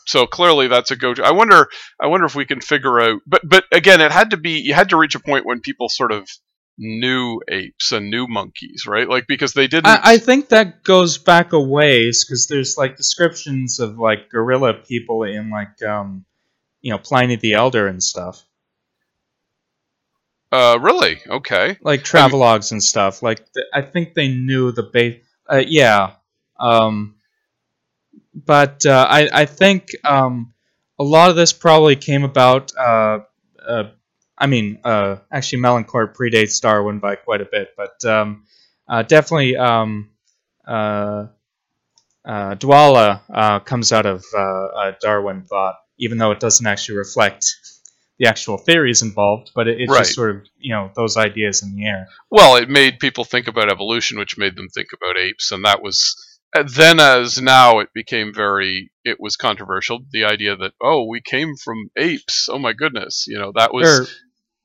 so 0.06 0.26
clearly 0.26 0.68
that's 0.68 0.90
a 0.90 0.96
go-to. 0.96 1.22
I 1.24 1.32
wonder 1.32 1.68
i 2.00 2.06
wonder 2.06 2.26
if 2.26 2.34
we 2.34 2.44
can 2.46 2.60
figure 2.60 3.00
out 3.00 3.20
but 3.26 3.42
but 3.44 3.64
again 3.72 4.00
it 4.00 4.12
had 4.12 4.30
to 4.30 4.36
be 4.36 4.52
you 4.60 4.74
had 4.74 4.90
to 4.90 4.96
reach 4.96 5.14
a 5.14 5.20
point 5.20 5.46
when 5.46 5.60
people 5.60 5.88
sort 5.88 6.12
of 6.12 6.28
knew 6.78 7.40
apes 7.50 7.92
and 7.92 8.08
knew 8.10 8.26
monkeys 8.26 8.84
right? 8.86 9.08
Like 9.08 9.26
because 9.28 9.52
they 9.52 9.66
didn't 9.66 9.86
I, 9.86 10.00
I 10.14 10.18
think 10.18 10.48
that 10.48 10.82
goes 10.82 11.18
back 11.18 11.52
a 11.52 11.60
ways 11.60 12.24
because 12.24 12.46
there's 12.46 12.76
like 12.78 12.96
descriptions 12.96 13.80
of 13.80 13.98
like 13.98 14.30
gorilla 14.30 14.72
people 14.74 15.24
in 15.24 15.50
like 15.50 15.82
um, 15.82 16.24
you 16.82 16.90
know 16.92 16.98
Pliny 16.98 17.36
the 17.36 17.54
Elder 17.54 17.86
and 17.86 18.02
stuff. 18.02 18.44
uh 20.52 20.78
really 20.80 21.20
okay 21.28 21.78
like 21.82 22.02
travelogues 22.02 22.72
and 22.72 22.82
stuff. 22.82 23.22
Like 23.22 23.38
th- 23.52 23.66
I 23.72 23.82
think 23.82 24.14
they 24.14 24.28
knew 24.28 24.72
the 24.72 24.82
base. 24.82 25.22
Uh, 25.48 25.62
yeah, 25.66 26.14
um, 26.58 27.14
but 28.34 28.84
uh, 28.86 29.06
I 29.08 29.28
I 29.32 29.44
think 29.44 29.90
um, 30.04 30.52
a 30.98 31.04
lot 31.04 31.30
of 31.30 31.36
this 31.36 31.52
probably 31.52 31.96
came 31.96 32.24
about. 32.24 32.72
Uh, 32.76 33.20
uh, 33.66 33.84
I 34.38 34.46
mean, 34.46 34.78
uh, 34.84 35.16
actually, 35.30 35.62
Melincourt 35.62 36.14
predates 36.16 36.60
Darwin 36.60 36.98
by 36.98 37.16
quite 37.16 37.40
a 37.40 37.48
bit, 37.50 37.70
but 37.76 38.02
um, 38.04 38.44
uh, 38.88 39.02
definitely 39.02 39.56
um, 39.56 40.10
uh, 40.66 41.26
uh, 42.24 42.54
Dwala 42.54 43.20
uh, 43.32 43.60
comes 43.60 43.92
out 43.92 44.06
of 44.06 44.24
uh, 44.34 44.38
uh, 44.38 44.92
Darwin 45.00 45.42
thought, 45.42 45.76
even 46.00 46.18
though 46.18 46.32
it 46.32 46.40
doesn't 46.40 46.66
actually 46.66 46.98
reflect 46.98 47.44
the 48.18 48.26
actual 48.26 48.58
theories 48.58 49.00
involved, 49.02 49.50
but 49.54 49.66
it, 49.68 49.80
it's 49.80 49.90
Right. 49.90 50.00
just 50.00 50.14
sort 50.14 50.30
of 50.36 50.42
you 50.58 50.74
know 50.74 50.90
those 50.96 51.16
ideas 51.16 51.62
in 51.62 51.74
the 51.76 51.86
air. 51.86 52.08
well 52.30 52.56
it 52.56 52.68
made 52.68 52.98
people 52.98 53.24
think 53.24 53.46
about 53.48 53.70
evolution 53.72 54.18
which 54.18 54.36
made 54.36 54.56
them 54.56 54.68
think 54.68 54.88
about 54.92 55.16
apes 55.16 55.52
and 55.52 55.64
that 55.64 55.82
was 55.82 56.16
then 56.66 56.98
as 57.00 57.40
now 57.40 57.78
it 57.78 57.88
became 57.94 58.34
very 58.34 58.90
it 59.04 59.18
was 59.20 59.36
controversial 59.36 60.00
the 60.12 60.24
idea 60.24 60.56
that 60.56 60.72
oh 60.82 61.06
we 61.06 61.20
came 61.20 61.54
from 61.56 61.88
apes 61.96 62.48
oh 62.50 62.58
my 62.58 62.72
goodness 62.72 63.24
you 63.28 63.38
know 63.38 63.52
that 63.54 63.72
was 63.72 64.10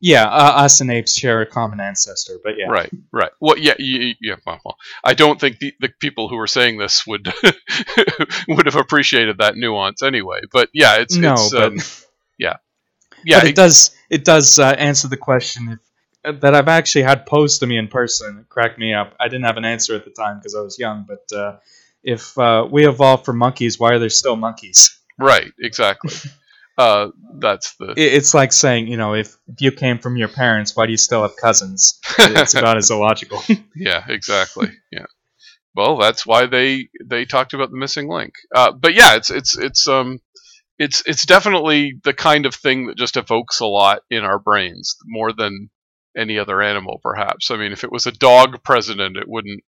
yeah, 0.05 0.25
uh, 0.27 0.51
us 0.65 0.81
and 0.81 0.91
apes 0.91 1.15
share 1.17 1.41
a 1.41 1.47
common 1.47 1.79
ancestor, 1.79 2.37
but 2.43 2.53
yeah, 2.59 2.67
Right, 2.69 2.91
right. 3.11 3.31
Well, 3.39 3.57
yeah, 3.57 3.73
y- 3.79 3.97
y- 3.99 4.15
yeah. 4.21 4.35
Well, 4.45 4.59
well, 4.63 4.77
I 5.03 5.15
don't 5.15 5.39
think 5.39 5.57
the, 5.57 5.73
the 5.79 5.89
people 5.99 6.29
who 6.29 6.35
were 6.35 6.45
saying 6.45 6.77
this 6.77 7.07
would 7.07 7.27
would 8.47 8.65
have 8.67 8.75
appreciated 8.75 9.39
that 9.39 9.55
nuance 9.55 10.03
anyway. 10.03 10.41
But 10.51 10.69
yeah, 10.73 10.97
it's 10.97 11.15
no, 11.15 11.33
it's 11.33 11.51
but, 11.51 11.63
um, 11.63 11.77
yeah. 12.37 12.57
but 13.39 13.43
it 13.45 13.49
it- 13.49 13.55
does 13.55 13.95
it 14.11 14.23
does 14.23 14.59
uh, 14.59 14.75
answer 14.77 15.07
the 15.07 15.17
question 15.17 15.79
if 16.23 16.41
that 16.41 16.53
I've 16.53 16.67
actually 16.67 17.03
had 17.03 17.25
posed 17.25 17.61
to 17.61 17.67
me 17.67 17.77
in 17.77 17.87
person. 17.87 18.37
It 18.41 18.49
cracked 18.49 18.77
me 18.77 18.93
up. 18.93 19.15
I 19.19 19.27
didn't 19.27 19.45
have 19.45 19.57
an 19.57 19.65
answer 19.65 19.95
at 19.95 20.05
the 20.05 20.11
time 20.11 20.37
because 20.37 20.53
I 20.55 20.61
was 20.61 20.77
young. 20.77 21.05
But 21.07 21.35
uh, 21.35 21.57
if 22.03 22.37
uh, 22.37 22.67
we 22.71 22.87
evolved 22.87 23.25
from 23.25 23.37
monkeys, 23.39 23.79
why 23.79 23.93
are 23.93 23.99
there 23.99 24.09
still 24.09 24.35
monkeys? 24.35 24.99
Right, 25.19 25.51
exactly. 25.59 26.13
uh, 26.78 27.09
that's 27.39 27.76
the 27.76 27.93
It's 27.97 28.34
like 28.34 28.51
saying, 28.51 28.88
you 28.88 28.97
know, 28.97 29.13
if, 29.13 29.36
if 29.47 29.61
you 29.61 29.71
came 29.71 29.99
from 29.99 30.17
your 30.17 30.28
parents, 30.28 30.76
why 30.76 30.86
do 30.86 30.91
you 30.91 30.97
still 30.97 31.21
have 31.21 31.36
cousins? 31.38 31.99
It's 32.19 32.53
about 32.55 32.78
as 32.78 32.91
illogical. 32.91 33.41
yeah, 33.76 34.03
exactly. 34.07 34.69
Yeah. 34.91 35.05
Well, 35.76 35.97
that's 35.97 36.26
why 36.26 36.45
they 36.45 36.89
they 37.03 37.26
talked 37.26 37.53
about 37.53 37.69
the 37.71 37.78
missing 37.78 38.09
link. 38.09 38.34
Uh, 38.53 38.71
but 38.71 38.93
yeah, 38.93 39.15
it's 39.15 39.30
it's 39.30 39.57
it's 39.57 39.88
um 39.88 40.19
it's 40.80 41.03
it's 41.05 41.26
definitely 41.26 41.99
the 42.03 42.13
kind 42.13 42.45
of 42.45 42.55
thing 42.55 42.88
that 42.88 42.97
just 42.97 43.17
evokes 43.17 43.59
a 43.59 43.65
lot 43.65 43.99
in 44.09 44.23
our 44.23 44.39
brains 44.39 44.95
more 45.05 45.34
than 45.34 45.69
any 46.17 46.39
other 46.39 46.61
animal, 46.61 46.99
perhaps. 47.03 47.51
I 47.51 47.57
mean, 47.57 47.73
if 47.73 47.84
it 47.84 47.91
was 47.91 48.05
a 48.05 48.11
dog 48.13 48.63
president, 48.63 49.17
it 49.17 49.28
wouldn't 49.28 49.63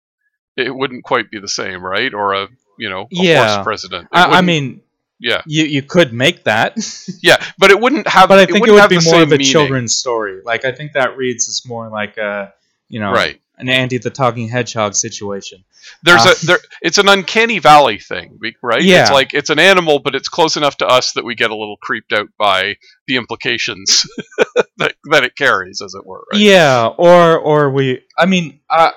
it 0.58 0.74
wouldn't 0.74 1.04
quite 1.04 1.32
be 1.32 1.40
the 1.40 1.48
same, 1.48 1.84
right? 1.84 2.14
Or 2.14 2.34
a 2.34 2.48
you 2.78 2.90
know 2.90 3.02
a 3.02 3.08
Yeah. 3.10 3.48
horse 3.48 3.64
president. 3.64 4.08
I, 4.12 4.38
I 4.38 4.42
mean, 4.42 4.82
yeah, 5.20 5.42
you 5.46 5.64
you 5.66 5.82
could 5.82 6.14
make 6.14 6.44
that, 6.44 6.76
yeah, 7.22 7.38
but 7.58 7.72
it 7.72 7.80
wouldn't 7.80 8.08
have. 8.08 8.30
but 8.30 8.40
I 8.40 8.46
think 8.46 8.58
it, 8.58 8.62
wouldn't 8.62 8.80
would 8.82 8.90
be 8.90 9.04
more 9.06 9.22
of 9.22 9.30
a 9.30 9.32
meaning. 9.38 9.46
children's 9.48 9.96
story. 9.96 10.42
Like 10.44 10.66
I 10.66 10.72
think 10.72 10.94
that 10.94 11.18
reads 11.18 11.48
as 11.48 11.64
more 11.66 11.90
like 11.90 12.18
a, 12.18 12.54
you 12.90 13.00
know, 13.00 13.12
Right. 13.12 13.40
an 13.58 13.70
Andy 13.70 13.98
the 13.98 14.10
Talking 14.10 14.50
Hedgehog 14.50 14.94
situation. 14.96 15.64
There's 16.04 16.26
Uh, 16.26 16.34
a 16.42 16.46
there. 16.46 16.60
It's 16.82 16.98
an 16.98 17.08
uncanny 17.08 17.60
valley 17.60 18.00
thing, 18.00 18.40
right? 18.62 18.82
Yeah. 18.82 19.04
It's 19.04 19.12
like 19.12 19.34
it's 19.34 19.50
an 19.50 19.60
animal, 19.60 20.00
but 20.00 20.16
it's 20.16 20.28
close 20.28 20.58
enough 20.58 20.78
to 20.78 20.88
us 20.88 21.14
that 21.14 21.24
we 21.24 21.36
get 21.36 21.52
a 21.52 21.56
little 21.56 21.78
creeped 21.78 22.12
out 22.12 22.28
by 22.38 22.76
the 23.08 23.16
implications 23.18 24.04
that 24.78 24.96
that 25.12 25.24
it 25.24 25.36
carries, 25.38 25.82
as 25.82 25.94
it 25.94 26.06
were. 26.06 26.26
Right? 26.34 26.42
Yeah, 26.42 26.88
or 26.88 27.38
or 27.38 27.70
we. 27.72 28.02
I 28.18 28.26
mean, 28.26 28.60
uh, 28.70 28.92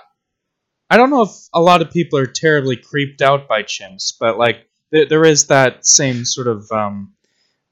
I 0.91 0.97
don't 0.97 1.11
know 1.11 1.23
if 1.23 1.31
a 1.53 1.61
lot 1.61 1.83
of 1.83 1.91
people 1.91 2.19
are 2.19 2.27
terribly 2.27 2.77
creeped 2.77 3.21
out 3.21 3.47
by 3.49 3.62
chimps, 3.62 4.14
but 4.19 4.39
like 4.39 4.68
there, 4.91 5.07
there 5.07 5.24
is 5.24 5.47
that 5.49 5.86
same 5.86 6.24
sort 6.24 6.47
of 6.49 6.70
um, 6.72 7.14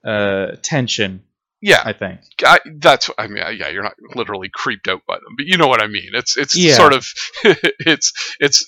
uh, 0.05 0.53
tension. 0.63 1.23
Yeah. 1.63 1.83
I 1.85 1.93
think. 1.95 2.21
I, 2.45 2.61
that's. 2.77 3.11
I 3.19 3.27
mean, 3.27 3.39
yeah, 3.57 3.69
you're 3.69 3.83
not 3.83 3.95
literally 4.15 4.51
creeped 4.53 4.89
out 4.89 5.01
by 5.09 5.15
them, 5.17 5.35
but 5.37 5.47
you 5.47 5.57
know 5.57 5.67
what 5.67 5.83
I 5.83 5.87
mean. 5.87 6.11
It's 6.13 6.37
it's 6.37 6.57
Yeah. 6.57 6.75
sort 6.75 6.93
of 6.93 7.07
it's 7.45 8.13
it's 8.41 8.67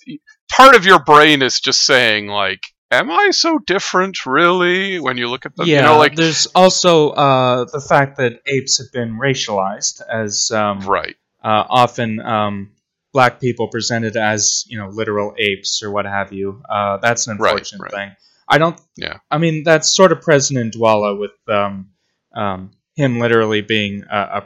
part 0.51 0.74
of 0.74 0.84
your 0.86 0.99
brain 0.99 1.42
is 1.42 1.61
just 1.61 1.84
saying 1.84 2.26
like, 2.28 2.61
"Am 2.90 3.11
I 3.11 3.30
so 3.30 3.59
different, 3.59 4.24
really?" 4.26 4.99
When 4.99 5.16
you 5.18 5.28
look 5.28 5.46
at 5.46 5.55
them, 5.55 5.66
yeah, 5.68 5.76
you 5.76 5.82
know, 5.82 5.99
like 5.99 6.16
there's 6.16 6.46
also 6.55 7.11
uh, 7.11 7.66
the 7.70 7.80
fact 7.80 8.16
that 8.16 8.40
apes 8.46 8.78
have 8.78 8.90
been 8.92 9.18
racialized 9.18 10.01
as 10.11 10.51
um, 10.51 10.80
right, 10.80 11.14
uh, 11.44 11.64
often 11.68 12.18
um, 12.20 12.72
black 13.12 13.38
people 13.38 13.68
presented 13.68 14.16
as 14.16 14.64
you 14.66 14.78
know 14.78 14.88
literal 14.88 15.34
apes 15.38 15.82
or 15.84 15.90
what 15.92 16.07
have 16.07 16.32
you. 16.32 16.62
Uh, 16.68 16.96
that's 16.96 17.26
an 17.28 17.36
Right, 17.36 17.51
unfortunate 17.53 17.82
right. 17.82 17.92
thing. 17.92 18.16
I 18.49 18.59
don't. 18.59 18.80
Yeah. 18.96 19.18
I 19.30 19.38
mean, 19.38 19.62
that's 19.64 19.94
sort 19.94 20.12
of 20.12 20.22
present 20.22 20.59
in 20.59 20.70
Dwala 20.70 21.18
with 21.18 21.32
um, 21.49 21.90
um, 22.34 22.70
him 22.96 23.18
literally 23.18 23.61
being 23.61 24.05
a, 24.11 24.42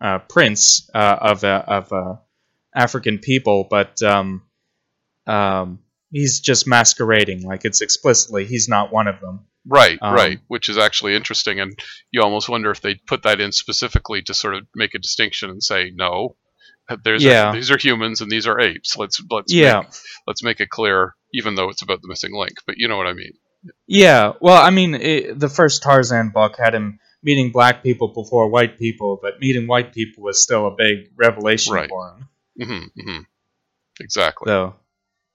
a, 0.00 0.06
a 0.16 0.18
prince 0.20 0.88
uh, 0.94 1.16
of 1.20 1.44
a, 1.44 1.48
of 1.48 1.92
a 1.92 2.20
African 2.74 3.18
people, 3.18 3.66
but 3.68 4.02
um, 4.02 4.42
um, 5.26 5.80
he's 6.10 6.40
just 6.40 6.66
masquerading. 6.66 7.42
Like 7.42 7.64
it's 7.64 7.80
explicitly 7.80 8.46
he's 8.46 8.68
not 8.68 8.92
one 8.92 9.08
of 9.08 9.20
them. 9.20 9.46
right, 9.66 9.98
Um, 10.00 10.14
right, 10.14 10.40
which 10.48 10.68
is 10.68 10.78
actually 10.78 11.14
interesting, 11.14 11.60
and 11.60 11.78
you 12.10 12.22
almost 12.22 12.48
wonder 12.48 12.70
if 12.70 12.80
they 12.80 12.94
put 12.94 13.22
that 13.24 13.40
in 13.40 13.52
specifically 13.52 14.22
to 14.22 14.34
sort 14.34 14.54
of 14.54 14.66
make 14.74 14.94
a 14.94 14.98
distinction 14.98 15.50
and 15.50 15.62
say, 15.62 15.92
"No, 15.94 16.36
there's 17.04 17.22
Yeah. 17.24 17.52
these 17.52 17.70
are 17.70 17.78
humans 17.78 18.20
and 18.20 18.30
these 18.30 18.46
are 18.46 18.60
apes." 18.60 18.96
Let's 18.96 19.20
let's 19.30 19.52
Yeah. 19.52 19.80
make, 19.80 19.88
let's 20.26 20.42
make 20.42 20.60
it 20.60 20.70
clear, 20.70 21.14
even 21.32 21.54
though 21.54 21.68
it's 21.70 21.82
about 21.82 22.02
the 22.02 22.08
missing 22.08 22.34
link. 22.34 22.54
But 22.66 22.76
you 22.78 22.88
know 22.88 22.96
what 22.96 23.06
I 23.06 23.12
mean. 23.12 23.32
Yeah, 23.86 24.32
well, 24.40 24.62
I 24.62 24.68
mean, 24.70 24.94
it, 24.94 25.38
the 25.40 25.48
first 25.48 25.82
Tarzan 25.82 26.30
book 26.30 26.56
had 26.58 26.74
him 26.74 26.98
meeting 27.22 27.50
black 27.50 27.82
people 27.82 28.08
before 28.08 28.50
white 28.50 28.78
people, 28.78 29.18
but 29.22 29.40
meeting 29.40 29.66
white 29.66 29.94
people 29.94 30.22
was 30.22 30.42
still 30.42 30.66
a 30.66 30.70
big 30.76 31.10
revelation 31.16 31.72
Right. 31.72 31.88
for 31.88 32.08
him. 32.58 32.90
hmm 32.94 33.02
hmm 33.02 33.18
Exactly. 34.00 34.50
So, 34.50 34.74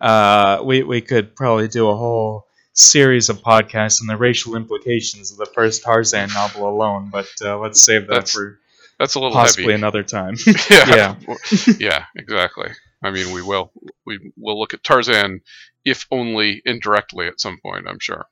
uh, 0.01 0.61
we 0.63 0.83
we 0.83 1.01
could 1.01 1.35
probably 1.35 1.67
do 1.67 1.89
a 1.89 1.95
whole 1.95 2.45
series 2.73 3.29
of 3.29 3.39
podcasts 3.39 4.01
on 4.01 4.07
the 4.07 4.15
racial 4.17 4.55
implications 4.55 5.31
of 5.31 5.37
the 5.37 5.45
first 5.47 5.83
Tarzan 5.83 6.29
novel 6.29 6.69
alone, 6.69 7.09
but 7.11 7.27
uh, 7.41 7.57
let's 7.57 7.81
save 7.83 8.07
that 8.07 8.13
That's 8.13 8.31
for 8.33 8.58
That's 8.99 9.15
a 9.15 9.19
little 9.19 9.33
possibly 9.33 9.71
heavy. 9.71 9.75
another 9.75 10.03
time. 10.03 10.35
yeah. 10.69 11.15
yeah, 11.79 12.05
exactly. 12.15 12.69
I 13.01 13.11
mean, 13.11 13.33
we 13.33 13.41
will 13.41 13.71
we 14.05 14.31
will 14.37 14.59
look 14.59 14.73
at 14.73 14.83
Tarzan, 14.83 15.41
if 15.85 16.05
only 16.11 16.61
indirectly 16.65 17.27
at 17.27 17.39
some 17.39 17.57
point. 17.63 17.87
I'm 17.87 17.99
sure. 17.99 18.25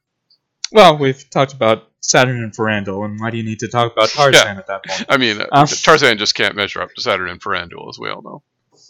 well, 0.71 0.97
we've 0.97 1.29
talked 1.29 1.53
about 1.53 1.89
Saturn 2.01 2.43
and 2.43 2.53
Ferrandel, 2.53 3.05
and 3.05 3.19
why 3.19 3.31
do 3.31 3.37
you 3.37 3.43
need 3.43 3.59
to 3.59 3.69
talk 3.69 3.93
about 3.93 4.09
Tarzan 4.09 4.57
at 4.57 4.67
that 4.67 4.83
point? 4.85 5.05
I 5.07 5.15
mean, 5.17 5.39
uh, 5.41 5.47
Um, 5.51 5.67
Tarzan 5.67 6.17
just 6.17 6.35
can't 6.35 6.55
measure 6.55 6.81
up 6.81 6.93
to 6.95 7.01
Saturn 7.01 7.29
and 7.29 7.41
Ferrandul, 7.41 7.87
as 7.89 7.97
we 7.97 8.09
all 8.09 8.21
know. 8.21 8.43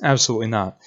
Absolutely 0.04 0.48
not. 0.48 0.78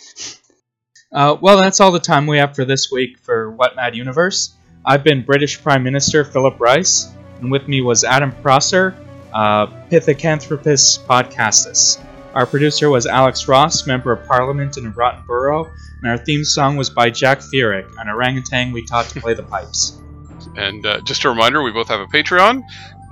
Uh, 1.12 1.36
well, 1.40 1.58
that's 1.60 1.80
all 1.80 1.90
the 1.92 2.00
time 2.00 2.26
we 2.26 2.38
have 2.38 2.54
for 2.54 2.64
this 2.64 2.90
week 2.90 3.18
for 3.18 3.50
What 3.50 3.74
Mad 3.76 3.94
Universe. 3.96 4.54
I've 4.84 5.02
been 5.04 5.22
British 5.22 5.60
Prime 5.62 5.82
Minister 5.82 6.24
Philip 6.24 6.58
Rice, 6.60 7.12
and 7.40 7.50
with 7.50 7.66
me 7.68 7.80
was 7.80 8.02
Adam 8.04 8.32
Prosser, 8.42 8.96
uh, 9.32 9.66
Pithecanthropus 9.88 11.04
podcastus. 11.06 12.04
Our 12.34 12.46
producer 12.46 12.90
was 12.90 13.06
Alex 13.06 13.48
Ross, 13.48 13.86
Member 13.86 14.12
of 14.12 14.26
Parliament 14.26 14.76
in 14.76 14.86
a 14.86 14.90
Rotten 14.90 15.24
Borough, 15.26 15.70
and 16.02 16.10
our 16.10 16.18
theme 16.18 16.44
song 16.44 16.76
was 16.76 16.88
by 16.90 17.10
Jack 17.10 17.42
Fierick, 17.42 17.86
an 17.98 18.08
orangutan 18.08 18.72
we 18.72 18.84
taught 18.84 19.06
to 19.06 19.20
play 19.20 19.34
the 19.34 19.42
pipes. 19.42 20.00
And 20.56 20.86
uh, 20.86 21.00
just 21.02 21.24
a 21.24 21.28
reminder, 21.28 21.62
we 21.62 21.72
both 21.72 21.88
have 21.88 22.00
a 22.00 22.06
Patreon, 22.06 22.62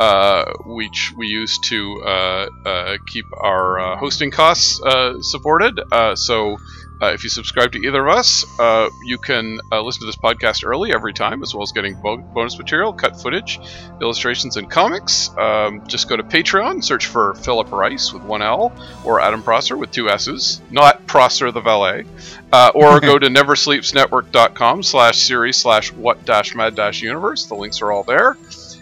uh, 0.00 0.44
which 0.64 1.12
we 1.16 1.26
use 1.26 1.58
to 1.64 2.02
uh, 2.04 2.48
uh, 2.64 2.96
keep 3.08 3.24
our 3.40 3.78
uh, 3.78 3.96
hosting 3.96 4.30
costs 4.30 4.80
uh, 4.82 5.20
supported. 5.20 5.80
So 6.14 6.58
uh, 7.01 7.07
if 7.07 7.22
you 7.22 7.30
subscribe 7.30 7.70
to 7.72 7.78
either 7.78 8.07
of 8.07 8.16
us, 8.16 8.44
uh, 8.59 8.88
you 9.05 9.18
can 9.18 9.61
uh, 9.70 9.80
listen 9.80 10.01
to 10.01 10.07
this 10.07 10.16
podcast 10.16 10.66
early 10.66 10.92
every 10.92 11.12
time, 11.12 11.42
as 11.42 11.55
well 11.55 11.62
as 11.62 11.70
getting 11.70 11.94
bo- 12.01 12.16
bonus 12.16 12.59
material, 12.59 12.92
cut 12.92 13.20
footage, 13.20 13.61
illustrations, 14.01 14.57
and 14.57 14.68
comics. 14.68 15.30
Um, 15.38 15.86
just 15.86 16.09
go 16.09 16.16
to 16.16 16.24
Patreon, 16.24 16.82
search 16.82 17.07
for 17.07 17.34
Philip 17.34 17.70
Rice 17.70 18.12
with 18.12 18.24
one 18.24 18.42
L, 18.42 18.72
or 19.05 19.20
Adam 19.20 19.42
Prosser 19.42 19.76
with 19.76 19.92
two 19.92 20.09
S's, 20.09 20.61
not 20.70 21.07
Prosser 21.07 21.53
the 21.53 21.61
valet. 21.61 22.05
Uh, 22.53 22.72
or 22.74 23.01
go 23.01 23.18
to 23.18 23.28
neversleepsnetwork.com 23.28 24.82
slash 24.82 25.18
series 25.18 25.57
slash 25.57 25.92
what 25.92 26.24
dash 26.24 26.55
mad 26.57 26.74
dash 26.74 27.01
universe. 27.01 27.46
The 27.46 27.55
links 27.55 27.80
are 27.80 27.92
all 27.92 28.03
there. 28.03 28.36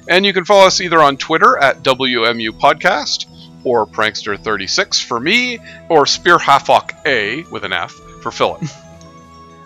And 0.09 0.25
you 0.25 0.33
can 0.33 0.45
follow 0.45 0.67
us 0.67 0.81
either 0.81 1.03
on 1.03 1.17
Twitter 1.17 1.59
at 1.59 1.83
WMU 1.83 2.51
Podcast 2.51 3.27
or 3.65 3.85
Prankster36 3.85 5.03
for 5.03 5.19
me, 5.19 5.59
or 5.89 6.05
Spearhafok 6.05 7.05
A 7.05 7.43
with 7.51 7.65
an 7.65 7.73
F 7.73 8.01
for 8.27 8.33
Philip. 8.33 8.63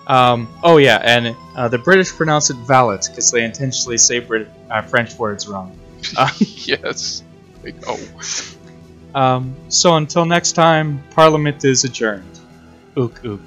Um, 0.06 0.48
oh, 0.64 0.78
yeah, 0.78 1.00
and 1.04 1.36
uh, 1.54 1.68
the 1.68 1.78
British 1.78 2.10
pronounce 2.10 2.50
it 2.50 2.56
valet 2.66 2.98
because 3.06 3.30
they 3.30 3.44
intentionally 3.44 3.96
say 3.96 4.18
Brit- 4.18 4.48
uh, 4.68 4.82
French 4.82 5.16
words 5.16 5.46
wrong. 5.46 5.78
yes. 6.38 7.22
I 7.64 7.70
know. 7.86 7.96
Um, 9.14 9.54
so 9.68 9.94
until 9.94 10.24
next 10.24 10.52
time, 10.52 11.00
Parliament 11.10 11.64
is 11.64 11.84
adjourned. 11.84 12.40
Ook 12.96 13.24
ook. 13.24 13.40